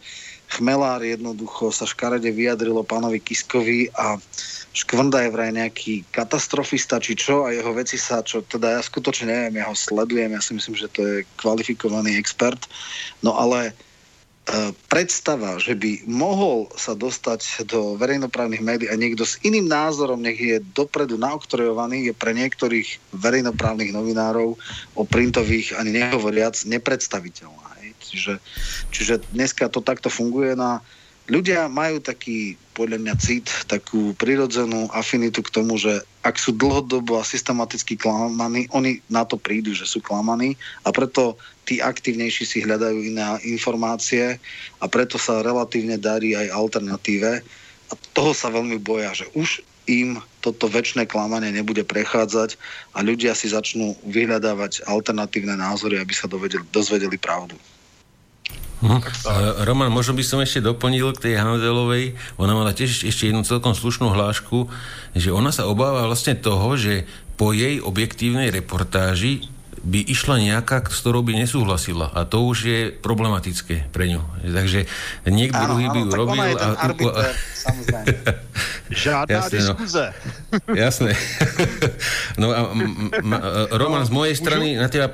[0.45, 4.21] Chmelár jednoducho sa škarede vyjadrilo pánovi Kiskovi a
[4.75, 9.31] Škvrnda je vraj nejaký katastrofista, či čo, a jeho veci sa, čo teda ja skutočne
[9.31, 12.59] neviem, ja ho sledujem, ja si myslím, že to je kvalifikovaný expert,
[13.23, 13.73] no ale e,
[14.91, 20.35] predstava, že by mohol sa dostať do verejnoprávnych médií a niekto s iným názorom, nech
[20.35, 24.59] je dopredu naoktrojovaný, je pre niektorých verejnoprávnych novinárov
[24.91, 27.65] o printových ani nehovoriac nepredstaviteľná.
[28.05, 28.33] Čiže,
[28.95, 30.79] čiže dneska to takto funguje na
[31.29, 37.17] ľudia majú taký, podľa mňa, cit, takú prirodzenú afinitu k tomu, že ak sú dlhodobo
[37.17, 42.57] a systematicky klamaní, oni na to prídu, že sú klamaní a preto tí aktívnejší si
[42.61, 44.37] hľadajú iné informácie
[44.81, 47.41] a preto sa relatívne darí aj alternatíve
[47.89, 52.57] a toho sa veľmi boja, že už im toto väčšie klamanie nebude prechádzať
[52.97, 57.53] a ľudia si začnú vyhľadávať alternatívne názory, aby sa dovedeli, dozvedeli pravdu.
[58.85, 59.01] Hm.
[59.65, 62.13] Roman, možno by som ešte doplnil k tej Handelovej.
[62.37, 64.69] Ona mala tiež ešte jednu celkom slušnú hlášku,
[65.17, 69.49] že ona sa obáva vlastne toho, že po jej objektívnej reportáži
[69.85, 72.09] by išla nejaká, s ktorou by nesúhlasila.
[72.09, 74.21] A to už je problematické pre ňu.
[74.41, 74.89] Takže
[75.29, 76.41] niekto áno, druhý by ju robil.
[76.41, 78.05] Ona je ten a, arbiter, samozrejme.
[79.05, 79.73] Žiadna Jasne, no.
[79.77, 80.05] diskuze.
[80.65, 80.73] No.
[80.85, 81.11] Jasné.
[82.41, 83.31] no a m, m,
[83.77, 85.13] Roman, z mojej strany na teba...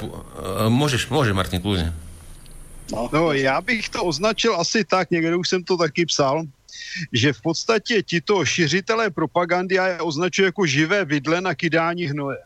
[0.72, 1.92] Môžeš, môže, Martin, kľudne.
[2.92, 3.10] No.
[3.14, 6.44] no, já bych to označil asi tak, někde už jsem to taky psal,
[7.14, 12.38] že v podstatě tito šiřitelé propagandy já je označuji jako živé vidle na kydání hnoje.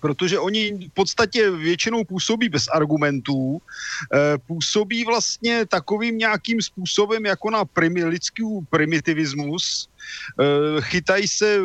[0.00, 3.62] Protože oni v podstatě většinou působí bez argumentů,
[4.12, 10.44] e, působí vlastně takovým nějakým způsobem jako na primi, lidský primitivismus, e,
[10.80, 11.58] chytají se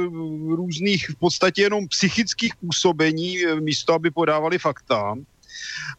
[0.56, 5.16] různých v podstatě jenom psychických působení, eh, místo aby podávali fakta.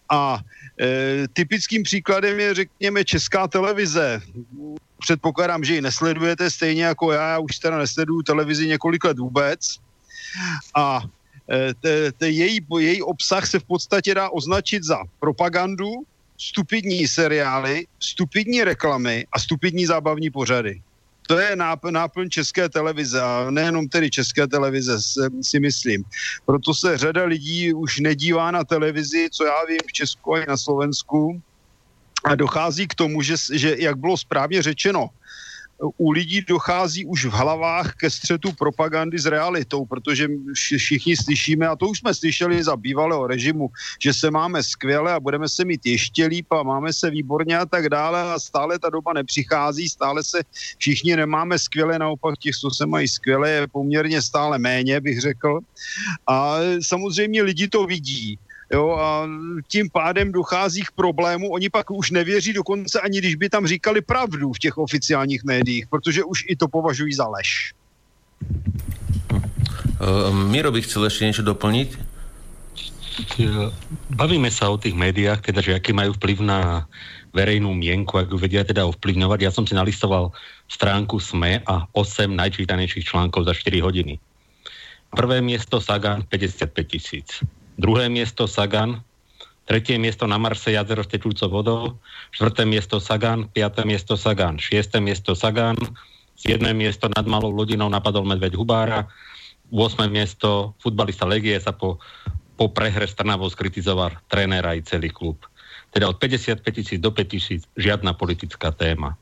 [0.08, 0.40] A
[0.80, 4.22] e, typickým příkladem je, řekněme, česká televize.
[4.98, 9.78] Předpokládám, že ji nesledujete stejně jako já, já už teda nesleduju televizi několik let vůbec.
[10.74, 11.00] A
[11.50, 15.90] e, te, te její, její obsah se v podstatě dá označit za propagandu,
[16.38, 20.82] stupidní seriály, stupidní reklamy a stupidní zábavní pořady
[21.26, 21.56] to je
[21.90, 24.98] náplň české televize a nejenom tedy české televize
[25.42, 26.04] si myslím.
[26.46, 30.56] Proto se řada lidí už nedívá na televizi, co já vím v Česku a na
[30.56, 31.42] Slovensku
[32.24, 35.08] a dochází k tomu, že, že jak bylo správně řečeno,
[35.96, 41.76] u lidí dochází už v hlavách ke střetu propagandy s realitou, protože všichni slyšíme, a
[41.76, 43.68] to už jsme slyšeli za bývalého režimu,
[44.02, 47.66] že se máme skvěle a budeme se mít ještě líp a máme se výborně a
[47.66, 50.42] tak dále a stále ta doba nepřichází, stále se
[50.78, 55.58] všichni nemáme skvěle, naopak těch, co se mají skvěle, je poměrně stále méně, bych řekl.
[56.26, 58.38] A samozřejmě lidi to vidí
[58.72, 59.28] Jo, a
[59.68, 61.50] tím pádem dochází k problému.
[61.52, 65.86] Oni pak už nevěří dokonce ani, když by tam říkali pravdu v těch oficiálních médiích,
[65.86, 67.72] protože už i to považují za lež.
[70.00, 72.14] Uh, Miro by chcel ešte niečo doplniť?
[74.10, 76.90] bavíme sa o tých médiách, teda, že aký majú vplyv na
[77.34, 79.38] verejnú mienku, ak ju vedia teda ovplyvňovať.
[79.42, 80.34] Ja som si nalistoval
[80.70, 84.18] stránku SME a 8 najčítanejších článkov za 4 hodiny.
[85.14, 87.42] Prvé miesto Sagan 55 tisíc.
[87.74, 89.02] Druhé miesto Sagan,
[89.66, 91.82] tretie miesto na Marse jazero s tečúcou vodou,
[92.30, 95.74] štvrté miesto Sagan, piaté miesto Sagan, šiesté miesto Sagan,
[96.38, 99.10] siedme miesto nad malou lodinou napadol medveď Hubára,
[99.72, 100.06] 8.
[100.06, 101.98] miesto futbalista Legie sa po,
[102.54, 105.42] po prehre s Trnavou skritizoval trénera aj celý klub.
[105.90, 109.18] Teda od 55 tisíc do 5 tisíc žiadna politická téma.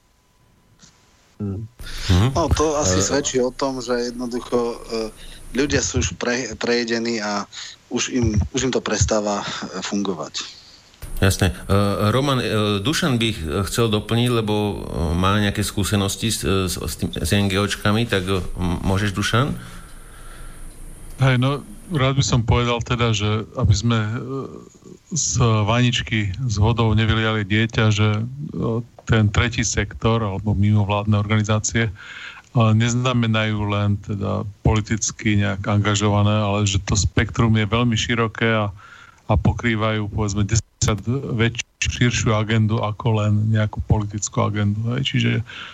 [1.40, 1.66] Hmm.
[2.36, 5.10] No to asi uh, svedčí o tom, že jednoducho uh,
[5.56, 7.44] ľudia sú už pre, prejedení a
[7.92, 10.64] už im, už im to prestáva e, fungovať.
[11.22, 11.54] Jasné.
[11.70, 12.44] Uh, Roman, uh,
[12.82, 14.74] Dušan by chcel doplniť, lebo uh,
[15.14, 19.54] má nejaké skúsenosti s, s, s, tým, s NGOčkami, tak uh, môžeš, Dušan?
[21.22, 21.62] Hej, no
[21.94, 23.98] rád by som povedal teda, že aby sme
[25.14, 28.26] z vaničky s vodou nevyliali dieťa, že
[29.06, 31.92] ten tretí sektor alebo mimovládne organizácie
[32.52, 38.68] neznamenajú len teda politicky nejak angažované, ale že to spektrum je veľmi široké a,
[39.28, 41.00] a pokrývajú povedzme 10
[41.32, 44.84] väčšiu, širšiu agendu ako len nejakú politickú agendu.
[44.92, 45.02] Hej.
[45.16, 45.32] Čiže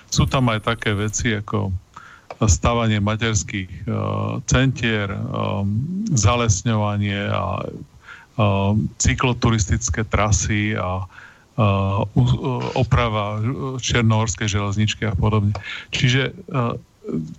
[0.08, 1.74] sú tam aj také veci ako
[2.46, 5.74] stavanie materských uh, centier, um,
[6.14, 8.72] zalesňovanie a uh,
[9.02, 11.02] cykloturistické trasy a
[12.78, 13.42] oprava
[13.82, 15.50] černohorskej železničky a podobne.
[15.90, 16.78] Čiže uh,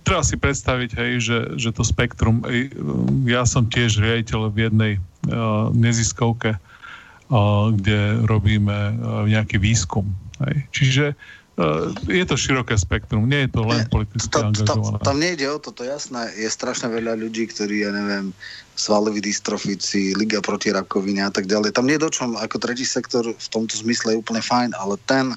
[0.04, 2.44] treba si predstaviť, hej, že, že to spektrum,
[3.24, 10.04] ja som tiež riaditeľ v jednej uh, neziskovke, uh, kde robíme uh, nejaký výskum.
[10.44, 10.56] Hej.
[10.76, 11.39] Čiže uh,
[12.08, 15.04] je to široké spektrum, nie je to len politicky to, angažované.
[15.04, 16.32] Tam nejde o to, to jasné.
[16.36, 18.32] Je strašne veľa ľudí, ktorí, ja neviem,
[18.78, 21.76] svaloví dystrofici, Liga proti rakovine a tak ďalej.
[21.76, 24.96] Tam nie je do čom, ako tretí sektor v tomto zmysle je úplne fajn, ale
[25.04, 25.36] ten,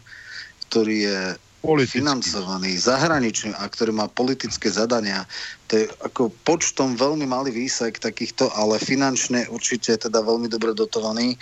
[0.69, 1.19] ktorý je
[1.63, 2.03] Politicky.
[2.03, 5.23] financovaný zahranične a ktorý má politické zadania,
[5.71, 11.39] to je ako počtom veľmi malý výsek takýchto, ale finančne určite teda veľmi dobre dotovaný.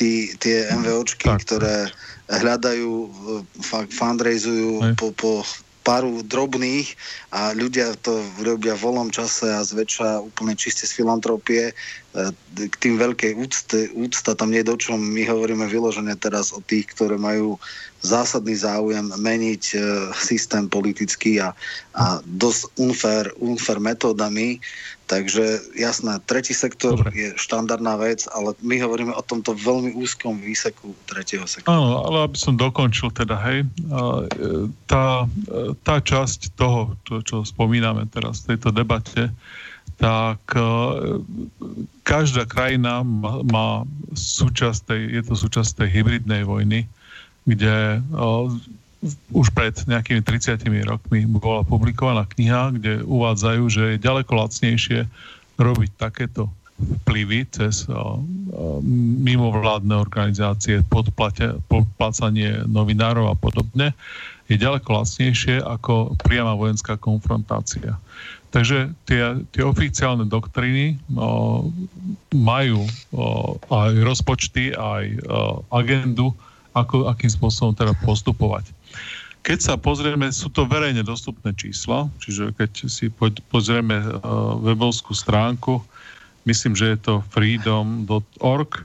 [0.00, 1.44] Tí, tie MVOčky, tak.
[1.44, 1.92] ktoré
[2.32, 3.12] hľadajú,
[3.92, 5.44] fundraizujú po, po
[5.80, 6.92] paru drobných
[7.32, 11.72] a ľudia to robia v voľnom čase a zväčša úplne čiste z filantropie.
[11.72, 11.74] E,
[12.68, 15.00] k tým veľkej úcte, úcta tam nie je do čom.
[15.00, 17.56] My hovoríme vyložené teraz o tých, ktoré majú
[18.04, 19.78] zásadný záujem meniť e,
[20.14, 21.56] systém politický a,
[21.96, 24.60] a dosť unfair, unfair metódami.
[25.10, 27.10] Takže jasné, tretí sektor Dobre.
[27.10, 31.74] je štandardná vec, ale my hovoríme o tomto veľmi úzkom výseku tretieho sektora.
[31.74, 37.42] Áno, ale aby som dokončil teda, hej, e, tá, e, tá časť toho, to, čo
[37.42, 39.34] spomíname teraz v tejto debate,
[39.98, 40.62] tak e,
[42.06, 43.68] každá krajina má, má
[44.14, 46.86] súčasť tej, je to súčasť tej hybridnej vojny,
[47.50, 47.98] kde
[49.32, 55.08] už pred nejakými 30 rokmi bola publikovaná kniha, kde uvádzajú, že je ďaleko lacnejšie
[55.56, 56.52] robiť takéto
[57.04, 57.84] vplyvy cez
[59.20, 60.80] mimovládne organizácie,
[61.68, 63.92] podplácanie novinárov a podobne,
[64.48, 68.00] je ďaleko lacnejšie ako priama vojenská konfrontácia.
[68.50, 71.70] Takže tie, tie oficiálne doktriny o,
[72.34, 76.34] majú o, aj rozpočty, aj o, agendu,
[76.74, 78.74] ako, akým spôsobom teda postupovať.
[79.40, 83.08] Keď sa pozrieme, sú to verejne dostupné čísla, čiže keď si
[83.48, 85.80] pozrieme uh, webovskú stránku,
[86.44, 88.84] myslím, že je to freedom.org,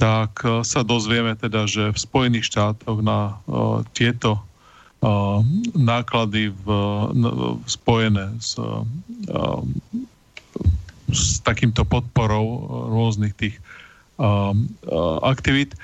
[0.00, 4.40] tak uh, sa dozvieme teda, že v Spojených štátoch na uh, tieto
[5.76, 6.66] náklady v,
[7.68, 8.56] spojené s,
[11.12, 13.60] s takýmto podporou rôznych tých
[15.20, 15.76] aktivít.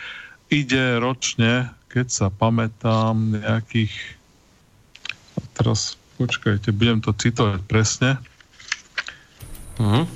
[0.49, 3.93] Ide ročne keď sa pamätám, nejakých...
[5.37, 8.11] A teraz počkajte, budem to citovať presne.
[9.77, 10.07] Uh-huh.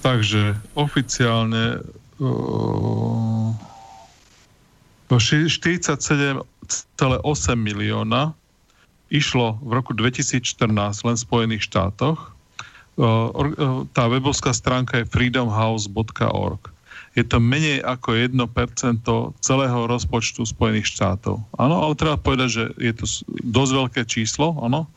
[0.00, 1.84] Takže oficiálne
[2.18, 3.52] uh,
[5.12, 6.40] 47,8
[7.52, 8.32] milióna
[9.12, 10.72] išlo v roku 2014
[11.04, 12.32] len v Spojených štátoch.
[13.92, 16.72] Tá webovská stránka je freedomhouse.org
[17.12, 18.40] je to menej ako 1%
[19.44, 21.44] celého rozpočtu Spojených štátov.
[21.60, 23.04] Áno, ale treba povedať, že je to
[23.44, 24.88] dosť veľké číslo, áno,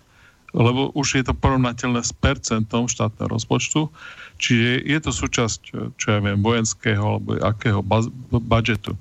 [0.55, 3.91] lebo už je to porovnateľné s percentom štátneho rozpočtu,
[4.39, 5.59] čiže je to súčasť,
[5.99, 7.83] čo ja viem, vojenského alebo akého
[8.31, 8.95] budžetu.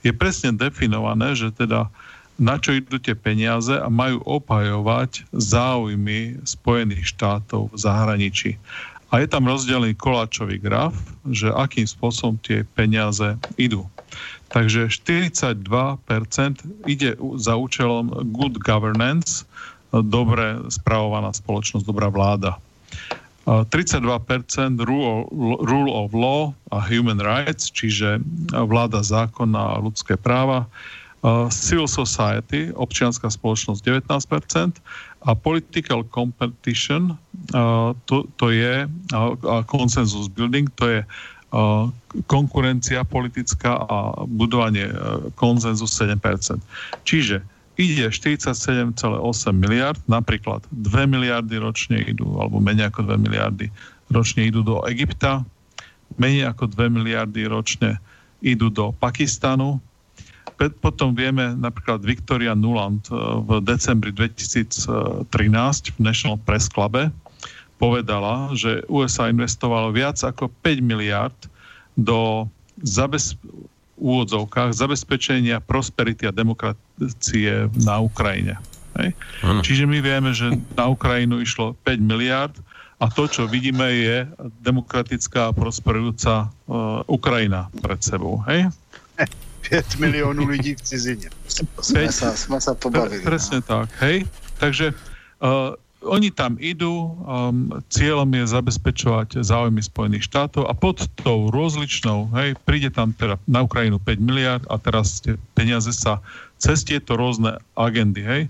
[0.00, 1.92] Je presne definované, že teda
[2.34, 8.50] na čo idú tie peniaze a majú opajovať záujmy Spojených štátov v zahraničí.
[9.14, 10.90] A je tam rozdelený koláčový graf,
[11.30, 13.86] že akým spôsobom tie peniaze idú.
[14.50, 15.54] Takže 42%
[16.90, 19.46] ide za účelom good governance,
[19.94, 22.58] dobre spravovaná spoločnosť, dobrá vláda.
[23.46, 28.18] 32% rule, of law a human rights, čiže
[28.50, 30.66] vláda zákona a ľudské práva.
[31.54, 34.74] Civil society, občianská spoločnosť 19%
[35.24, 37.16] a political competition,
[38.04, 38.84] to, to je
[39.64, 41.00] consensus building, to je
[42.28, 44.90] konkurencia politická a budovanie
[45.38, 46.60] konsenzus 7%.
[47.08, 47.40] Čiže
[47.80, 49.10] ide 47,8
[49.54, 53.66] miliard, napríklad 2 miliardy ročne idú, alebo menej ako 2 miliardy
[54.10, 55.42] ročne idú do Egypta,
[56.20, 57.98] menej ako 2 miliardy ročne
[58.44, 59.80] idú do Pakistanu.
[60.54, 65.28] Potom vieme, napríklad Victoria Nuland eh, v decembri 2013
[65.94, 67.10] v National Press Clube
[67.74, 71.34] povedala, že USA investovalo viac ako 5 miliard
[71.98, 72.46] do
[72.80, 73.34] zabez,
[73.98, 78.58] úvodzovkách zabezpečenia prosperity a demokracie na Ukrajine.
[78.98, 79.14] Hej?
[79.62, 82.54] Čiže my vieme, že na Ukrajinu išlo 5 miliard
[83.02, 84.16] a to, čo vidíme, je
[84.62, 88.38] demokratická a prosperujúca uh, Ukrajina pred sebou.
[88.46, 88.70] Hej?
[89.70, 91.28] 5 miliónov ľudí v cizine.
[91.80, 93.24] Sme sa, sme sa pobavili.
[93.24, 93.68] Pre, presne no.
[93.68, 93.88] tak.
[94.04, 94.28] Hej?
[94.60, 94.92] Takže
[95.40, 95.72] uh,
[96.04, 102.54] oni tam idú, um, cieľom je zabezpečovať záujmy Spojených štátov a pod tou rozličnou, hej,
[102.68, 106.20] príde tam teda na Ukrajinu 5 miliard a teraz tie peniaze sa
[106.60, 108.42] cez tieto rôzne agendy, hej,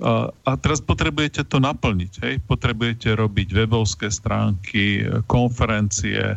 [0.00, 6.36] a, a teraz potrebujete to naplniť, hej, potrebujete robiť webovské stránky, konferencie,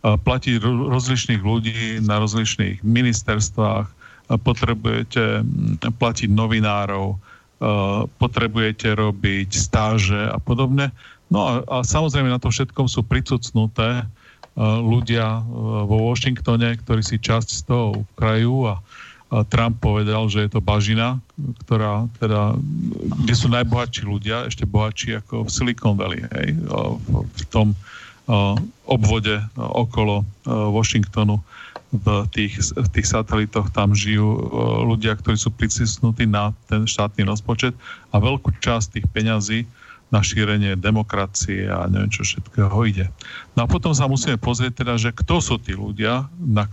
[0.00, 3.86] platiť rozličných ľudí na rozličných ministerstvách,
[4.40, 5.44] potrebujete
[6.00, 7.20] platiť novinárov,
[8.16, 10.88] potrebujete robiť stáže a podobne.
[11.28, 14.08] No a, a samozrejme na to všetkom sú pricucnuté
[14.64, 15.44] ľudia
[15.84, 18.80] vo Washingtone, ktorí si časť z toho ukrajú a,
[19.30, 21.20] a Trump povedal, že je to bažina,
[21.66, 22.56] ktorá teda,
[23.24, 27.78] kde sú najbohatší ľudia, ešte bohatší ako v Silicon Valley, hej, v, v tom uh,
[28.86, 31.42] obvode okolo Washingtonu
[31.90, 34.38] v tých, v tých satelitoch tam žijú
[34.86, 37.74] ľudia, ktorí sú pricisnutí na ten štátny rozpočet
[38.14, 39.66] a veľkú časť tých peňazí
[40.10, 43.06] na šírenie demokracie a neviem čo všetkého ide.
[43.54, 46.66] No a potom sa musíme pozrieť teda, že kto sú tí ľudia, na,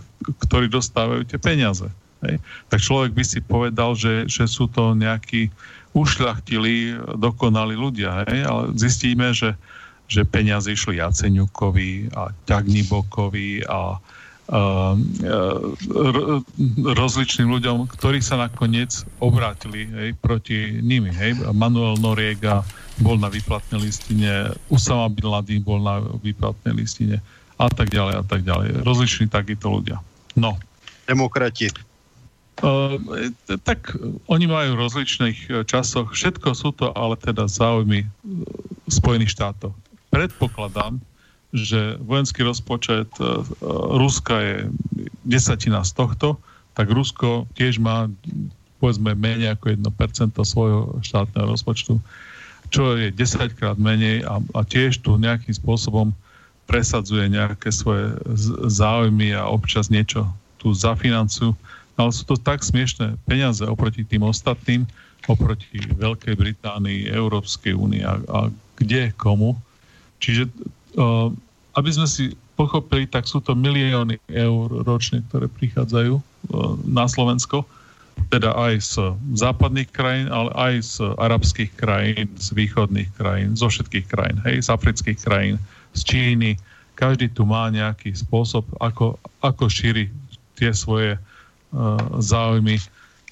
[0.46, 1.86] ktorí dostávajú tie peniaze.
[2.26, 2.42] Hej?
[2.70, 5.54] Tak človek by si povedal, že, že sú to nejakí
[5.94, 8.42] ušľachtilí, dokonalí ľudia, hej?
[8.42, 9.54] ale zistíme, že,
[10.08, 14.00] že peniaze išli Jaceňukovi a Ťagnibokovi a
[16.96, 21.12] rozličným ľuďom, ktorí sa nakoniec obrátili hej, proti nimi.
[21.12, 21.44] Hej.
[21.52, 22.64] Manuel Noriega
[23.04, 27.20] bol na výplatnej listine, Usama Bin Laden bol na výplatnej listine
[27.60, 28.88] a tak ďalej a tak ďalej.
[28.88, 30.00] Rozliční takíto ľudia.
[30.32, 30.56] No.
[31.04, 31.68] Demokrati.
[32.58, 32.98] Uh,
[33.62, 33.94] tak
[34.26, 38.08] oni majú v rozličných e, časoch, všetko sú to ale teda záujmy e,
[38.90, 39.70] Spojených štátov.
[40.08, 41.00] Predpokladám,
[41.52, 43.28] že vojenský rozpočet e, e,
[43.96, 44.56] Ruska je
[45.24, 46.36] desatina z tohto,
[46.76, 48.06] tak Rusko tiež má
[48.78, 51.98] povedzme menej ako 1% svojho štátneho rozpočtu,
[52.70, 56.14] čo je 10 krát menej a, a tiež tu nejakým spôsobom
[56.68, 58.12] presadzuje nejaké svoje
[58.68, 60.28] záujmy a občas niečo
[60.60, 61.56] tu zafinancujú.
[61.98, 64.86] Ale sú to tak smiešné peniaze oproti tým ostatným,
[65.26, 68.38] oproti Veľkej Británii, Európskej únii a, a
[68.78, 69.58] kde komu.
[70.18, 70.50] Čiže
[71.78, 76.18] aby sme si pochopili, tak sú to milióny eur ročne, ktoré prichádzajú
[76.90, 77.62] na Slovensko,
[78.34, 78.94] teda aj z
[79.38, 84.68] západných krajín, ale aj z arabských krajín, z východných krajín, zo všetkých krajín, hej, z
[84.74, 85.56] afrických krajín,
[85.94, 86.50] z Číny.
[86.98, 90.10] Každý tu má nejaký spôsob, ako, ako šíri
[90.58, 91.20] tie svoje uh,
[92.18, 92.82] záujmy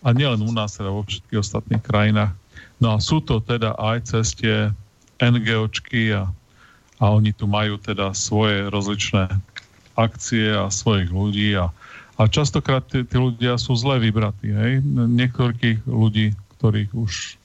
[0.06, 2.30] a nielen u nás, teda vo všetkých ostatných krajinách.
[2.78, 4.70] No a sú to teda aj cez tie
[5.18, 6.30] NGOčky a
[6.96, 9.28] a oni tu majú teda svoje rozličné
[9.96, 11.72] akcie a svojich ľudí a,
[12.16, 14.52] a častokrát tí, ľudia sú zle vybratí.
[14.52, 14.84] Hej?
[14.92, 17.40] Niektorých ľudí, ktorých už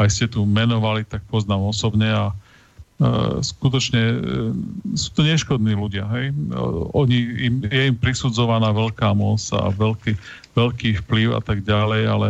[0.00, 2.34] aj ste tu menovali, tak poznám osobne a e,
[3.44, 4.16] skutočne e,
[4.96, 6.08] sú to neškodní ľudia.
[6.08, 6.32] Hej?
[6.96, 7.18] Oni,
[7.52, 10.16] im, je im prisudzovaná veľká moc a veľký,
[10.56, 12.28] veľký vplyv a tak ďalej, ale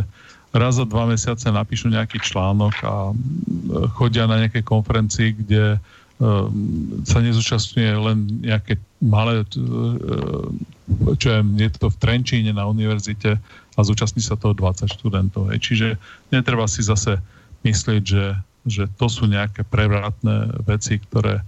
[0.50, 3.14] raz za dva mesiace napíšu nejaký článok a e,
[3.94, 5.78] chodia na nejaké konferencii, kde
[7.08, 10.60] sa nezúčastňuje len nejaké malé, ehm,
[11.16, 13.40] čo je, je to v Trenčíne na univerzite
[13.76, 15.48] a zúčastní sa toho 20 študentov.
[15.48, 15.58] Hej.
[15.64, 15.88] Čiže
[16.28, 17.16] netreba si zase
[17.64, 18.36] myslieť, že,
[18.68, 21.40] že to sú nejaké prevratné veci, ktoré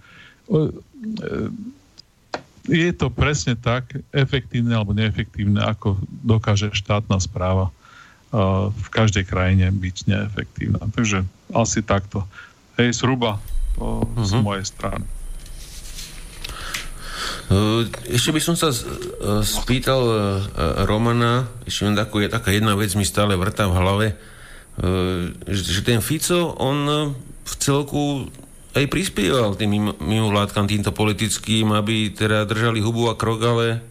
[2.69, 7.69] je to presne tak efektívne alebo neefektívne, ako dokáže štátna správa
[8.73, 10.81] v každej krajine byť neefektívna.
[10.97, 12.25] Takže asi takto.
[12.81, 13.37] Hej, zhruba
[13.79, 14.25] uh-huh.
[14.25, 14.43] z mhm.
[14.43, 15.07] mojej strany.
[18.09, 18.73] Ešte by som sa
[19.45, 20.01] spýtal
[20.89, 24.07] Romana, ešte len takú, taká jedna vec mi stále vrtá v hlave,
[25.53, 27.13] že ten Fico, on
[27.45, 28.33] v celku
[28.73, 33.85] aj prispieval tým mimovládkam, týmto politickým, aby teda držali hubu a krok, ale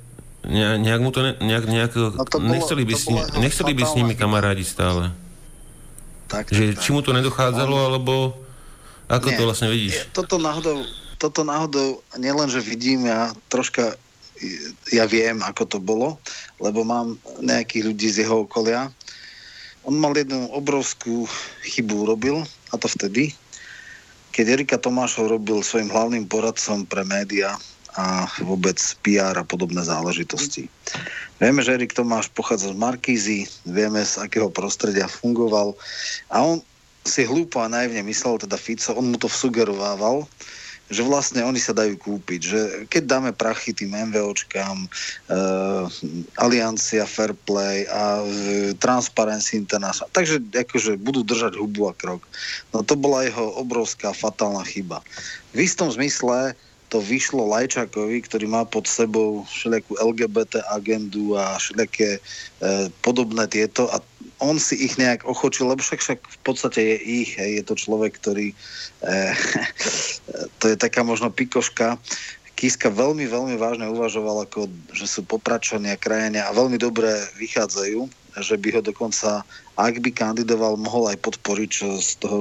[0.49, 3.71] nejak mu to ne, nejak, nejak no to bolo, nechceli, by, to s ním, nechceli
[3.77, 5.13] by s nimi kamarádi stále.
[6.25, 6.81] Tak, tak, že tak.
[6.81, 8.33] či mu to nedochádzalo, alebo
[9.11, 9.93] ako Nie, to vlastne vidíš?
[10.15, 10.87] Toto náhodou,
[11.19, 13.99] toto náhodou nielen, že vidím, ja troška
[14.89, 16.17] ja viem, ako to bolo,
[16.57, 17.13] lebo mám
[17.45, 18.89] nejakých ľudí z jeho okolia.
[19.85, 21.29] On mal jednu obrovskú
[21.65, 22.41] chybu urobil,
[22.73, 23.33] a to vtedy,
[24.31, 27.57] keď Erika Tomášov robil svojim hlavným poradcom pre média
[27.99, 30.71] a vôbec PR a podobné záležitosti.
[31.43, 35.75] Vieme, že Erik Tomáš pochádza z Markízy, vieme, z akého prostredia fungoval
[36.31, 36.63] a on
[37.01, 40.29] si hlúpo a naivne myslel, teda Fico, on mu to sugerovával,
[40.91, 42.59] že vlastne oni sa dajú kúpiť, že
[42.91, 44.87] keď dáme prachy tým MVOčkám, e,
[46.35, 48.27] Aliancia Fairplay a e,
[48.75, 52.27] Transparency International, takže akože budú držať hubu a krok.
[52.75, 54.99] No to bola jeho obrovská fatálna chyba.
[55.55, 56.59] V istom zmysle
[56.91, 62.21] to vyšlo Lajčakovi, ktorý má pod sebou všelijakú LGBT agendu a všelijaké e,
[62.99, 64.03] podobné tieto a
[64.43, 67.79] on si ich nejak ochočil, lebo však, však v podstate je ich, hej, je to
[67.79, 68.55] človek, ktorý e,
[70.59, 71.95] to je taká možno pikoška,
[72.61, 77.09] Kiska veľmi, veľmi vážne uvažoval, ako, že sú popračania krajania a veľmi dobre
[77.41, 78.05] vychádzajú,
[78.39, 79.43] že by ho dokonca,
[79.75, 82.39] ak by kandidoval, mohol aj podporiť, čo z toho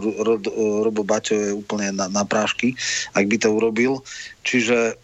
[0.86, 2.78] Robo Baťo je úplne na, na prášky,
[3.16, 4.04] ak by to urobil.
[4.46, 4.94] Čiže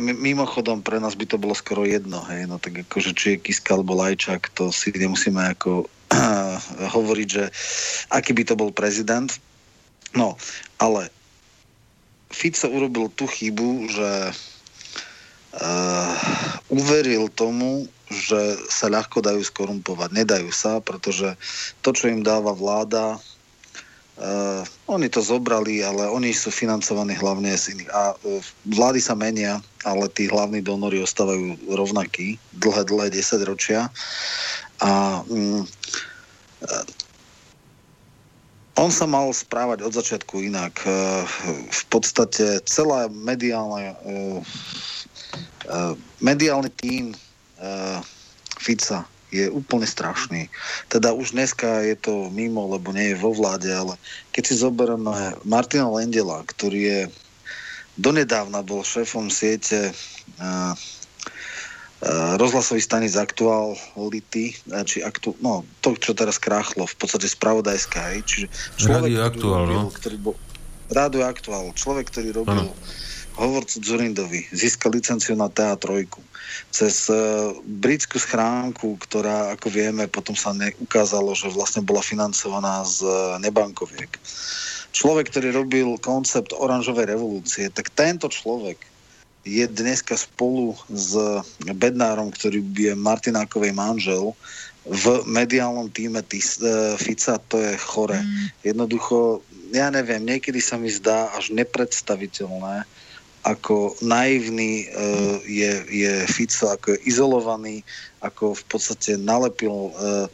[0.00, 3.76] mimochodom pre nás by to bolo skoro jedno, hej, no tak akože či je Kiska
[3.76, 5.84] alebo Lajčak, to si nemusíme ako
[6.96, 7.44] hovoriť, že
[8.08, 9.28] aký by to bol prezident.
[10.16, 10.36] No,
[10.80, 11.12] ale
[12.32, 14.10] Fico urobil tú chybu, že
[15.60, 16.12] uh,
[16.72, 20.12] uveril tomu, že sa ľahko dajú skorumpovať.
[20.12, 21.34] Nedajú sa, pretože
[21.80, 27.74] to, čo im dáva vláda, uh, oni to zobrali, ale oni sú financovaní hlavne z
[27.74, 27.90] iných.
[27.90, 33.88] A uh, vlády sa menia, ale tí hlavní donory ostávajú rovnakí dlhé, dlhé 10 ročia.
[34.82, 35.66] A um,
[38.76, 40.80] on sa mal správať od začiatku inak.
[41.68, 43.94] V podstate celá mediálna,
[46.24, 47.12] mediálny tím
[48.58, 50.52] Fica je úplne strašný.
[50.92, 53.96] Teda už dneska je to mimo, lebo nie je vo vláde, ale
[54.36, 57.00] keď si zoberieme Martina Lendela, ktorý je
[57.96, 59.96] donedávna bol šéfom siete
[62.02, 68.10] Eh, rozhlasový stanic aktuality, eh, či aktu, no, to, čo teraz kráchlo, v podstate spravodajská,
[68.10, 69.94] hej, čiže človek, Aktuál, robil, no?
[69.94, 70.34] ktorý bol,
[70.90, 72.74] Rádio Aktuál, človek, ktorý robil ano.
[73.36, 76.04] Hovorcu Zurindovi, získal licenciu na TA3
[76.72, 83.04] cez uh, britskú schránku, ktorá, ako vieme, potom sa neukázalo, že vlastne bola financovaná z
[83.04, 84.08] uh, nebankoviek.
[84.92, 88.76] Človek, ktorý robil koncept oranžovej revolúcie, tak tento človek
[89.42, 91.16] je dneska spolu s
[91.64, 94.36] Bednárom, ktorý je Martinákovej manžel,
[94.82, 98.18] v mediálnom týme tý, uh, Fica, to je chore.
[98.18, 98.44] Mm.
[98.66, 99.40] Jednoducho,
[99.72, 102.84] ja neviem, niekedy sa mi zdá až nepredstaviteľné,
[103.42, 107.82] ako naivný uh, je, je Fico, ako je izolovaný,
[108.22, 110.30] ako v podstate nalepil uh,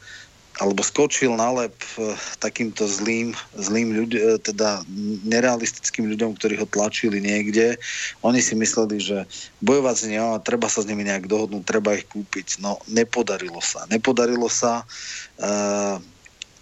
[0.58, 4.82] alebo skočil na lep e, takýmto zlým, zlým ľuď, e, teda
[5.22, 7.78] nerealistickým ľuďom, ktorí ho tlačili niekde.
[8.26, 9.22] Oni si mysleli, že
[9.62, 12.58] bojovať s nimi, treba sa s nimi nejak dohodnúť, treba ich kúpiť.
[12.58, 13.86] No, nepodarilo sa.
[13.86, 14.82] Nepodarilo sa.
[14.82, 14.84] E,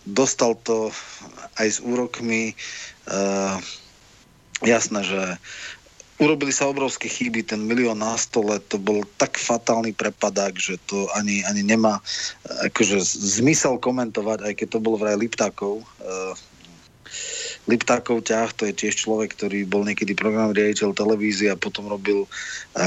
[0.05, 0.93] dostal to
[1.56, 2.52] aj s úrokmi.
[2.52, 2.55] E,
[4.60, 5.23] jasné, že
[6.16, 11.09] urobili sa obrovské chyby, ten milión na stole, to bol tak fatálny prepadák, že to
[11.12, 12.01] ani, ani nemá
[12.64, 13.01] akože
[13.40, 15.84] zmysel komentovať, aj keď to bol vraj Liptákov.
[16.01, 16.32] Uh,
[17.68, 22.24] Liptákov ťah, to je tiež človek, ktorý bol niekedy program riaditeľ televízie a potom robil
[22.24, 22.28] uh,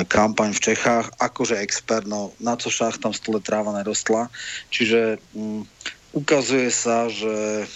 [0.10, 4.32] kampaň v Čechách, akože expert, no na co šach tam stole tráva nerostla.
[4.74, 5.70] Čiže um,
[6.18, 7.70] ukazuje sa, že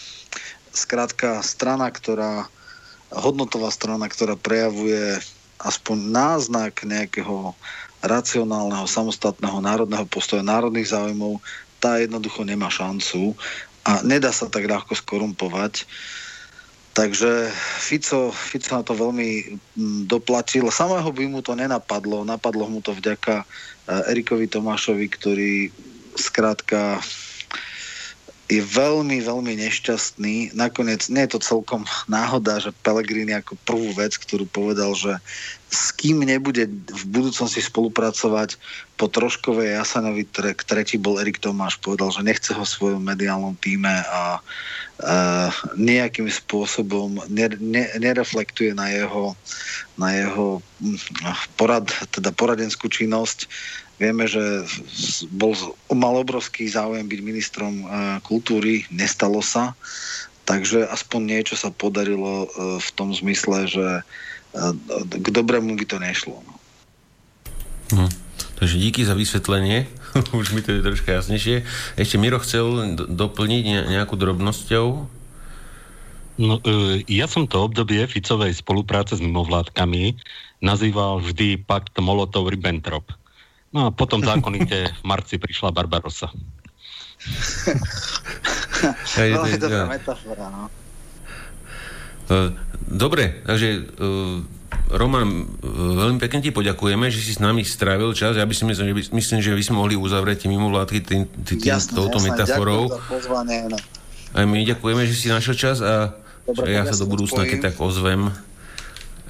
[0.73, 2.49] skrátka strana, ktorá
[3.13, 5.21] hodnotová strana, ktorá prejavuje
[5.63, 7.55] aspoň náznak nejakého
[8.03, 11.39] racionálneho, samostatného národného postoja, národných záujmov,
[11.79, 13.35] tá jednoducho nemá šancu
[13.87, 15.87] a nedá sa tak ľahko skorumpovať.
[16.93, 17.49] Takže
[17.81, 20.69] Fico, Fico na to veľmi mm, doplatil.
[20.69, 22.21] Samého by mu to nenapadlo.
[22.21, 23.45] Napadlo mu to vďaka e,
[24.13, 25.73] Erikovi Tomášovi, ktorý
[26.13, 27.01] skrátka
[28.51, 30.51] je veľmi, veľmi nešťastný.
[30.51, 35.15] Nakoniec nie je to celkom náhoda, že Pelegrini ako prvú vec, ktorú povedal, že
[35.73, 38.59] s kým nebude v budúcnosti spolupracovať
[38.93, 40.27] po Troškovej Jasanovi,
[40.69, 46.29] tretí bol Erik Tomáš, povedal, že nechce ho v svojom mediálnom týme a uh, nejakým
[46.29, 47.25] spôsobom
[47.97, 49.33] nereflektuje na jeho,
[49.97, 50.99] na jeho hm,
[51.57, 53.49] porad, teda poradenskú činnosť.
[54.01, 54.65] Vieme, že
[55.29, 55.53] bol,
[55.93, 59.77] mal obrovský záujem byť ministrom uh, kultúry, nestalo sa,
[60.49, 63.85] takže aspoň niečo sa podarilo uh, v tom zmysle, že
[65.01, 66.37] k dobrému by to nešlo.
[67.89, 68.09] Hm.
[68.61, 69.89] Takže díky za vysvetlenie.
[70.39, 71.65] Už mi to je troška jasnejšie.
[71.97, 74.87] Ešte Miro chcel doplniť nejakú drobnosťou?
[76.33, 76.57] No,
[77.05, 80.17] ja som to obdobie Ficovej spolupráce s mimovládkami
[80.65, 83.05] nazýval vždy pakt Molotov-Ribbentrop.
[83.73, 86.29] No a potom zákonite v marci prišla Barbarosa.
[89.33, 90.69] no, je to metafora, no.
[92.29, 92.53] E,
[92.85, 93.67] dobre, takže
[94.93, 95.47] Roman,
[95.97, 98.37] veľmi pekne ti poďakujeme, že si s nami strávil čas.
[98.37, 101.57] Ja by si myslím, že by, myslím, že by sme mohli uzavrieť mimovládky tým, tým,
[101.63, 102.91] jasné, touto jasné, metaforou.
[103.09, 103.77] Pozvanie, no.
[104.33, 107.71] A my ďakujeme, že si našiel čas a Dobre, ja, ja sa do budúcna keď
[107.71, 108.27] tak ozvem.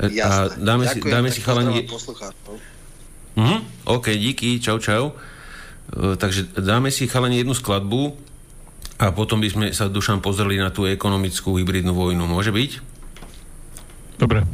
[0.02, 0.26] Jasné.
[0.26, 1.86] A dáme Ďakujem, si, dáme si chalani...
[3.34, 5.14] Mhm, OK, díky, čau, čau.
[5.94, 8.14] Uh, takže dáme si chalani jednu skladbu
[9.02, 12.24] a potom by sme sa dušam pozreli na tú ekonomickú hybridnú vojnu.
[12.30, 12.72] Môže byť?
[14.22, 14.46] Dobre.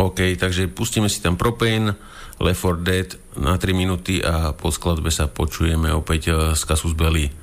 [0.00, 1.94] OK, takže pustíme si tam Propane,
[2.40, 7.41] Left 4 Dead na 3 minúty a po skladbe sa počujeme opäť z Casus Belli.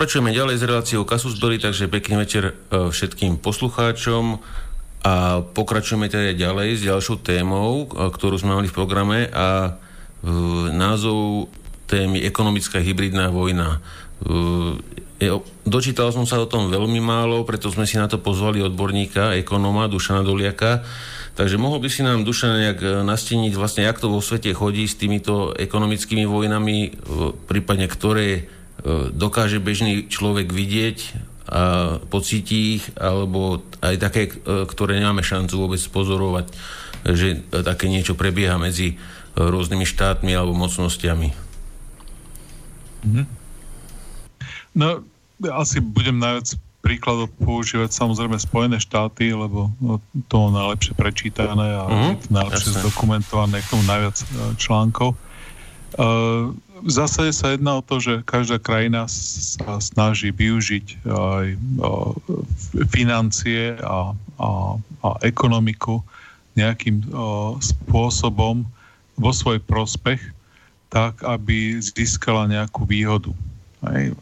[0.00, 4.40] Pokračujeme ďalej s reláciou Kasus Belli, takže pekný večer e, všetkým poslucháčom
[5.04, 9.76] a pokračujeme teda ďalej s ďalšou témou, e, ktorú sme mali v programe a
[10.24, 10.32] e,
[10.72, 11.52] názov
[11.84, 13.84] témy ekonomická hybridná vojna.
[15.68, 19.84] Dočítal som sa o tom veľmi málo, preto sme si na to pozvali odborníka, ekonóma
[19.84, 20.80] Dušana Doliaka.
[21.36, 24.96] Takže mohol by si nám Dušan nejak nasteniť vlastne, jak to vo svete chodí s
[24.96, 26.96] týmito ekonomickými vojnami,
[27.44, 28.59] prípadne ktoré
[29.12, 30.98] dokáže bežný človek vidieť
[31.50, 36.46] a pocíti ich, alebo aj také, e, ktoré nemáme šancu vôbec pozorovať,
[37.02, 39.02] že také niečo prebieha medzi
[39.34, 41.34] rôznymi štátmi alebo mocnostiami.
[43.02, 43.22] Mhm.
[44.78, 45.02] No,
[45.50, 49.74] asi budem najviac príkladov používať samozrejme Spojené štáty, lebo
[50.30, 52.80] to najlepšie prečítané a mm, najlepšie jasne.
[52.86, 54.26] zdokumentované, k tomu najviac e,
[54.56, 55.18] článkov.
[55.90, 61.46] Uh, v zásade sa jedná o to, že každá krajina sa snaží využiť aj
[62.88, 64.48] financie a, a,
[65.04, 66.00] a ekonomiku
[66.58, 67.04] nejakým
[67.60, 68.66] spôsobom
[69.20, 70.20] vo svoj prospech,
[70.90, 73.30] tak, aby získala nejakú výhodu.
[73.80, 74.12] Aj,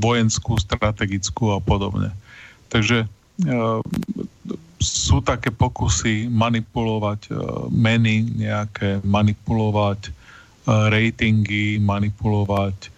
[0.00, 2.08] vojenskú, strategickú a podobne.
[2.72, 3.04] Takže
[4.80, 7.28] sú také pokusy manipulovať
[7.68, 10.15] meny, nejaké manipulovať
[10.66, 12.90] ratingy, manipulovať,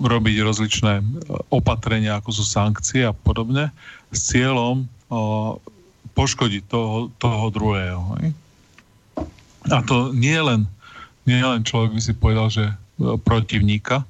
[0.00, 1.04] robiť rozličné
[1.52, 3.68] opatrenia, ako sú sankcie a podobne,
[4.08, 4.88] s cieľom
[6.16, 8.00] poškodiť toho, toho druhého.
[9.68, 10.64] A to nie len,
[11.28, 12.74] nie len človek by si povedal, že e,
[13.18, 14.04] protivníka,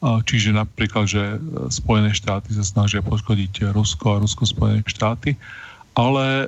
[0.00, 1.36] čiže napríklad, že
[1.68, 5.36] Spojené štáty sa snažia poškodiť Rusko a Rusko Spojené štáty,
[5.98, 6.46] ale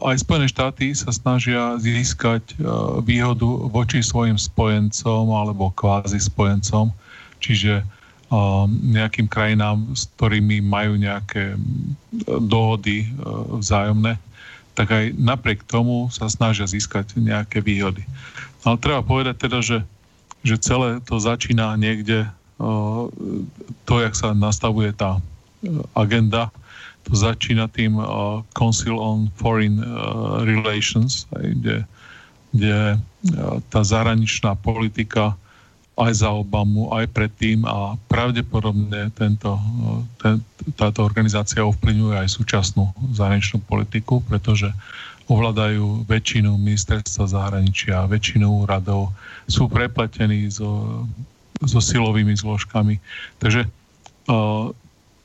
[0.00, 2.56] aj Spojené štáty sa snažia získať
[3.04, 6.90] výhodu voči svojim spojencom alebo kvázi spojencom,
[7.38, 7.84] čiže
[8.84, 11.56] nejakým krajinám, s ktorými majú nejaké
[12.44, 13.08] dohody
[13.56, 14.20] vzájomné,
[14.76, 18.04] tak aj napriek tomu sa snažia získať nejaké výhody.
[18.68, 19.78] Ale treba povedať teda, že,
[20.44, 22.28] že celé to začína niekde,
[23.84, 25.24] to, jak sa nastavuje tá
[25.96, 26.52] agenda,
[27.08, 31.88] to začína tým uh, Council on Foreign uh, Relations, kde,
[32.52, 35.32] kde uh, tá zahraničná politika
[35.98, 40.44] aj za Obamu, aj predtým a pravdepodobne tento, uh, ten,
[40.76, 44.68] táto organizácia ovplyvňuje aj súčasnú zahraničnú politiku, pretože
[45.28, 49.12] ovládajú väčšinu ministerstva zahraničia, väčšinu úradov,
[49.48, 51.04] sú prepletení so,
[51.64, 52.96] so silovými zložkami.
[53.40, 53.68] Takže
[54.28, 54.72] uh,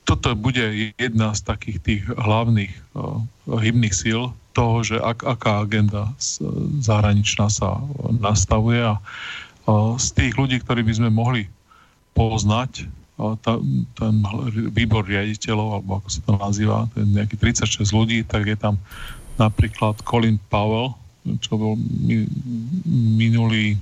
[0.04, 6.12] toto bude jedna z takých tých hlavných uh, hybných síl toho, že ak, aká agenda
[6.78, 7.80] zahraničná sa
[8.20, 11.48] nastavuje a uh, z tých ľudí, ktorí by sme mohli
[12.12, 12.84] poznať,
[13.18, 13.58] uh, ta,
[13.96, 14.14] ten
[14.70, 18.76] výbor riaditeľov, alebo ako sa to nazýva, ten nejaký 36 ľudí, tak je tam
[19.40, 20.94] napríklad Colin Powell,
[21.40, 22.28] čo bol mi,
[23.18, 23.80] minulý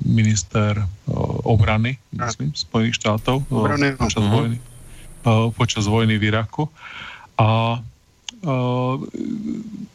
[0.00, 0.80] minister
[1.44, 4.56] obrany, myslím, Spojených štátov obrany, vojny
[5.58, 6.70] počas vojny v Iraku.
[7.36, 7.80] A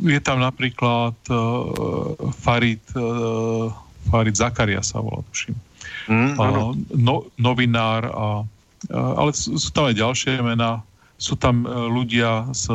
[0.02, 1.16] je tam napríklad
[2.41, 2.84] Farid,
[4.12, 5.56] Farid Zakaria sa volá, tuším.
[6.12, 6.36] Mm,
[6.99, 8.28] no, novinár, a,
[8.91, 10.84] ale sú tam aj ďalšie mená.
[11.22, 12.74] Sú tam ľudia z,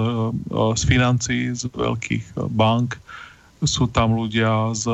[0.79, 2.95] z financií, z veľkých bank,
[3.67, 4.87] sú tam ľudia z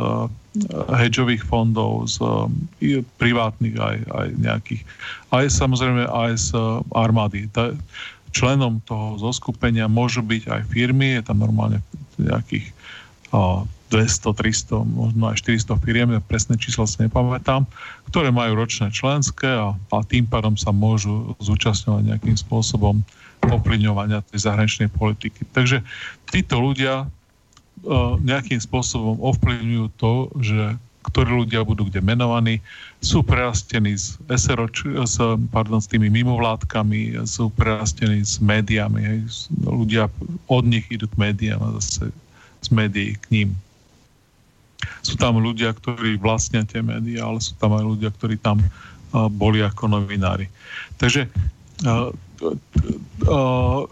[0.93, 2.21] hedžových fondov, z
[3.17, 4.83] privátnych aj, aj nejakých,
[5.33, 6.49] aj samozrejme aj z
[6.93, 7.49] armády.
[7.49, 7.73] Ta,
[8.33, 11.85] členom toho zoskupenia môžu byť aj firmy, je tam normálne
[12.17, 12.73] nejakých
[13.33, 17.69] 200, 300, možno aj 400 firiem, presné číslo si nepamätám,
[18.09, 23.05] ktoré majú ročné členské a, a tým pádom sa môžu zúčastňovať nejakým spôsobom
[23.45, 25.45] ovplyvňovania tej zahraničnej politiky.
[25.53, 25.85] Takže
[26.33, 27.09] títo ľudia
[28.23, 30.63] nejakým spôsobom ovplyvňujú to, že
[31.03, 32.63] ktorí ľudia budú kde menovaní,
[33.03, 34.71] sú prerastení s, SRO,
[35.03, 35.19] s,
[35.51, 39.03] pardon, s tými mimovládkami, sú prerastení s médiami.
[39.03, 39.51] Hej.
[39.67, 40.07] Ľudia
[40.47, 42.15] od nich idú k médiám a zase
[42.63, 43.49] z médií k ním.
[45.03, 49.27] Sú tam ľudia, ktorí vlastnia tie médiá, ale sú tam aj ľudia, ktorí tam uh,
[49.27, 50.47] boli ako novinári.
[51.03, 51.27] Takže
[51.83, 52.15] uh,
[53.27, 53.83] uh,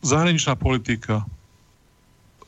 [0.00, 1.24] zahraničná politika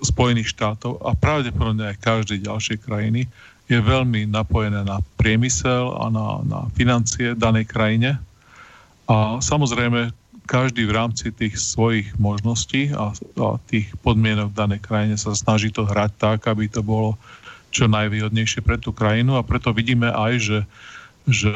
[0.03, 3.25] Spojených štátov a pravdepodobne aj každej ďalšej krajiny
[3.67, 8.21] je veľmi napojené na priemysel a na, na financie danej krajine.
[9.11, 10.15] A samozrejme,
[10.47, 15.75] každý v rámci tých svojich možností a, a tých podmienok v danej krajine sa snaží
[15.75, 17.19] to hrať tak, aby to bolo
[17.75, 20.59] čo najvýhodnejšie pre tú krajinu a preto vidíme aj, že,
[21.27, 21.55] že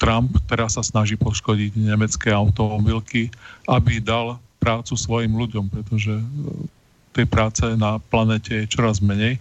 [0.00, 3.30] Trump teraz sa snaží poškodiť nemecké automobilky,
[3.68, 6.16] aby dal prácu svojim ľuďom, pretože
[7.12, 9.36] tej práce na planete je čoraz menej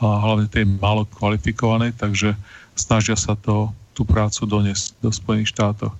[0.00, 2.36] a hlavne tej málo kvalifikovanej, takže
[2.76, 5.92] snažia sa to, tú prácu doniesť do Spojených štátov.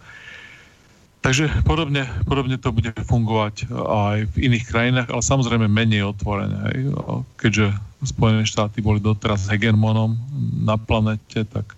[1.20, 6.88] Takže podobne, podobne to bude fungovať aj v iných krajinách, ale samozrejme menej otvorené.
[7.36, 10.16] Keďže Spojené štáty boli doteraz hegemonom
[10.64, 11.76] na planete, tak,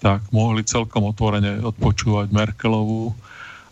[0.00, 3.12] tak mohli celkom otvorene odpočúvať Merkelovú,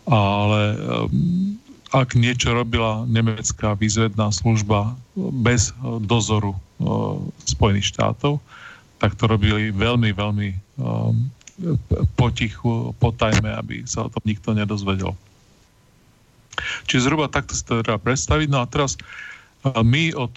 [0.05, 1.57] ale um,
[2.01, 5.73] ak niečo robila nemecká výzvedná služba bez
[6.05, 8.41] dozoru uh, Spojených štátov,
[8.97, 10.49] tak to robili veľmi, veľmi
[10.81, 11.29] um,
[12.17, 15.17] potichu, potajme, aby sa o tom nikto nedozvedel.
[16.85, 18.47] Čiže zhruba takto sa to dá predstaviť.
[18.49, 18.97] No a teraz
[19.65, 20.33] my od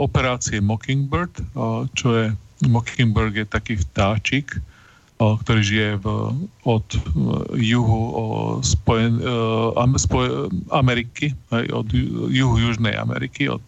[0.00, 1.32] operácie Mockingbird,
[1.96, 2.24] čo je
[2.68, 4.60] Mockingbird je taký vtáčik,
[5.18, 6.06] ktorý žije v,
[6.62, 6.86] od
[7.58, 8.02] juhu
[8.62, 9.18] spojen,
[9.98, 11.90] spojen, Ameriky, od
[12.30, 13.62] juhu Južnej Ameriky, od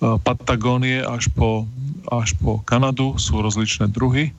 [0.00, 1.68] Patagónie až po,
[2.10, 4.32] až po Kanadu sú rozličné druhy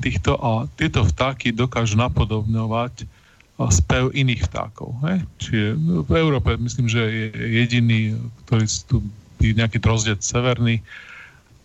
[0.00, 3.06] týchto a tieto vtáky dokážu napodobňovať
[3.72, 4.96] spev iných vtákov.
[5.06, 5.16] Hej?
[5.38, 5.66] Čiže
[6.08, 7.26] v Európe myslím, že je
[7.64, 8.00] jediný,
[8.44, 8.96] ktorý tu
[9.40, 10.80] je nejaký drozdec severný,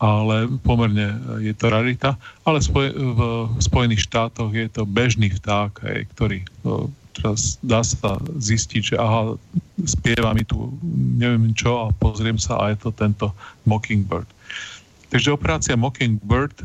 [0.01, 1.13] ale pomerne
[1.45, 2.17] je to rarita.
[2.41, 3.21] Ale v
[3.61, 6.37] Spojených štátoch je to bežný vták, hej, ktorý
[7.13, 9.37] teraz dá sa zistiť, že aha,
[9.85, 10.73] spieva mi tu
[11.21, 13.29] neviem čo a pozriem sa a je to tento
[13.69, 14.25] Mockingbird.
[15.13, 16.55] Takže operácia Mockingbird,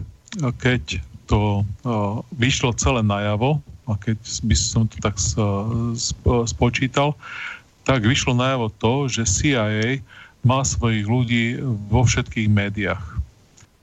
[0.62, 5.14] keď to uh, vyšlo celé najavo, a keď by som to tak
[6.46, 7.14] spočítal,
[7.86, 10.02] tak vyšlo najavo to, že CIA
[10.42, 11.58] má svojich ľudí
[11.90, 13.15] vo všetkých médiách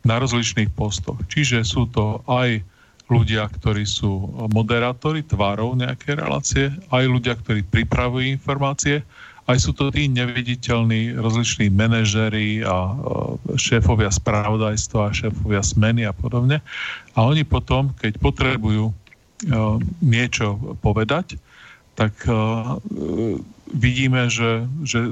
[0.04, 1.20] na rozličných postoch.
[1.32, 2.60] Čiže sú to aj
[3.12, 9.04] ľudia, ktorí sú moderátori tvárov nejaké relácie, aj ľudia, ktorí pripravujú informácie,
[9.44, 12.96] aj sú to tí neviditeľní rozliční manažery a
[13.60, 16.64] šéfovia spravodajstva a šéfovia smeny a podobne.
[17.12, 18.96] A oni potom, keď potrebujú
[20.00, 21.36] niečo povedať,
[22.00, 22.16] tak
[23.76, 25.12] vidíme, že, že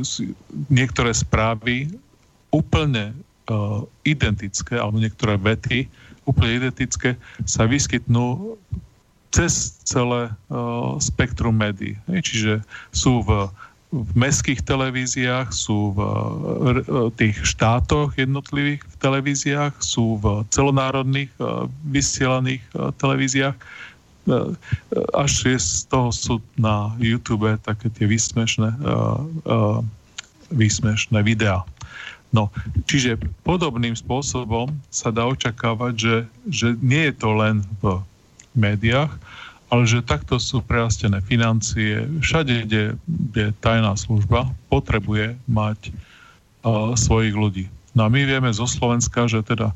[0.71, 1.91] niektoré správy
[2.55, 3.11] úplne
[4.05, 5.89] identické, alebo niektoré vety
[6.29, 7.17] úplne identické
[7.49, 8.57] sa vyskytnú
[9.31, 10.29] cez celé
[10.99, 11.97] spektrum médií.
[12.07, 12.61] Čiže
[12.91, 13.49] sú v
[13.91, 15.99] v mestských televíziách, sú v
[17.19, 21.27] tých štátoch jednotlivých v televíziách, sú v celonárodných
[21.91, 22.63] vysielaných
[22.95, 23.59] televíziách.
[25.11, 28.79] Až je z toho sú na YouTube také tie výsmešné,
[30.55, 31.67] výsmešné videá.
[32.31, 32.47] No,
[32.87, 36.15] čiže podobným spôsobom sa dá očakávať, že,
[36.47, 37.99] že nie je to len v
[38.55, 39.11] médiách,
[39.71, 42.03] ale že takto sú prerastené financie.
[42.23, 47.65] Všade, kde, kde tajná služba potrebuje mať uh, svojich ľudí.
[47.95, 49.75] No a my vieme zo Slovenska, že teda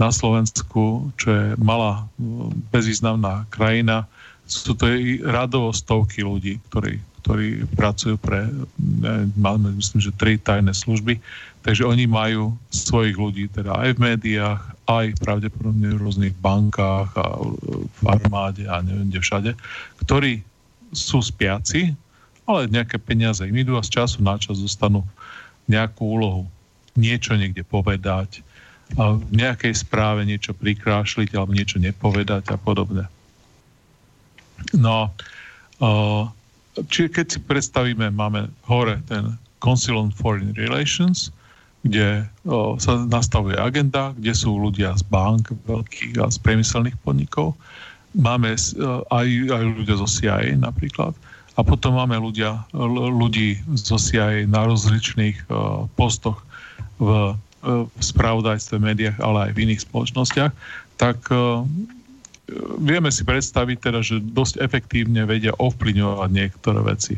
[0.00, 2.04] na Slovensku, čo je malá
[2.72, 4.08] bezvýznamná krajina,
[4.44, 4.90] sú to
[5.24, 8.52] radovo stovky ľudí, ktorí, ktorí pracujú pre,
[9.32, 11.16] máme myslím, že tri tajné služby,
[11.64, 17.40] takže oni majú svojich ľudí teda aj v médiách, aj pravdepodobne v rôznych bankách a
[17.88, 19.50] v armáde a neviem kde všade,
[20.04, 20.44] ktorí
[20.92, 21.96] sú spiaci,
[22.44, 25.00] ale nejaké peniaze im idú a z času na čas dostanú
[25.64, 26.44] nejakú úlohu.
[26.92, 28.44] Niečo niekde povedať,
[29.00, 33.08] a v nejakej správe niečo prikrášliť alebo niečo nepovedať a podobne.
[34.76, 35.08] No,
[36.82, 41.30] čiže keď si predstavíme, máme hore ten Council on Foreign Relations,
[41.84, 47.52] kde o, sa nastavuje agenda, kde sú ľudia z bank veľkých a z priemyselných podnikov.
[48.16, 51.12] Máme o, aj, aj ľudia zo CIA napríklad.
[51.54, 52.66] A potom máme ľudia,
[53.14, 56.40] ľudí zo CIA na rozličných o, postoch
[56.98, 60.52] v, v spravodajstve, médiách, ale aj v iných spoločnostiach.
[61.00, 61.18] Tak
[62.80, 67.16] vieme si predstaviť teda, že dosť efektívne vedia ovplyvňovať niektoré veci.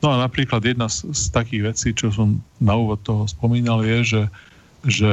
[0.00, 3.98] No a napríklad jedna z, z takých vecí, čo som na úvod toho spomínal, je,
[4.00, 4.22] že,
[4.88, 5.12] že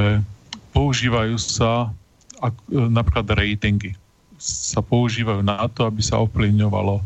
[0.72, 1.92] používajú sa
[2.40, 3.98] ak, napríklad ratingy.
[4.38, 7.02] Sa používajú na to, aby sa ovplyvňovalo,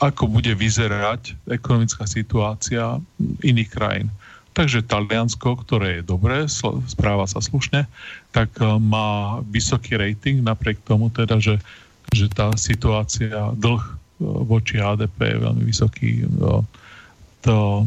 [0.00, 2.96] ako bude vyzerať ekonomická situácia
[3.44, 4.08] iných krajín.
[4.58, 6.50] Takže Taliansko, ktoré je dobré,
[6.90, 7.86] správa sa slušne,
[8.34, 8.50] tak
[8.82, 11.62] má vysoký rating, napriek tomu teda, že,
[12.10, 13.82] že tá situácia, dlh
[14.18, 16.26] voči HDP je veľmi vysoký.
[17.46, 17.86] To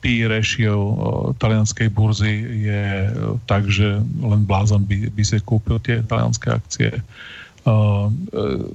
[0.00, 0.96] P ratio
[1.36, 3.12] talianskej burzy je
[3.44, 6.90] tak, že len blázon by, by si kúpil tie talianské akcie.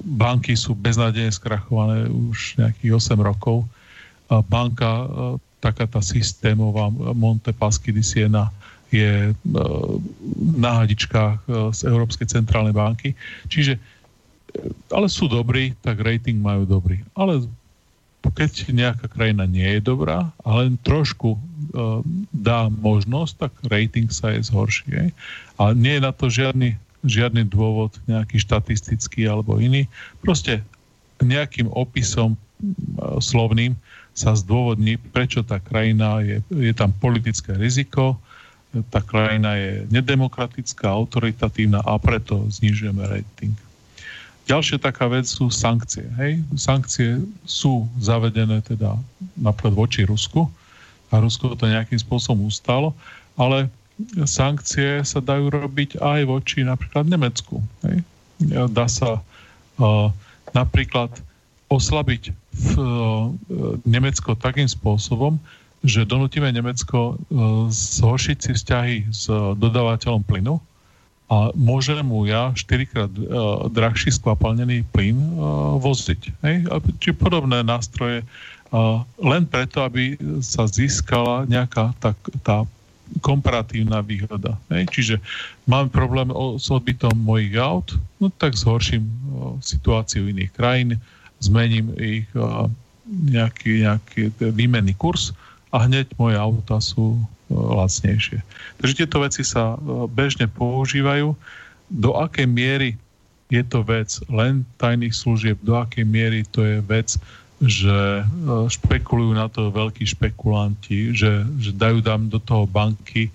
[0.06, 3.66] banky sú beznádejne skrachované už nejakých 8 rokov.
[4.30, 5.10] Banka,
[5.58, 8.50] taká tá systémová Montepaschi di Siena,
[8.88, 9.36] je
[10.56, 11.44] na hadičkách
[11.76, 13.12] z Európskej centrálnej banky.
[13.52, 13.76] Čiže,
[14.88, 17.04] ale sú dobrí, tak rating majú dobrý.
[17.12, 17.44] Ale
[18.32, 21.36] keď nejaká krajina nie je dobrá a len trošku
[22.32, 25.12] dá možnosť, tak rating sa je zhorší.
[25.60, 29.86] A nie je na to žiadny žiadny dôvod nejaký štatistický alebo iný.
[30.22, 30.62] Proste
[31.22, 32.34] nejakým opisom
[33.22, 33.78] slovným
[34.18, 38.18] sa zdôvodní, prečo tá krajina je, je tam politické riziko,
[38.90, 43.54] tá krajina je nedemokratická, autoritatívna a preto znižujeme rating.
[44.50, 46.08] Ďalšia taká vec sú sankcie.
[46.18, 46.42] Hej?
[46.58, 48.98] Sankcie sú zavedené teda
[49.38, 50.50] napríklad voči Rusku
[51.12, 52.96] a Rusko to nejakým spôsobom ustalo,
[53.38, 53.70] ale
[54.26, 57.62] sankcie sa dajú robiť aj voči napríklad Nemecku.
[57.86, 58.02] Hej?
[58.72, 60.08] Dá sa uh,
[60.56, 61.12] napríklad
[61.68, 62.86] oslabiť v, uh,
[63.86, 65.38] Nemecko takým spôsobom,
[65.86, 70.58] že donutíme Nemecko uh, zhoršiť si vzťahy s dodávateľom plynu
[71.28, 75.16] a môžem mu ja 4 krát uh, drahší skvapalnený plyn
[75.78, 76.42] voziť.
[76.98, 78.26] Či podobné nástroje
[79.16, 82.12] len preto, aby sa získala nejaká tá,
[82.44, 82.68] tá
[83.24, 84.60] komparatívna výhoda.
[84.68, 85.20] Čiže
[85.64, 86.28] mám problém
[86.60, 89.08] s odbytom mojich aut, no tak zhorším
[89.64, 91.00] situáciu iných krajín,
[91.38, 92.26] zmením ich
[93.08, 95.32] nejaký, nejaký výmenný kurz
[95.72, 97.20] a hneď moje auta sú o,
[97.52, 98.40] lacnejšie.
[98.80, 101.32] Takže tieto veci sa o, bežne používajú.
[101.88, 102.90] Do akej miery
[103.48, 107.16] je to vec len tajných služieb, do akej miery to je vec
[107.58, 108.24] že e,
[108.70, 113.34] špekulujú na to veľkí špekulanti, že, že dajú tam do toho banky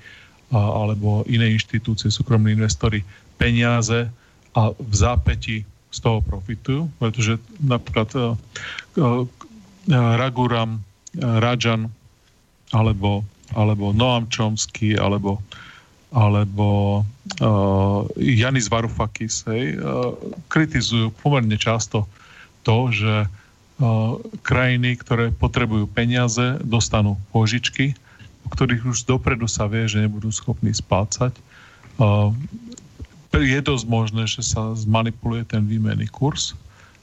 [0.53, 3.01] alebo iné inštitúcie, súkromní investori
[3.41, 4.05] peniaze
[4.53, 8.33] a v zápäti z toho profitujú, pretože napríklad uh,
[8.97, 9.23] uh,
[10.17, 11.93] Raguram, uh, Rajan
[12.73, 13.21] alebo,
[13.53, 15.37] alebo Noam Chomsky alebo
[16.13, 17.01] alebo
[17.41, 20.13] uh, Janis Varoufakis hej, uh,
[20.45, 22.05] kritizujú pomerne často
[22.61, 23.25] to, že
[24.45, 27.97] krajiny, ktoré potrebujú peniaze, dostanú požičky,
[28.45, 31.33] o ktorých už dopredu sa vie, že nebudú schopní splácať.
[33.33, 36.53] Je dosť možné, že sa zmanipuluje ten výmenný kurz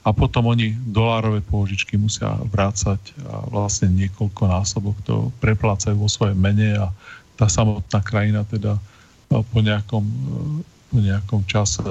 [0.01, 2.97] a potom oni dolárové pôžičky musia vrácať
[3.27, 6.89] a vlastne niekoľko násobok to preplácajú vo svojej mene a
[7.35, 8.79] tá samotná krajina teda
[9.27, 10.03] po nejakom,
[10.91, 11.83] po nejakom čase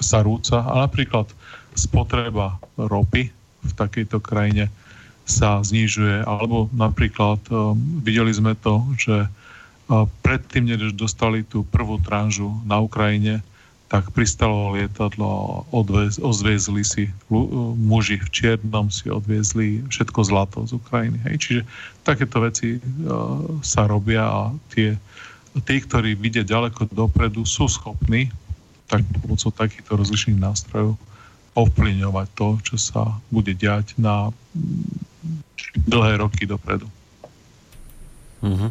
[0.00, 0.60] sa rúca.
[0.60, 1.30] A napríklad
[1.72, 3.32] spotreba ropy
[3.64, 4.68] v takejto krajine
[5.24, 6.22] sa znižuje.
[6.28, 7.74] Alebo napríklad um,
[8.04, 9.24] videli sme to, že
[10.24, 13.44] predtým, než dostali tú prvú tranžu na Ukrajine,
[13.92, 17.04] tak pristalo lietadlo odvez, ozviezli si
[17.78, 21.20] muži v čiernom si odviezli všetko zlato z Ukrajiny.
[21.28, 21.36] Hej.
[21.38, 21.60] Čiže
[22.02, 24.40] takéto veci uh, sa robia a
[24.72, 24.96] tie,
[25.62, 28.32] tí, ktorí vidia ďaleko dopredu, sú schopní
[28.88, 30.98] tak pomocou takýchto rozlišných nástrojov
[31.54, 34.34] ovplyvňovať to, čo sa bude diať na
[35.86, 36.90] dlhé roky dopredu.
[38.42, 38.68] Uh-huh.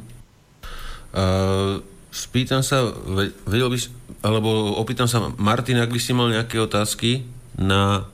[1.14, 2.90] Uh, spýtam sa,
[3.46, 3.78] vedel by,
[4.26, 7.22] alebo opýtam sa, Martin, ak by si mal nejaké otázky
[7.58, 8.10] na,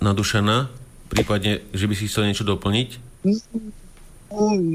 [0.00, 0.72] na Dušana,
[1.12, 3.00] prípadne, že by si chcel niečo doplniť?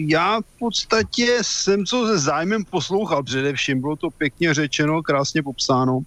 [0.07, 5.99] já v podstatě jsem co se zájmem poslouchal především, bylo to pěkně řečeno, krásně popsáno.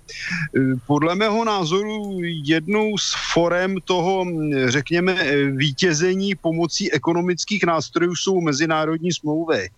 [0.87, 4.27] Podle mého názoru jednou z forem toho,
[4.67, 5.17] řekněme,
[5.51, 9.69] vítězení pomocí ekonomických nástrojů jsou mezinárodní smlouvy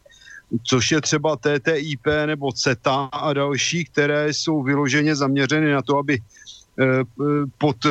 [0.63, 6.19] což je třeba TTIP nebo CETA a další, které jsou vyloženě zaměřeny na to, aby
[6.81, 7.05] Eh,
[7.59, 7.91] pod, eh,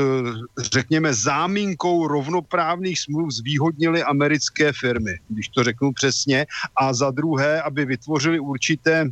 [0.57, 6.45] řekněme, záminkou rovnoprávných smluv zvýhodnili americké firmy, když to řeknu přesně,
[6.75, 9.07] a za druhé, aby vytvořili určité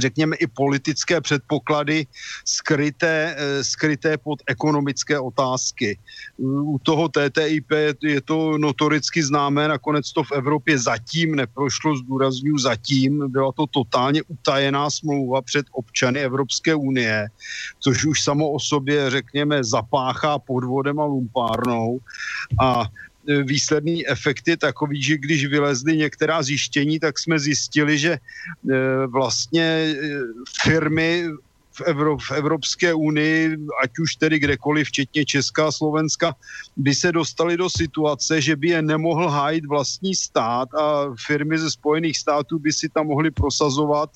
[0.00, 2.06] řekněme, i politické předpoklady
[2.44, 5.98] skryté, eh, skryté pod ekonomické otázky.
[6.38, 7.70] U toho TTIP
[8.02, 14.22] je to notoricky známé, nakonec to v Evropě zatím neprošlo, zdůraznuju zatím, byla to totálně
[14.22, 17.28] utajená smlouva před občany Evropské unie,
[17.80, 21.98] což už samo o sobě, řekněme, zapáchá podvodem a lumpárnou.
[22.60, 22.84] A
[23.42, 28.18] výsledný efekt je takový, že když vylezly některá zjištění, tak jsme zjistili, že e,
[29.06, 29.94] vlastně e,
[30.62, 31.28] firmy
[31.76, 36.34] v, Evro, v Evropské unii, ať už tedy kdekoliv, včetně Česká a Slovenska,
[36.76, 41.70] by se dostali do situace, že by je nemohl hájit vlastní stát a firmy ze
[41.70, 44.10] Spojených států by si tam mohly prosazovat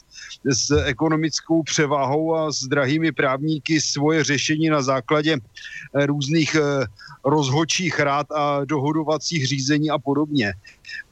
[0.45, 6.87] s ekonomickou převahou a s drahými právníky svoje řešení na základě eh, různých eh,
[7.25, 10.53] rozhodčích rád a dohodovacích řízení a podobně.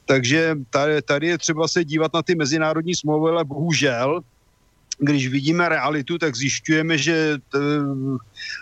[0.05, 4.21] Takže tady, tady je třeba se dívat na ty mezinárodní smlouvy, ale bohužel
[4.99, 7.37] když vidíme realitu, tak zjišťujeme, že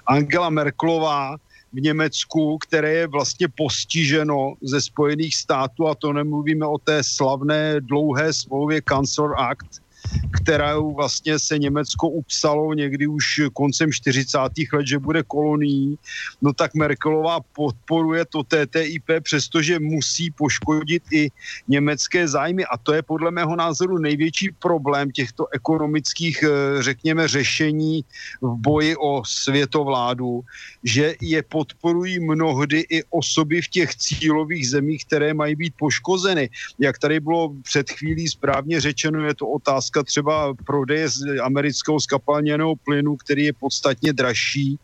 [0.07, 1.37] Angela Merklová
[1.73, 7.81] v Německu, které je vlastně postiženo ze Spojených států, a to nemluvíme o té slavné
[7.81, 9.86] dlouhé smlouvě Cancer Act,
[10.31, 14.37] kterou vlastně se Německo upsalo někdy už koncem 40.
[14.73, 15.97] let, že bude kolonií,
[16.41, 21.29] no tak Merkelová podporuje to TTIP, přestože musí poškodit i
[21.67, 28.05] německé zájmy a to je podle mého názoru největší problém těchto ekonomických, eh, řekněme, řešení
[28.41, 30.41] v boji o světovládu,
[30.83, 36.49] že je podporují mnohdy i osoby v těch cílových zemích, které mají být poškozeny.
[36.79, 42.75] Jak tady bylo před chvílí správně řečeno, je to otázka třeba prodeje z amerického skapalněného
[42.75, 44.79] plynu, který je podstatně dražší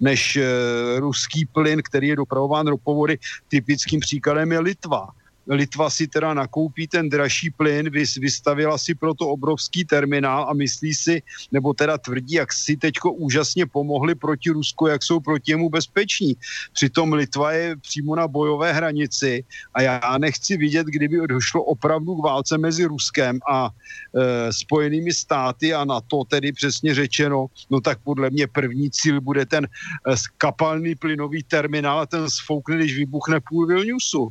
[0.00, 0.46] než e,
[1.00, 3.18] ruský plyn, který je dopravován ropovody.
[3.48, 5.08] Typickým příkladem je Litva.
[5.48, 11.22] Litva si teda nakoupí ten dražší plyn, vystavila si proto obrovský terminál a myslí si,
[11.52, 16.36] nebo teda tvrdí, jak si teďko úžasně pomohli proti Rusku, jak jsou proti němu bezpeční.
[16.72, 19.44] Přitom Litva je přímo na bojové hranici
[19.74, 25.74] a já nechci vidět, kdyby došlo opravdu k válce mezi Ruskem a e, Spojenými státy
[25.74, 29.68] a na to tedy přesně řečeno, no tak podle mě první cíl bude ten e,
[30.38, 34.28] kapalný plynový terminál a ten sfoukne, když vybuchne půl Vilniusu.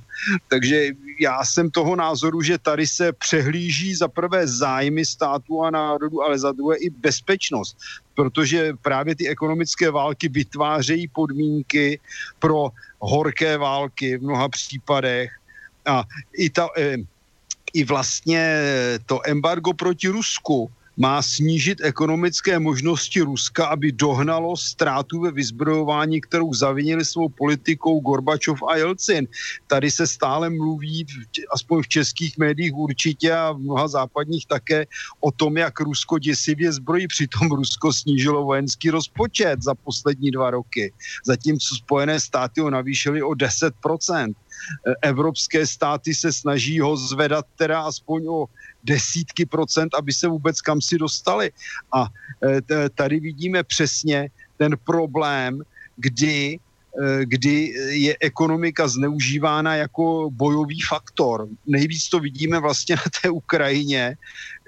[0.48, 6.24] Takže já jsem toho názoru, že tady se přehlíží za prvé zájmy státu a národu,
[6.24, 7.78] ale za druhé i bezpečnost,
[8.16, 12.00] protože právě ty ekonomické války vytvářejí podmínky
[12.40, 12.70] pro
[13.00, 15.32] horké války v mnoha případech.
[15.86, 16.04] A
[16.38, 16.98] i, ta, eh,
[17.74, 18.62] i vlastně
[19.06, 26.54] to embargo proti Rusku má snížit ekonomické možnosti Ruska, aby dohnalo ztrátu ve vyzbrojování, kterou
[26.54, 29.28] zavinili svou politikou Gorbačov a Jelcin.
[29.68, 31.06] Tady se stále mluví,
[31.54, 34.86] aspoň v českých médiích určitě a v mnoha západních také,
[35.20, 37.08] o tom, jak Rusko děsivě zbrojí.
[37.08, 40.94] Přitom Rusko snížilo vojenský rozpočet za poslední dva roky.
[41.26, 44.34] Zatímco Spojené státy ho navýšily o 10%
[45.02, 48.46] evropské státy se snaží ho zvedat teda aspoň o
[48.88, 51.52] desítky procent, aby se vůbec kam si dostali.
[51.94, 55.62] A e, tady vidíme přesně ten problém,
[55.96, 56.60] kdy
[57.24, 61.48] kdy je ekonomika zneužívána jako bojový faktor.
[61.66, 64.18] Nejvíc to vidíme vlastně na té Ukrajině,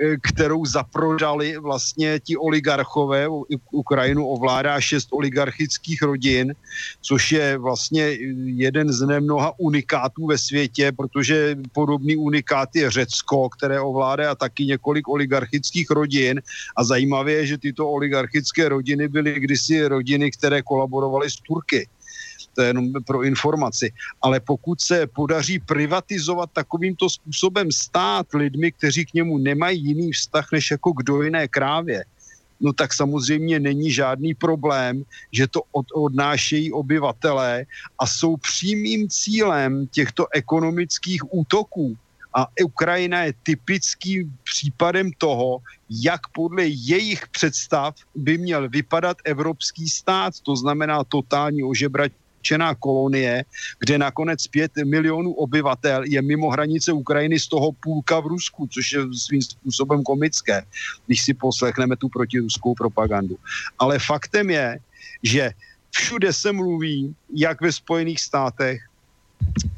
[0.01, 3.27] Eh, kterou zaprodali vlastně ti oligarchové.
[3.71, 6.55] Ukrajinu ovládá šest oligarchických rodin,
[7.01, 13.81] což je vlastně jeden z nemnoha unikátů ve světě, protože podobný unikát je Řecko, které
[13.81, 16.41] ovládá taky několik oligarchických rodin.
[16.77, 21.87] A zajímavé je, že tyto oligarchické rodiny byly kdysi rodiny, které kolaborovaly s Turky
[22.59, 23.87] to je jenom pro informaci.
[24.19, 30.51] Ale pokud se podaří privatizovat takovýmto způsobem stát lidmi, kteří k němu nemají jiný vztah
[30.51, 32.03] než jako k dojné krávě,
[32.59, 37.63] no tak samozřejmě není žádný problém, že to od, odnášejí obyvatelé
[37.95, 41.95] a jsou přímým cílem těchto ekonomických útoků.
[42.35, 50.33] A Ukrajina je typickým případem toho, jak podle jejich představ by měl vypadat evropský stát,
[50.43, 53.43] to znamená totální ožebrat zatčená kolonie,
[53.79, 58.85] kde nakonec 5 milionů obyvatel je mimo hranice Ukrajiny, z toho půlka v Rusku, což
[58.91, 60.63] je svým způsobem komické,
[61.05, 63.35] když si poslechneme tu protiruskou propagandu.
[63.79, 64.79] Ale faktem je,
[65.23, 65.51] že
[65.91, 68.79] všude se mluví, jak ve Spojených státech,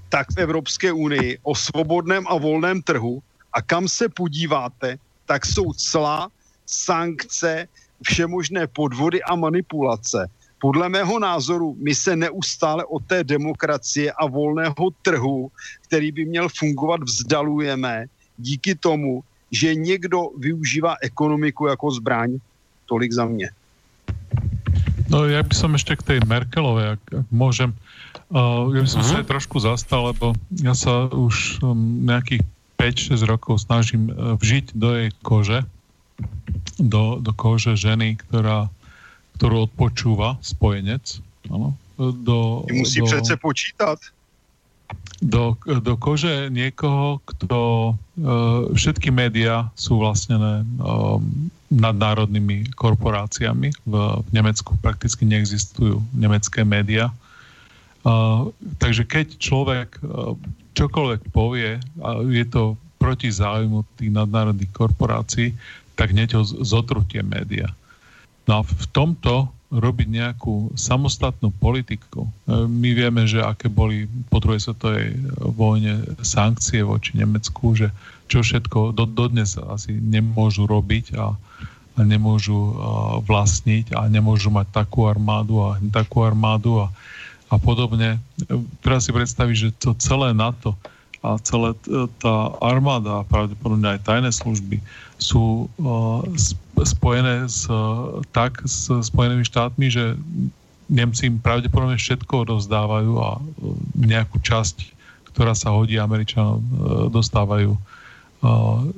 [0.09, 3.23] tak v Evropské unii o svobodném a volném trhu
[3.53, 6.29] a kam se podíváte, tak jsou cla,
[6.65, 7.67] sankce,
[8.03, 10.29] všemožné podvody a manipulace
[10.61, 15.51] podle mého názoru my se neustále od té demokracie a volného trhu,
[15.81, 18.05] který by měl fungovat, vzdalujeme
[18.37, 22.37] díky tomu, že někdo využívá ekonomiku jako zbraň.
[22.85, 23.49] Tolik za mě.
[25.11, 27.75] No ja by som ešte k tej Merkelovej, ak, ak môžem.
[28.31, 29.11] Uh, ja by som uh-huh.
[29.11, 32.47] sa aj trošku zastal, lebo ja sa už um, nejakých
[32.79, 35.67] 5-6 rokov snažím uh, vžiť do jej kože,
[36.79, 38.71] do, do kože ženy, ktorá
[39.37, 41.21] ktorú odpočúva spojenec.
[41.49, 43.99] Ano, do, musí do, přece počítať.
[45.21, 47.59] Do, do kože niekoho, kto...
[48.21, 53.73] Uh, všetky médiá sú vlastnené um, nadnárodnými korporáciami.
[53.87, 57.09] V, v Nemecku prakticky neexistujú nemecké médiá.
[58.05, 60.37] Uh, takže keď človek uh,
[60.77, 65.57] čokoľvek povie, a je to proti záujmu tých nadnárodných korporácií,
[65.97, 67.73] tak hneď ho zotrutie média.
[68.49, 72.27] No a v tomto robiť nejakú samostatnú politiku.
[72.27, 72.29] E,
[72.67, 77.87] my vieme, že aké boli po druhej svetovej vojne sankcie voči Nemecku, že
[78.27, 81.31] čo všetko do, dodnes asi nemôžu robiť a,
[81.95, 82.69] a nemôžu a,
[83.23, 86.91] vlastniť a nemôžu mať takú armádu a takú armádu a,
[87.47, 88.19] a podobne.
[88.43, 90.75] E, Teraz si predstaviť, že to celé NATO
[91.23, 91.77] a celá
[92.17, 94.81] tá armáda a pravdepodobne aj tajné služby
[95.21, 96.25] sú uh,
[96.83, 97.69] spojené s,
[98.35, 100.17] tak s Spojenými štátmi, že
[100.91, 103.43] Nemci im pravdepodobne všetko rozdávajú a uh,
[103.95, 104.91] nejakú časť,
[105.31, 106.65] ktorá sa hodí Američanom, uh,
[107.07, 107.77] dostávajú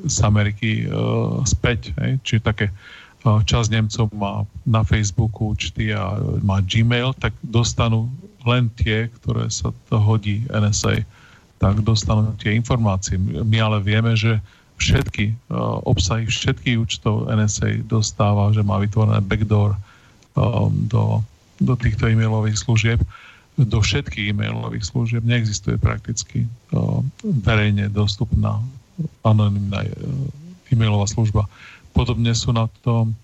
[0.08, 0.88] z Ameriky
[1.44, 1.92] späť.
[2.00, 2.16] Hej?
[2.24, 2.66] Čiže také
[3.24, 8.08] časť Nemcov má na Facebooku účty a má Gmail, tak dostanú
[8.48, 11.04] len tie, ktoré sa to hodí NSA
[11.64, 13.16] tak dostanú tie informácie.
[13.20, 14.44] My ale vieme, že
[14.84, 19.80] všetky uh, obsahy, všetky účtov NSA dostáva, že má vytvorené backdoor
[20.36, 21.24] um, do,
[21.64, 23.00] do týchto e-mailových služieb.
[23.56, 26.44] Do všetkých e-mailových služieb neexistuje prakticky
[26.76, 28.60] uh, verejne dostupná
[29.24, 29.94] anonimná uh,
[30.68, 31.48] e-mailová služba.
[31.96, 33.16] Podobne sú na tom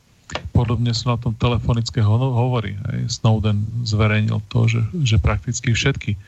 [0.53, 2.77] Podobne sú na tom telefonické hovory.
[3.09, 6.21] Snowden zverejnil to, že, že prakticky všetky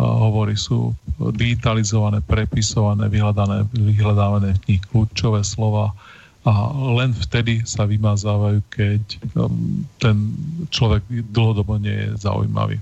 [0.00, 0.96] hovory sú
[1.36, 5.92] digitalizované, prepisované, vyhľadané, vyhľadávané v nich kľúčové slova
[6.40, 9.02] a len vtedy sa vymazávajú, keď
[9.36, 10.32] um, ten
[10.72, 12.80] človek dlhodobo nie je zaujímavý.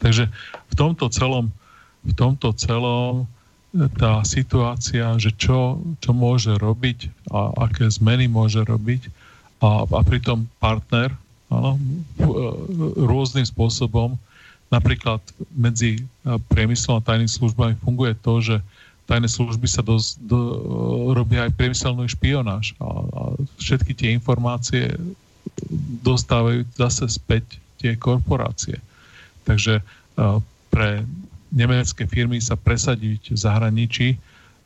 [0.00, 0.32] Takže
[0.72, 1.52] v tomto celom,
[2.08, 3.28] v tomto celom
[3.76, 9.12] e, tá situácia, že čo, čo môže robiť a aké zmeny môže robiť
[9.60, 11.12] a, a pritom partner
[11.52, 11.82] áno, e,
[13.04, 14.16] rôznym spôsobom
[14.68, 15.24] Napríklad
[15.56, 16.04] medzi
[16.52, 18.56] priemyslom a tajnými službami funguje to, že
[19.08, 20.38] tajné služby sa do, do,
[21.16, 23.20] robia aj priemyselnú špionáž a, a
[23.56, 24.92] všetky tie informácie
[26.04, 28.76] dostávajú zase späť tie korporácie.
[29.48, 29.80] Takže
[30.68, 31.08] pre
[31.48, 34.08] nemecké firmy sa presadiť v zahraničí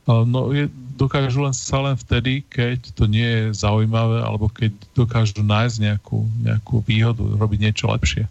[0.07, 0.67] no, je,
[0.99, 6.19] dokážu len sa len vtedy, keď to nie je zaujímavé alebo keď dokážu nájsť nejakú,
[6.43, 8.27] nejakú výhodu, robiť niečo lepšie.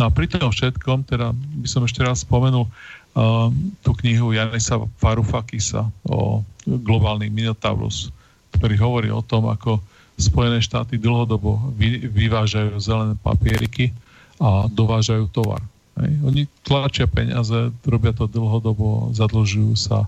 [0.00, 3.52] No a pri tom všetkom, teda by som ešte raz spomenul uh,
[3.84, 8.08] tú knihu Janisa Farufakisa o globálny Minotaurus,
[8.56, 9.76] ktorý hovorí o tom, ako
[10.20, 13.92] Spojené štáty dlhodobo vy, vyvážajú zelené papieriky
[14.36, 15.60] a dovážajú tovar.
[15.96, 16.12] Hej.
[16.24, 20.04] Oni tlačia peniaze, robia to dlhodobo, zadlžujú sa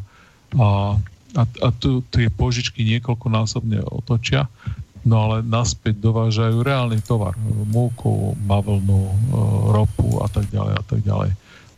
[0.57, 0.97] a,
[1.37, 4.49] a, a tu, tie požičky niekoľkonásobne otočia
[5.03, 7.35] no ale naspäť dovážajú reálny tovar,
[7.67, 9.15] múku, bavlnu, e,
[9.75, 11.31] ropu a tak ďalej a tak ďalej.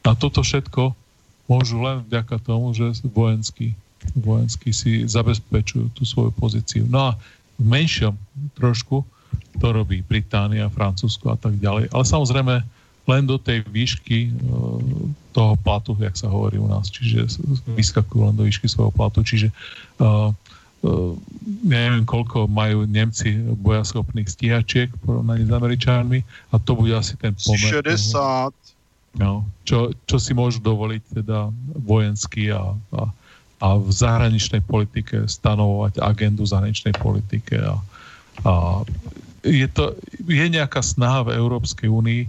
[0.05, 0.93] A toto všetko
[1.49, 3.73] môžu len vďaka tomu, že vojensky,
[4.13, 6.85] vojensky si zabezpečujú tú svoju pozíciu.
[6.85, 7.17] No a
[7.57, 8.17] v menšom
[8.57, 9.05] trošku
[9.61, 11.89] to robí Británia, Francúzsko a tak ďalej.
[11.93, 12.55] Ale samozrejme
[13.05, 14.31] len do tej výšky e,
[15.35, 17.41] toho platu, jak sa hovorí u nás, čiže
[17.75, 19.51] vyskakujú len do výšky svojho platu, čiže
[19.99, 20.31] uh,
[21.65, 26.19] neviem, koľko majú Nemci bojaschopných stíhačiek v porovnaní s Američanmi
[26.53, 27.81] a to bude asi ten pomer.
[27.85, 28.53] 60.
[29.17, 31.49] no, čo, čo si môžu dovoliť teda
[31.81, 33.03] vojensky a, a,
[33.65, 37.81] a v zahraničnej politike stanovovať agendu zahraničnej politike a,
[38.45, 38.53] a
[39.45, 42.23] je, to, je nejaká snaha v Európskej únii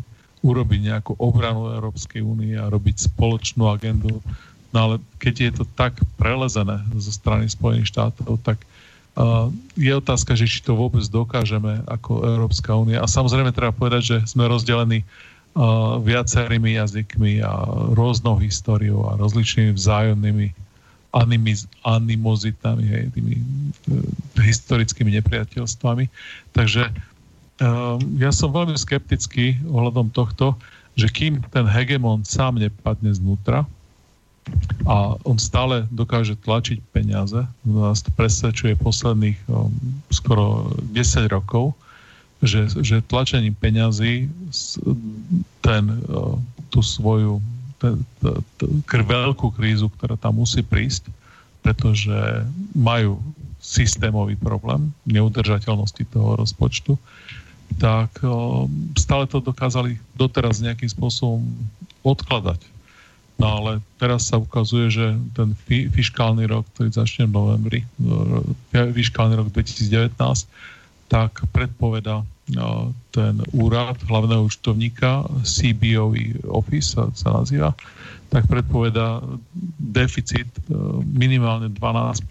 [0.46, 4.22] urobiť nejakú obranu Európskej únie a robiť spoločnú agendu
[4.76, 8.60] No ale keď je to tak prelezené zo strany Spojených štátov, tak
[9.16, 9.48] uh,
[9.80, 13.00] je otázka, že či to vôbec dokážeme ako Európska únia.
[13.00, 17.56] A samozrejme treba povedať, že sme rozdelení uh, viacerými jazykmi a
[17.96, 20.52] rôznou históriou a rozličnými vzájomnými
[21.16, 24.04] animiz, animozitami, hej, tými uh,
[24.44, 26.12] historickými nepriateľstvami.
[26.52, 26.92] Takže
[28.20, 30.60] ja som veľmi skeptický ohľadom tohto,
[31.00, 33.64] že kým ten hegemon sám nepadne znútra,
[34.86, 37.42] a on stále dokáže tlačiť peniaze.
[37.66, 39.74] Nás presvedčuje posledných um,
[40.14, 41.74] skoro 10 rokov,
[42.46, 44.30] že, že tlačením peňazí
[45.66, 46.38] ten, uh,
[46.70, 47.42] tú svoju
[47.82, 48.26] ten, t,
[48.62, 51.10] t, veľkú krízu, ktorá tam musí prísť,
[51.66, 52.46] pretože
[52.78, 53.18] majú
[53.58, 56.94] systémový problém neudržateľnosti toho rozpočtu,
[57.82, 61.42] tak um, stále to dokázali doteraz nejakým spôsobom
[62.06, 62.75] odkladať
[63.36, 67.80] No ale teraz sa ukazuje, že ten fi- fiskálny rok, ktorý začne v novembri,
[68.72, 70.16] fiskálny rok 2019,
[71.12, 72.24] tak predpoveda
[73.12, 76.14] ten úrad hlavného účtovníka, CBO
[76.54, 77.74] Office sa, nazýva,
[78.30, 79.22] tak predpoveda
[79.82, 80.48] deficit
[81.10, 82.30] minimálne 12%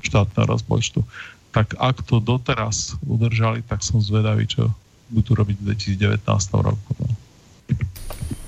[0.00, 1.04] štátneho rozpočtu.
[1.52, 4.72] Tak ak to doteraz udržali, tak som zvedavý, čo
[5.12, 6.24] budú robiť v 2019
[6.56, 6.90] roku.
[6.96, 7.08] No.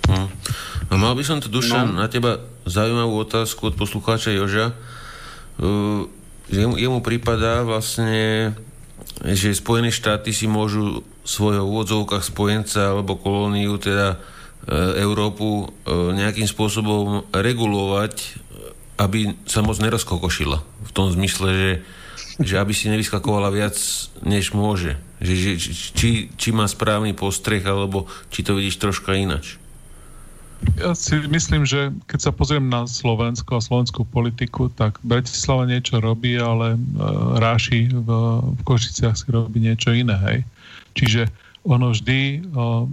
[0.09, 0.29] Hm.
[0.91, 2.01] A mal by som tu, Dušan, no.
[2.03, 4.77] na teba zaujímavú otázku od poslucháča Joža.
[5.57, 6.09] Uh,
[6.51, 8.53] jemu, jemu prípada vlastne,
[9.23, 14.21] že Spojené štáty si môžu svojho úvodzovkách spojenca alebo kolóniu, teda
[14.69, 15.67] e, Európu, e,
[16.13, 18.45] nejakým spôsobom regulovať,
[19.01, 20.59] aby sa moc nerozkokošila.
[20.61, 21.71] V tom zmysle, že,
[22.45, 23.75] že aby si nevyskakovala viac,
[24.21, 25.01] než môže.
[25.25, 29.57] Že, že, či, či má správny postreh, alebo či to vidíš troška inač.
[30.75, 36.03] Ja si myslím, že keď sa pozriem na Slovensko a slovenskú politiku, tak Bratislava niečo
[36.03, 38.09] robí, ale uh, Ráši v,
[38.43, 40.17] v Košiciach si robí niečo iné.
[40.25, 40.39] Hej?
[40.99, 41.23] Čiže
[41.63, 42.89] ono vždy uh,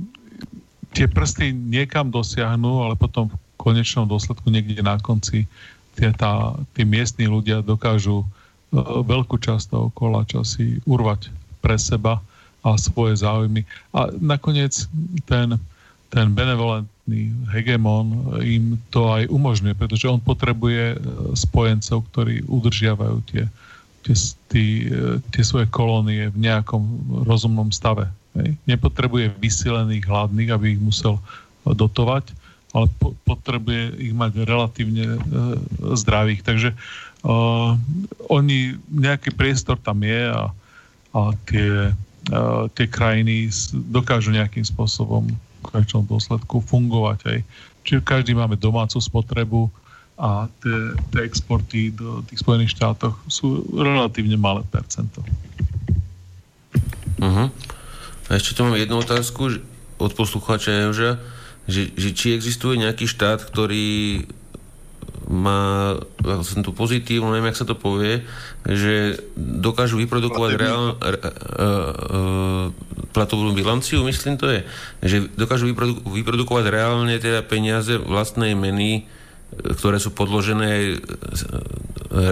[0.94, 5.48] tie prsty niekam dosiahnu, ale potom v konečnom dôsledku niekde na konci
[5.96, 11.32] tie, tá, tí miestni ľudia dokážu uh, veľkú časť toho kola časy urvať
[11.64, 12.20] pre seba
[12.62, 13.66] a svoje záujmy.
[13.96, 14.86] A nakoniec
[15.26, 15.58] ten,
[16.14, 20.98] ten benevolent samotný hegemon im to aj umožňuje, pretože on potrebuje e,
[21.34, 23.44] spojencov, ktorí udržiavajú tie,
[24.06, 24.16] tie,
[24.50, 24.70] tie,
[25.34, 26.84] tie svoje kolónie v nejakom
[27.26, 28.08] rozumnom stave.
[28.38, 28.56] Hej.
[28.70, 31.20] Nepotrebuje vysilených hladných, aby ich musel
[31.66, 32.32] dotovať,
[32.72, 35.20] ale po, potrebuje ich mať relatívne e,
[35.98, 36.42] zdravých.
[36.46, 36.76] Takže e,
[38.30, 40.54] oni, nejaký priestor tam je a,
[41.12, 41.92] a tie,
[42.30, 42.42] e,
[42.78, 43.52] tie krajiny
[43.92, 45.28] dokážu nejakým spôsobom
[45.62, 47.20] konečnom dôsledku fungovať.
[47.30, 47.40] Aj.
[47.86, 49.70] Čiže každý máme domácu spotrebu
[50.22, 50.78] a tie,
[51.10, 55.26] tie exporty do tých Spojených štátoch sú relatívne malé percento.
[57.22, 57.50] Uh-huh.
[58.28, 59.62] A ešte tu mám jednu otázku
[60.02, 61.22] od poslucháča Joža,
[61.70, 64.26] že, že či existuje nejaký štát, ktorý
[65.32, 65.96] má
[66.44, 68.28] som tu pozitívnu, neviem, jak sa to povie,
[68.68, 72.66] že dokážu vyprodukovať reál, re, uh, uh,
[73.16, 74.60] platovú bilanciu, myslím to je,
[75.02, 79.08] že dokážu vyprodu, vyprodukovať reálne teda peniaze vlastnej meny,
[79.52, 81.00] ktoré sú podložené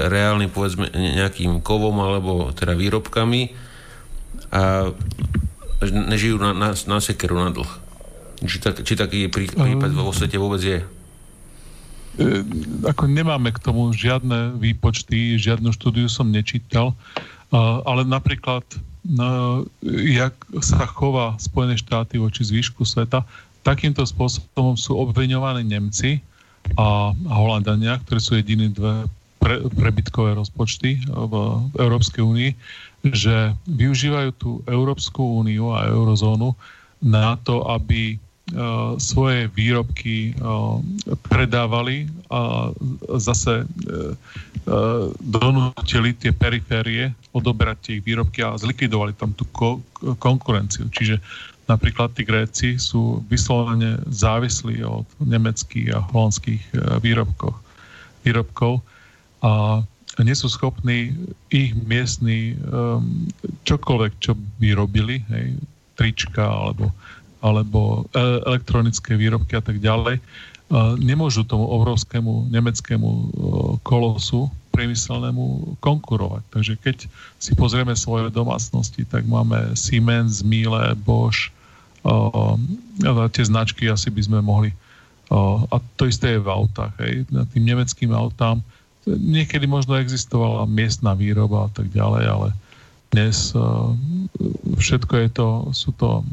[0.07, 3.51] reálnym povedzme nejakým kovom alebo teda výrobkami
[4.55, 4.91] a
[5.83, 7.71] nežijú na, na, na sekeru na dlh.
[8.39, 10.79] Či, tak, či taký prípad vo svete vôbec je?
[12.19, 12.43] E,
[12.83, 16.91] ako nemáme k tomu žiadne výpočty, žiadnu štúdiu som nečítal,
[17.87, 18.61] ale napríklad
[19.07, 23.23] no, jak sa chová Spojené štáty voči zvýšku sveta,
[23.63, 26.19] takýmto spôsobom sú obveňovaní Nemci
[26.75, 29.07] a, Holandania, ktorí sú jediní dve
[29.39, 31.33] pre, prebytkové rozpočty v,
[31.71, 32.51] v Európskej únii,
[33.15, 36.59] že využívajú tú Európsku úniu a eurozónu
[36.99, 38.28] na to, aby E,
[38.97, 40.41] svoje výrobky e,
[41.29, 42.73] predávali a
[43.21, 43.65] zase e,
[45.21, 49.81] donútili tie periférie odoberať tie výrobky a zlikvidovali tam tú ko-
[50.17, 50.89] konkurenciu.
[50.89, 51.21] Čiže
[51.69, 56.61] napríklad tí Gréci sú vyslovene závislí od nemeckých a holandských
[57.05, 57.53] výrobkov,
[58.25, 58.81] výrobkov
[59.45, 59.85] a
[60.19, 61.13] nie sú schopní
[61.53, 62.57] ich miestni
[63.63, 65.55] čokoľvek, čo by robili, hej,
[65.99, 66.89] trička alebo
[67.39, 70.21] alebo e, elektronické výrobky a tak ďalej, e,
[70.99, 73.25] nemôžu tomu obrovskému nemeckému e,
[73.83, 76.43] kolosu priemyselnému konkurovať.
[76.51, 76.97] Takže keď
[77.39, 81.51] si pozrieme svoje domácnosti, tak máme Siemens, Miele, Bosch,
[81.99, 84.71] a tie značky asi by sme mohli
[85.67, 86.95] a to isté je v autách.
[87.03, 87.27] Hej.
[87.27, 88.63] Tým nemeckým autám
[89.03, 92.47] niekedy možno existovala miestna výroba a tak ďalej, ale
[93.11, 93.51] dnes
[94.79, 96.23] všetko je to, sú to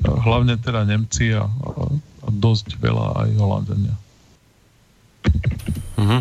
[0.00, 3.94] hlavne teda Nemci a, a dosť veľa aj Holandania.
[6.00, 6.20] Uh-huh.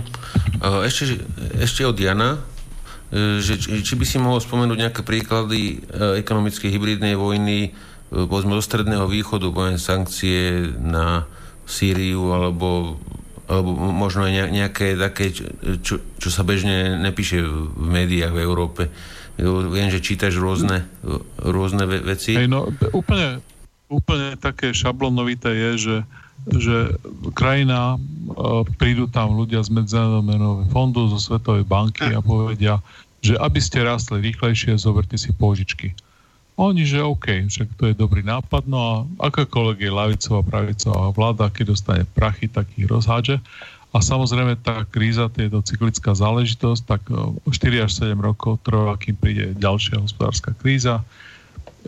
[0.86, 1.24] Ešte,
[1.58, 2.38] ešte od Jana,
[3.10, 8.54] e, že, či by si mohol spomenúť nejaké príklady e, ekonomickej hybridnej vojny e, povedzme
[8.60, 11.26] zo stredného východu, poviem sankcie na
[11.66, 13.00] Sýriu alebo,
[13.50, 15.34] alebo možno aj nejaké také,
[15.82, 18.84] čo, čo sa bežne nepíše v médiách v Európe.
[19.42, 20.86] Viem, že čítaš rôzne,
[21.40, 22.36] rôzne veci.
[22.38, 23.42] Hej, no, úplne,
[23.92, 25.98] úplne také šablonovité je, že,
[26.48, 26.76] že
[27.36, 32.80] krajina, e, prídu tam ľudia z Medzinárodného fondu, zo Svetovej banky a povedia,
[33.20, 35.92] že aby ste rastli rýchlejšie, zoberte si pôžičky.
[36.56, 38.94] Oni, že OK, že to je dobrý nápad, no a
[39.28, 43.40] akákoľvek je lavicová, pravicová vláda, keď dostane prachy, tak ich rozhádže.
[43.92, 49.52] A samozrejme tá kríza, to cyklická záležitosť, tak 4 až 7 rokov trvá, kým príde
[49.60, 51.04] ďalšia hospodárska kríza.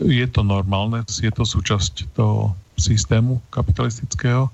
[0.00, 4.50] Je to normálne, je to súčasť toho systému kapitalistického.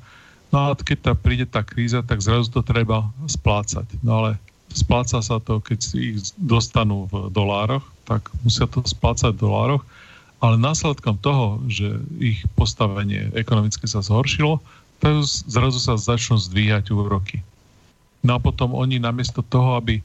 [0.51, 3.87] No a keď tá príde tá kríza, tak zrazu to treba splácať.
[4.05, 4.31] No ale
[4.75, 9.85] spláca sa to, keď si ich dostanú v dolároch, tak musia to splácať v dolároch
[10.41, 14.59] ale následkom toho, že ich postavenie ekonomické sa zhoršilo,
[15.01, 17.45] tak zrazu sa začnú zdvíhať úroky.
[18.25, 20.05] No a potom oni namiesto toho, aby uh,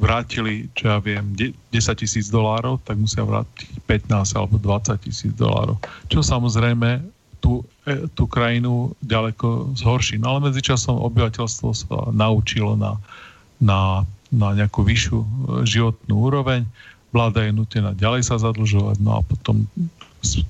[0.00, 1.52] vrátili, čo ja viem, 10
[2.00, 5.76] tisíc dolárov, tak musia vrátiť 15 alebo 20 tisíc dolárov.
[6.08, 7.04] Čo samozrejme
[7.44, 10.16] tú, e, tú krajinu ďaleko zhorší.
[10.16, 12.96] No ale medzičasom obyvateľstvo sa naučilo na,
[13.60, 15.28] na, na nejakú vyššiu e,
[15.68, 16.64] životnú úroveň
[17.16, 19.64] vláda je nutená ďalej sa zadlžovať, no a potom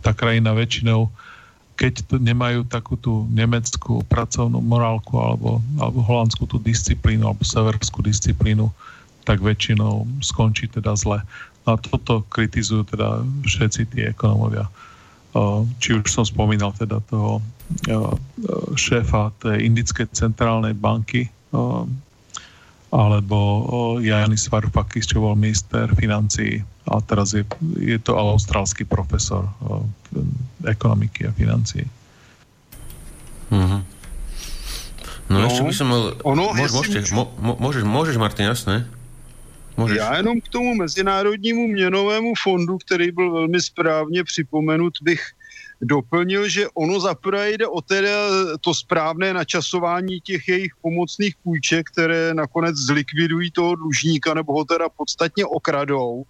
[0.03, 1.07] tá krajina väčšinou,
[1.77, 8.73] keď nemajú takú tú nemeckú pracovnú morálku alebo, alebo holandskú tú disciplínu alebo severskú disciplínu,
[9.29, 11.21] tak väčšinou skončí teda zle.
[11.69, 14.73] No a toto kritizujú teda všetci tí ekonomovia.
[15.83, 17.45] Či už som spomínal teda toho
[18.73, 21.29] šéfa tej indickej centrálnej banky,
[22.89, 23.39] alebo
[24.01, 27.43] Janis Varoufakis, čo bol minister financií a teraz je,
[27.83, 29.45] je to austrálsky profesor
[30.65, 31.85] ekonomiky a financií.
[33.51, 33.83] Mm-hmm.
[35.27, 36.03] No, no ešte by som mal...
[36.23, 37.35] Ono, Môž, môžete, môžu...
[37.59, 38.87] môžeš, môžeš, Martin, jasné?
[39.77, 39.97] Můžeš.
[39.97, 45.36] Já jenom k tomu Mezinárodnímu měnovému fondu, který byl velmi správně připomenut, bych
[45.83, 48.11] doplnil, že ono zaprvé jde o teda
[48.61, 54.89] to správné načasování těch jejich pomocných půjček, které nakonec zlikvidují toho dlužníka nebo ho teda
[54.89, 56.25] podstatně okradou.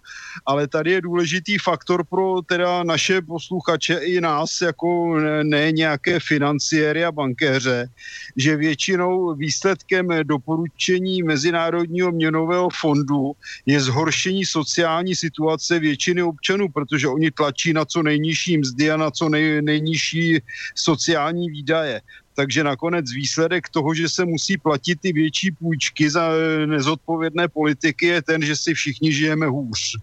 [0.45, 6.19] Ale tady je důležitý faktor pro teda naše posluchače i nás, jako ne, ne nějaké
[6.19, 7.89] financiéry a bankéře,
[8.35, 13.31] že většinou výsledkem doporučení Mezinárodního měnového fondu
[13.65, 19.11] je zhoršení sociální situace většiny občanů, protože oni tlačí na co nejnižší mzdy a na
[19.11, 20.41] co nej nej, nejnižší
[20.75, 22.01] sociální výdaje.
[22.35, 26.29] Takže nakonec výsledek toho, že se musí platit ty větší půjčky za
[26.65, 29.97] nezodpovědné politiky, je ten, že si všichni žijeme hůř.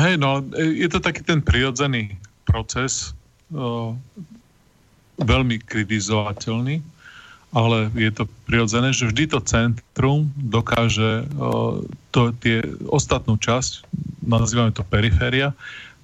[0.00, 3.16] Hej, no, je to taký ten prirodzený proces,
[3.48, 3.96] o,
[5.16, 6.84] veľmi kritizovateľný,
[7.56, 11.80] ale je to prirodzené, že vždy to centrum dokáže o,
[12.12, 12.60] to, tie
[12.92, 13.88] ostatnú časť,
[14.20, 15.56] nazývame to periféria,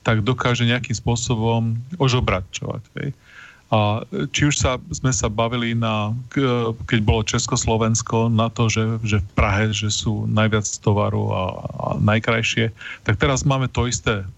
[0.03, 2.83] tak dokáže nejakým spôsobom ožobračovať.
[3.73, 4.05] A
[4.37, 6.13] či už sa, sme sa bavili na,
[6.85, 11.87] keď bolo Československo, na to, že, že v Prahe, že sú najviac tovaru a, a
[11.97, 12.69] najkrajšie,
[13.09, 14.29] tak teraz máme to isté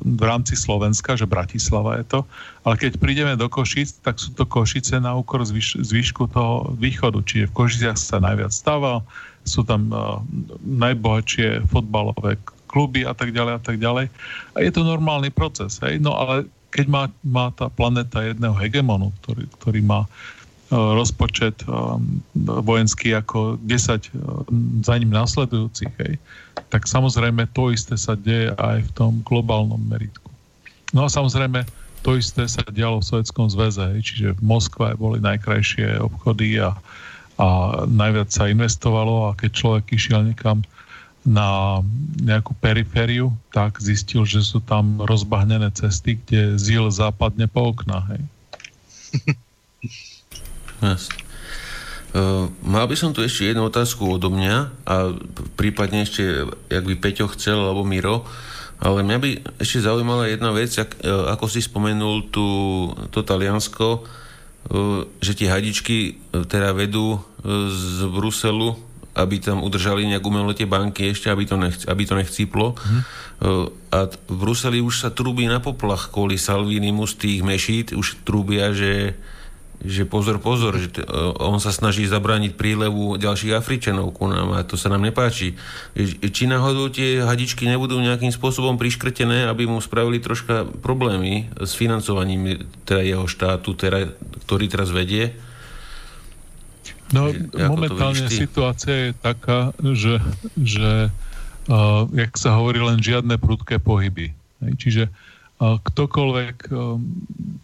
[0.00, 2.20] v rámci Slovenska, že Bratislava je to,
[2.64, 7.20] ale keď prídeme do Košic, tak sú to Košice na úkor zvyš, zvyšku toho východu,
[7.20, 9.04] čiže v Košiciach sa najviac stáva,
[9.44, 10.24] sú tam uh,
[10.64, 12.40] najbohatšie fotbalové
[12.70, 14.06] kluby a tak ďalej a tak ďalej.
[14.54, 15.82] A je to normálny proces.
[15.82, 15.98] Hej?
[15.98, 22.22] No ale keď má, má tá planéta jedného hegemonu, ktorý, ktorý má uh, rozpočet um,
[22.38, 24.08] vojenský ako 10 uh, e,
[24.86, 26.14] za ním následujúcich, hej,
[26.70, 30.30] tak samozrejme to isté sa deje aj v tom globálnom meritku.
[30.94, 31.66] No a samozrejme
[32.06, 36.78] to isté sa dialo v Sovjetskom zväze, hej, čiže v Moskve boli najkrajšie obchody a,
[37.36, 37.46] a
[37.90, 40.62] najviac sa investovalo a keď človek išiel niekam
[41.24, 41.80] na
[42.16, 48.06] nejakú perifériu, tak zistil, že sú tam rozbahnené cesty, kde zil západne po oknách.
[48.16, 48.22] Hej.
[50.80, 51.12] Yes.
[52.16, 55.12] Uh, mal by som tu ešte jednu otázku odo mňa a
[55.54, 58.24] prípadne ešte, jak by Peťo chcel, alebo Miro,
[58.80, 59.28] ale mňa by
[59.60, 62.48] ešte zaujímala jedna vec, ak, uh, ako si spomenul tu,
[63.12, 67.20] to Taliansko, uh, že tie hadičky uh, teda vedú
[67.70, 72.14] z Bruselu aby tam udržali nejak umelo tie banky ešte, aby to, nech, aby to
[72.14, 72.78] nechcíplo.
[72.78, 73.02] Mm.
[73.90, 78.70] A v Bruseli už sa trúbi na poplach kvôli Salvinimu z tých mešít, už trúbia,
[78.70, 79.18] že,
[79.82, 81.02] že pozor, pozor, že t-
[81.40, 85.58] on sa snaží zabrániť prílevu ďalších Afričanov ku nám a to sa nám nepáči.
[86.20, 92.62] Či náhodou tie hadičky nebudú nejakým spôsobom priškrtené, aby mu spravili troška problémy s financovaním
[92.86, 94.14] teda jeho štátu, teda,
[94.46, 95.34] ktorý teraz vedie?
[97.10, 97.34] No,
[97.66, 100.22] momentálne situácia je taká, že,
[100.54, 101.10] že
[101.66, 104.30] uh, jak sa hovorí, len žiadne prudké pohyby.
[104.62, 107.02] Hej, čiže uh, ktokoľvek, um,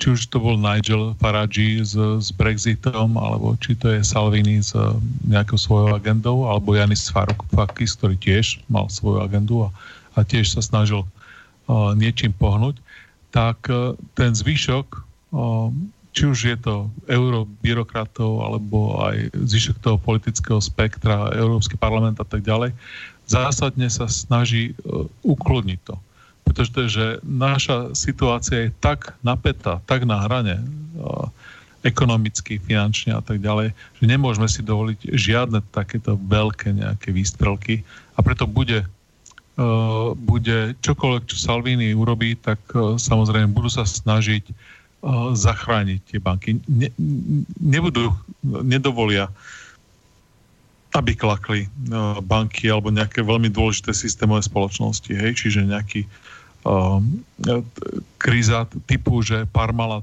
[0.03, 4.75] či už to bol Nigel Farage s, s Brexitom, alebo či to je Salvini s
[4.75, 4.99] uh,
[5.31, 9.71] nejakou svojou agendou, alebo Janis Varoufakis, ktorý tiež mal svoju agendu a,
[10.19, 11.07] a tiež sa snažil
[11.99, 12.79] niečím pohnúť,
[13.35, 13.67] tak
[14.15, 15.03] ten zvyšok,
[16.17, 22.41] či už je to eurobyrokratov alebo aj zvyšok toho politického spektra, Európsky parlament a tak
[22.41, 22.73] ďalej,
[23.29, 24.73] zásadne sa snaží
[25.85, 26.01] to.
[26.49, 30.65] Pretože to je, že naša situácia je tak napätá, tak na hrane,
[31.85, 37.85] ekonomicky, finančne a tak ďalej, že nemôžeme si dovoliť žiadne takéto veľké nejaké výstrelky
[38.17, 38.89] a preto bude
[39.57, 44.53] Uh, bude čokoľvek, čo Salvini urobí, tak samozrejme budú sa snažiť
[45.39, 46.59] zachrániť tie banky.
[46.67, 46.91] Ne,
[47.63, 48.11] nebudú,
[48.43, 49.31] nedovolia,
[50.97, 51.71] aby klakli
[52.27, 56.09] banky alebo nejaké veľmi dôležité systémové spoločnosti, hej, čiže nejaký
[56.67, 57.23] Ehm,
[58.19, 60.03] kríza typu, že Parmalat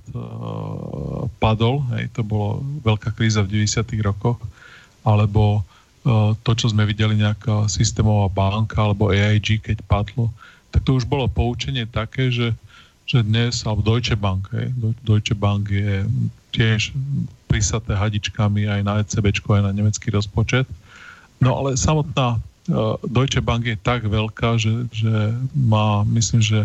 [1.43, 3.99] padol, hej, to bolo veľká kríza v 90.
[3.99, 4.39] rokoch,
[5.03, 5.67] alebo
[6.43, 10.31] to, čo sme videli, nejaká systémová banka alebo AIG, keď padlo,
[10.71, 12.55] tak to už bolo poučenie také, že,
[13.13, 14.73] že dnes, alebo Deutsche Bank, hej,
[15.05, 16.01] Deutsche Bank je
[16.49, 16.93] tiež
[17.45, 20.65] prisaté hadičkami aj na ECB, aj na nemecký rozpočet.
[21.37, 26.63] No ale samotná Eh, Deutsche Bank je tak veľká, že, že má, myslím, že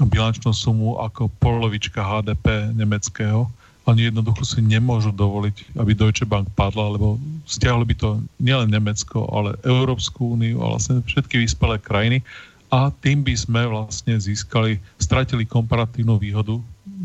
[0.00, 3.44] bilančnú sumu ako polovička HDP nemeckého.
[3.84, 8.08] Oni jednoducho si nemôžu dovoliť, aby Deutsche Bank padla, lebo stiahli by to
[8.40, 12.24] nielen Nemecko, ale Európsku úniu a vlastne všetky vyspelé krajiny
[12.70, 16.56] a tým by sme vlastne získali, stratili komparatívnu výhodu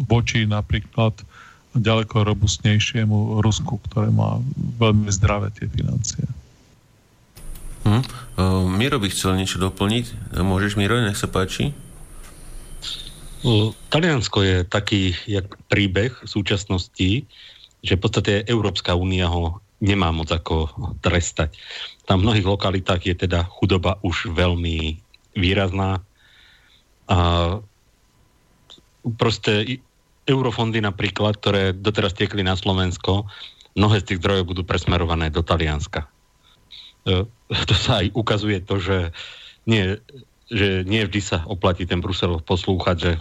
[0.05, 1.17] voči napríklad
[1.75, 4.39] ďaleko robustnejšiemu Rusku, ktoré má
[4.79, 6.23] veľmi zdravé tie financie.
[7.85, 8.03] Hm.
[8.77, 10.37] Miro by chcel niečo doplniť.
[10.37, 11.75] Môžeš, Miro, nech sa páči.
[13.93, 17.29] Taliansko je taký jak príbeh v súčasnosti,
[17.85, 20.73] že v podstate Európska únia ho nemá moc ako
[21.05, 21.53] trestať.
[22.09, 25.04] Tam v mnohých lokalitách je teda chudoba už veľmi
[25.35, 26.01] výrazná.
[27.05, 27.17] A
[29.19, 29.83] proste
[30.25, 33.29] eurofondy napríklad, ktoré doteraz tiekli na Slovensko,
[33.77, 36.09] mnohé z tých zdrojov budú presmerované do Talianska.
[37.05, 37.29] E,
[37.69, 39.13] to sa aj ukazuje to, že
[39.69, 40.01] nie,
[40.49, 43.11] že nie vždy sa oplatí ten Brusel poslúchať, že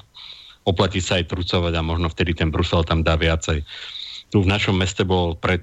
[0.65, 3.61] oplatí sa aj trucovať a možno vtedy ten Brusel tam dá viacej.
[4.33, 5.61] Tu v našom meste bol pred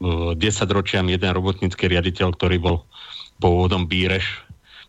[0.00, 2.76] uh, e, 10 ročiam jeden robotnícky riaditeľ, ktorý bol
[3.40, 4.44] pôvodom Bíreš,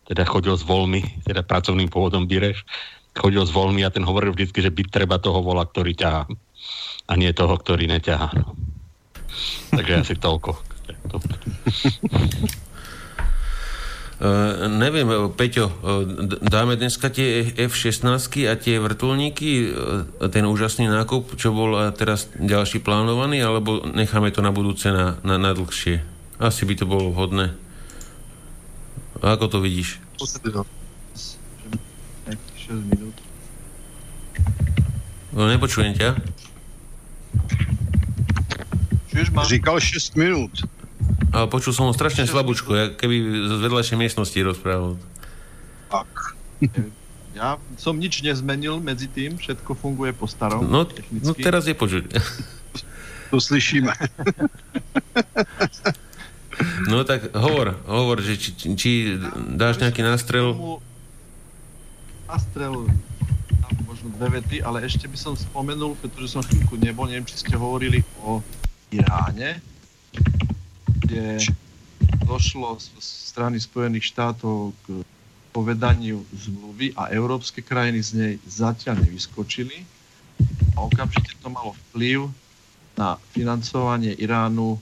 [0.06, 2.66] teda chodil s voľmi, teda pracovným pôvodom Bíreš,
[3.14, 6.26] chodil s voľmi a ten hovoril vždy, že byť treba toho vola, ktorý ťahá
[7.08, 8.30] a nie toho, ktorý neťahá.
[9.72, 10.56] Takže asi toľko.
[14.22, 16.04] Uh, neviem, Peťo, uh,
[16.40, 19.72] dáme dneska tie F-16 a tie vrtulníky,
[20.30, 25.40] ten úžasný nákup, čo bol teraz ďalší plánovaný, alebo necháme to na budúce na, na,
[25.40, 26.04] na dlhšie?
[26.38, 27.54] Asi by to bolo vhodné.
[29.22, 30.02] A ako to vidíš?
[30.18, 30.42] 6
[32.90, 33.14] minút.
[35.32, 36.18] No, nepočujem ťa.
[39.46, 40.66] Říkal 6 minút.
[41.32, 44.98] Ale počul som ho strašne slabúčko, keby z vedľajšej miestnosti rozprával.
[45.88, 46.10] Tak.
[47.32, 50.68] Ja som nič nezmenil medzi tým, všetko funguje po starom.
[50.68, 52.12] No, no teraz je počuť.
[53.32, 53.88] To slyšíme.
[56.88, 58.90] No tak hovor, hovor, že či, či
[59.54, 60.54] dáš nejaký nástrel?
[62.26, 62.88] Nástrel
[63.84, 67.54] možno dve vety, ale ešte by som spomenul, pretože som chvíľku nebol, neviem, či ste
[67.54, 68.40] hovorili o
[68.92, 69.60] Iráne
[71.12, 71.44] kde
[72.24, 75.04] došlo z strany Spojených štátov k
[75.52, 79.84] povedaniu zmluvy a európske krajiny z nej zatiaľ nevyskočili.
[80.72, 82.32] A okamžite to malo vplyv
[82.96, 84.80] na financovanie Iránu,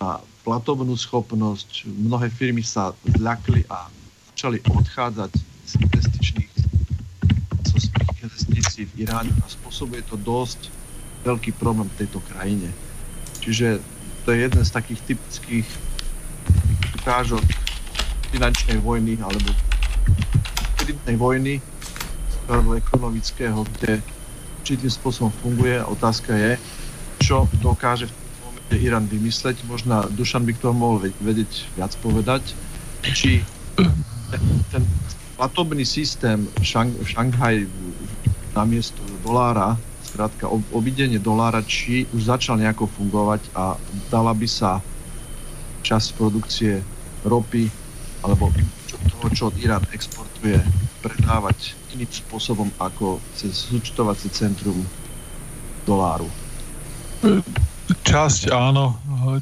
[0.00, 1.86] na platobnú schopnosť.
[1.86, 3.88] Mnohé firmy sa zľakli a
[4.32, 5.30] začali odchádzať
[5.68, 6.52] z investičných
[7.68, 10.72] zo svojich investícií v Iráne a spôsobuje to dosť
[11.22, 12.68] veľký problém v tejto krajine.
[13.44, 13.80] Čiže
[14.24, 15.68] to je jeden z takých typických
[17.00, 17.44] ukážok
[18.32, 19.52] finančnej vojny alebo
[20.80, 21.54] kreditnej vojny
[22.48, 24.00] alebo ekonomického, kde
[24.60, 25.78] určitým spôsobom funguje.
[25.84, 26.52] Otázka je,
[27.20, 28.14] čo dokáže v
[28.78, 29.66] Irán vymysleť.
[29.66, 32.54] Možno Dušan by k tomu mohol vedieť viac povedať.
[33.02, 33.42] Či
[34.70, 34.82] ten,
[35.40, 37.56] platobný systém v, Šang, v Šanghaj
[38.52, 43.78] namiesto dolára Skrátka, obidenie dolára, či už začal nejako fungovať a
[44.10, 44.82] dala by sa
[45.86, 46.82] časť produkcie
[47.22, 47.70] ropy
[48.26, 48.50] alebo
[48.90, 50.58] toho, čo Irán exportuje,
[50.98, 54.82] predávať iným spôsobom ako cez zúčtovacie centrum
[55.86, 56.26] doláru.
[57.90, 58.94] Časť áno.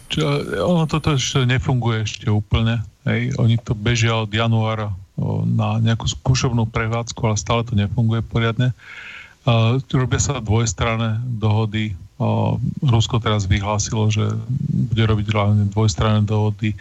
[0.09, 0.25] Čo,
[0.65, 2.81] ono toto ešte nefunguje ešte úplne.
[3.05, 3.37] Hej.
[3.37, 4.93] Oni to bežia od januára
[5.45, 8.71] na nejakú skúšobnú prevádzku, ale stále to nefunguje poriadne.
[9.91, 11.97] Robia sa dvojstranné dohody.
[12.85, 14.29] Rusko teraz vyhlásilo, že
[14.93, 16.79] bude robiť hlavne dvojstranné dohody.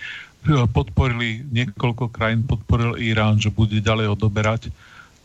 [0.48, 4.70] Podporili niekoľko krajín, podporil Irán, že bude ďalej odoberať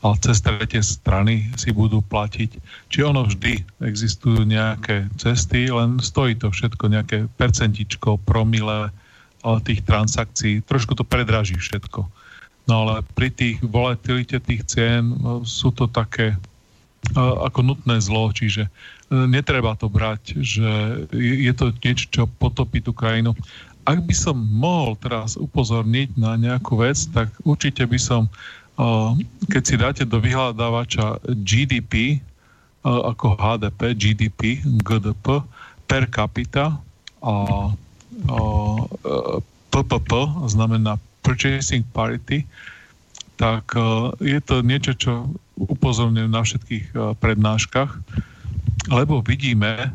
[0.03, 2.59] a cez tretie strany si budú platiť.
[2.91, 8.91] Či ono vždy existujú nejaké cesty, len stojí to všetko nejaké percentičko, promile
[9.63, 10.63] tých transakcií.
[10.67, 12.07] Trošku to predraží všetko.
[12.71, 16.39] No ale pri tých volatilite tých cien no, sú to také
[17.19, 18.71] ako nutné zlo, čiže e,
[19.27, 20.71] netreba to brať, že
[21.11, 23.35] je to niečo, čo potopí tú krajinu.
[23.83, 28.31] Ak by som mohol teraz upozorniť na nejakú vec, tak určite by som,
[29.49, 32.23] keď si dáte do vyhľadávača GDP,
[32.83, 34.41] ako HDP, GDP,
[34.83, 35.45] GDP,
[35.87, 36.81] per capita
[37.23, 37.35] a
[39.73, 40.11] PPP,
[40.49, 42.45] znamená Purchasing Parity,
[43.41, 45.13] tak e, je to niečo, čo
[45.57, 47.91] upozorňujem na všetkých e, prednáškach,
[48.93, 49.95] lebo vidíme,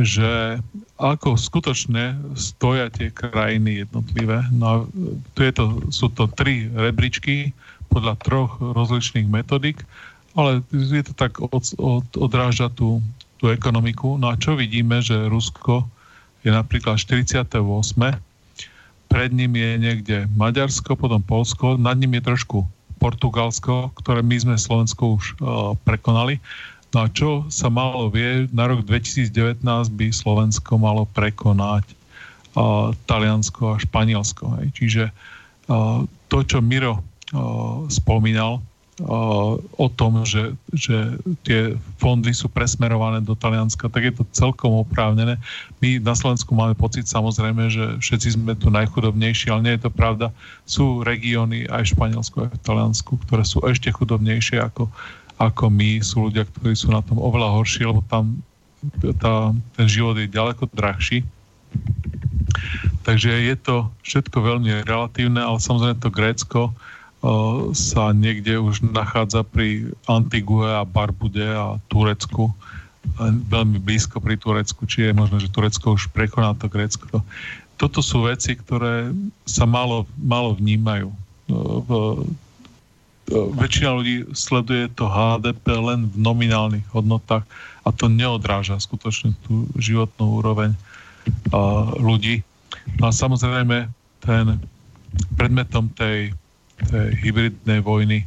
[0.00, 0.58] že
[0.96, 4.48] ako skutočne stoja tie krajiny jednotlivé.
[4.54, 4.76] No a
[5.36, 7.52] tu je to, sú to tri rebríčky
[7.92, 9.84] podľa troch rozličných metodik,
[10.32, 13.04] ale je to tak od, od, odráža tú,
[13.36, 14.16] tú ekonomiku.
[14.16, 15.84] No a čo vidíme, že Rusko
[16.42, 17.52] je napríklad 48
[19.12, 22.64] pred ním je niekde Maďarsko, potom Polsko, nad ním je trošku
[22.96, 26.40] Portugalsko, ktoré my sme Slovensko už uh, prekonali.
[26.96, 29.60] No a čo sa malo vie, na rok 2019
[29.92, 31.84] by Slovensko malo prekonať
[32.56, 34.48] uh, Taliansko a Španielsko.
[34.60, 34.66] Hej.
[34.80, 37.04] Čiže uh, to, čo Miro
[37.88, 38.60] spomínal,
[39.80, 41.16] o tom, že, že
[41.48, 45.40] tie fondy sú presmerované do Talianska, tak je to celkom oprávnené.
[45.80, 49.90] My na Slovensku máme pocit samozrejme, že všetci sme tu najchudobnejší, ale nie je to
[49.90, 50.28] pravda.
[50.68, 54.92] Sú regióny aj v Španielsku, aj v Taliansku, ktoré sú ešte chudobnejšie ako,
[55.40, 56.04] ako my.
[56.04, 58.44] Sú ľudia, ktorí sú na tom oveľa horší, lebo tam
[59.18, 61.24] tá, ten život je ďaleko drahší.
[63.08, 66.62] Takže je to všetko veľmi relatívne, ale samozrejme to Grécko,
[67.72, 72.50] sa niekde už nachádza pri Antigue a Barbude a Turecku,
[73.46, 77.22] veľmi blízko pri Turecku, či je možné, že Turecko už prekoná to Grécko.
[77.78, 79.10] Toto sú veci, ktoré
[79.46, 81.10] sa malo, malo vnímajú.
[81.86, 81.90] V,
[83.32, 87.46] väčšina ľudí sleduje to HDP len v nominálnych hodnotách
[87.82, 90.74] a to neodráža skutočne tú životnú úroveň
[91.98, 92.42] ľudí.
[92.98, 93.90] No a samozrejme
[94.22, 94.58] ten
[95.38, 96.34] predmetom tej
[96.90, 98.26] hybridnej vojny,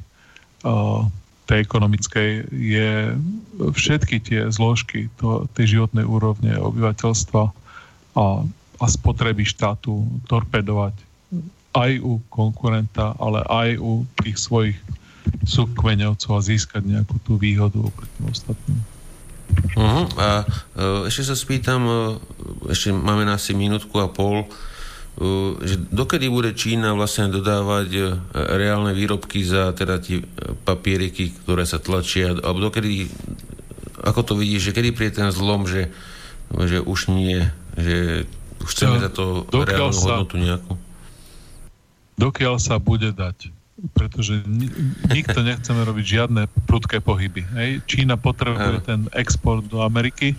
[1.46, 3.14] tej ekonomickej, je
[3.60, 7.44] všetky tie zložky to, tej životnej úrovne obyvateľstva
[8.18, 8.26] a,
[8.82, 10.98] a spotreby štátu torpedovať
[11.76, 14.78] aj u konkurenta, ale aj u tých svojich
[15.44, 18.80] súkmeňovcov a získať nejakú tú výhodu oproti ostatným.
[19.76, 20.08] Uh-huh.
[20.18, 22.18] A uh, ešte sa spýtam, uh,
[22.72, 24.48] ešte máme asi minútku a pol,
[25.64, 28.02] že dokedy bude Čína vlastne dodávať e,
[28.36, 30.20] reálne výrobky za teda tie
[30.68, 33.08] papieriky, ktoré sa tlačia, alebo dokedy,
[34.04, 35.88] ako to vidíš, že kedy príde ten zlom, že,
[36.52, 37.48] že už nie,
[37.80, 38.28] že
[38.60, 40.74] už chceme za to reálnu sa, hodnotu nejakú?
[42.20, 43.56] Dokiaľ sa bude dať
[43.92, 44.40] pretože
[45.12, 47.44] nikto nechceme robiť žiadne prudké pohyby.
[47.60, 47.84] Hej.
[47.84, 50.32] Čína potrebuje ten export do Ameriky,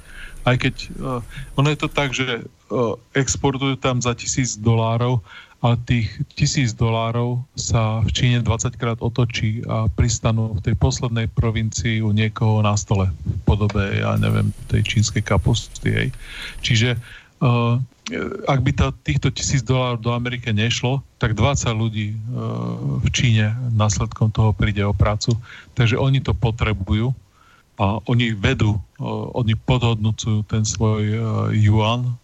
[0.47, 1.21] aj keď uh,
[1.59, 5.21] ono je to tak, že uh, exportujú tam za tisíc dolárov
[5.65, 11.27] a tých tisíc dolárov sa v Číne 20 krát otočí a pristanú v tej poslednej
[11.33, 15.91] provincii u niekoho na stole v podobe, ja neviem, tej čínskej kapusty.
[15.91, 16.09] Hej.
[16.63, 17.01] Čiže
[17.43, 17.83] uh,
[18.47, 22.17] ak by to, týchto tisíc dolárov do Amerike nešlo, tak 20 ľudí e,
[23.03, 25.35] v Číne následkom toho príde o prácu.
[25.75, 27.11] Takže oni to potrebujú
[27.77, 28.81] a oni vedú, e,
[29.37, 31.19] oni podhodnocujú ten svoj e,
[31.57, 32.17] yuan,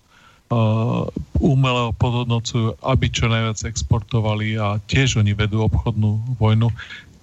[1.40, 6.68] umelo podhodnocujú, aby čo najviac exportovali a tiež oni vedú obchodnú vojnu.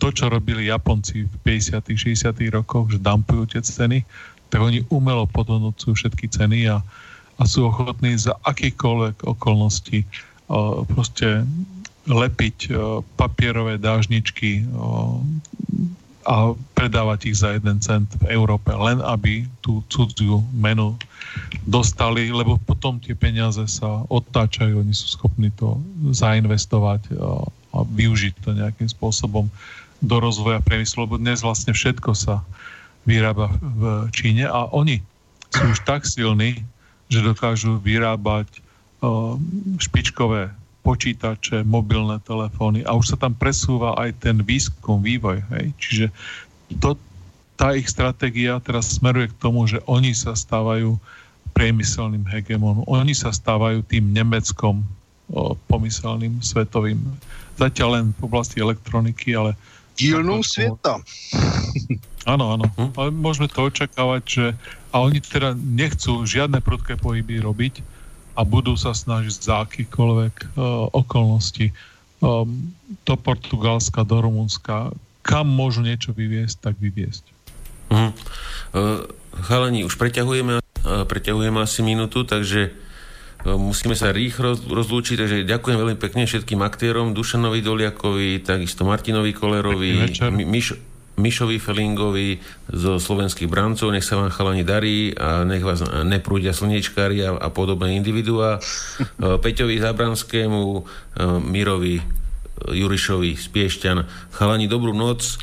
[0.01, 4.01] To, čo robili Japonci v 50 60 rokoch, že dampujú tie ceny,
[4.49, 6.81] tak oni umelo podhodnocujú všetky ceny a
[7.39, 10.03] a sú ochotní za akýkoľvek okolnosti
[10.91, 11.47] proste
[12.09, 12.75] lepiť
[13.15, 14.67] papierové dážničky
[16.27, 20.99] a predávať ich za jeden cent v Európe, len aby tú cudziu menu
[21.63, 25.79] dostali, lebo potom tie peniaze sa odtáčajú, oni sú schopní to
[26.11, 27.15] zainvestovať
[27.71, 29.47] a využiť to nejakým spôsobom
[29.99, 32.43] do rozvoja priemyslu, lebo dnes vlastne všetko sa
[33.07, 34.99] vyrába v Číne a oni
[35.55, 36.61] sú už tak silní,
[37.07, 38.47] že dokážu vyrábať
[39.79, 40.51] špičkové
[40.89, 45.45] počítače, mobilné telefóny a už sa tam presúva aj ten výskum, vývoj.
[45.53, 45.65] Hej.
[45.77, 46.05] Čiže
[46.81, 46.97] to,
[47.53, 50.97] tá ich stratégia teraz smeruje k tomu, že oni sa stávajú
[51.53, 52.81] priemyselným hegemónom.
[52.89, 56.97] Oni sa stávajú tým Nemeckom o, pomyselným svetovým.
[57.61, 59.53] Zatiaľ len v oblasti elektroniky, ale...
[59.93, 60.97] Dílnou sveta.
[62.27, 62.67] Áno, áno.
[62.99, 64.45] Ale môžeme to očakávať, že...
[64.93, 67.81] A oni teda nechcú žiadne prudké pohyby robiť
[68.39, 71.75] a budú sa snažiť za akýkoľvek uh, okolnosti
[72.23, 72.71] um,
[73.03, 77.23] do Portugalska, do Rumunska, kam môžu niečo vyviesť, tak vyviesť.
[77.91, 78.11] Uh-huh.
[78.71, 79.03] Uh,
[79.43, 82.71] chalani, už preťahujeme, uh, preťahujeme asi minútu, takže
[83.45, 90.11] musíme sa rýchlo rozlúčiť, takže ďakujem veľmi pekne všetkým aktérom, Dušanovi Doliakovi, takisto Martinovi Kolerovi,
[90.43, 90.75] Miš,
[91.19, 92.39] Mišovi Felingovi
[92.71, 97.47] zo slovenských brancov, nech sa vám chalani darí a nech vás neprúdia slnečkári a, a
[97.51, 98.63] podobné individuá.
[99.43, 100.63] Peťovi Zabranskému,
[101.43, 101.99] Mirovi
[102.71, 103.97] Jurišovi z Piešťan.
[104.31, 105.37] Chalani, dobrú noc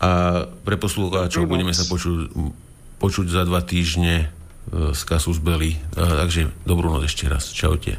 [0.00, 2.32] a pre poslucháčov budeme sa počuť,
[3.02, 4.32] počuť za dva týždne
[4.72, 5.80] z Kasus Belli.
[5.96, 7.50] Takže dobrú noc ešte raz.
[7.52, 7.98] Čaute.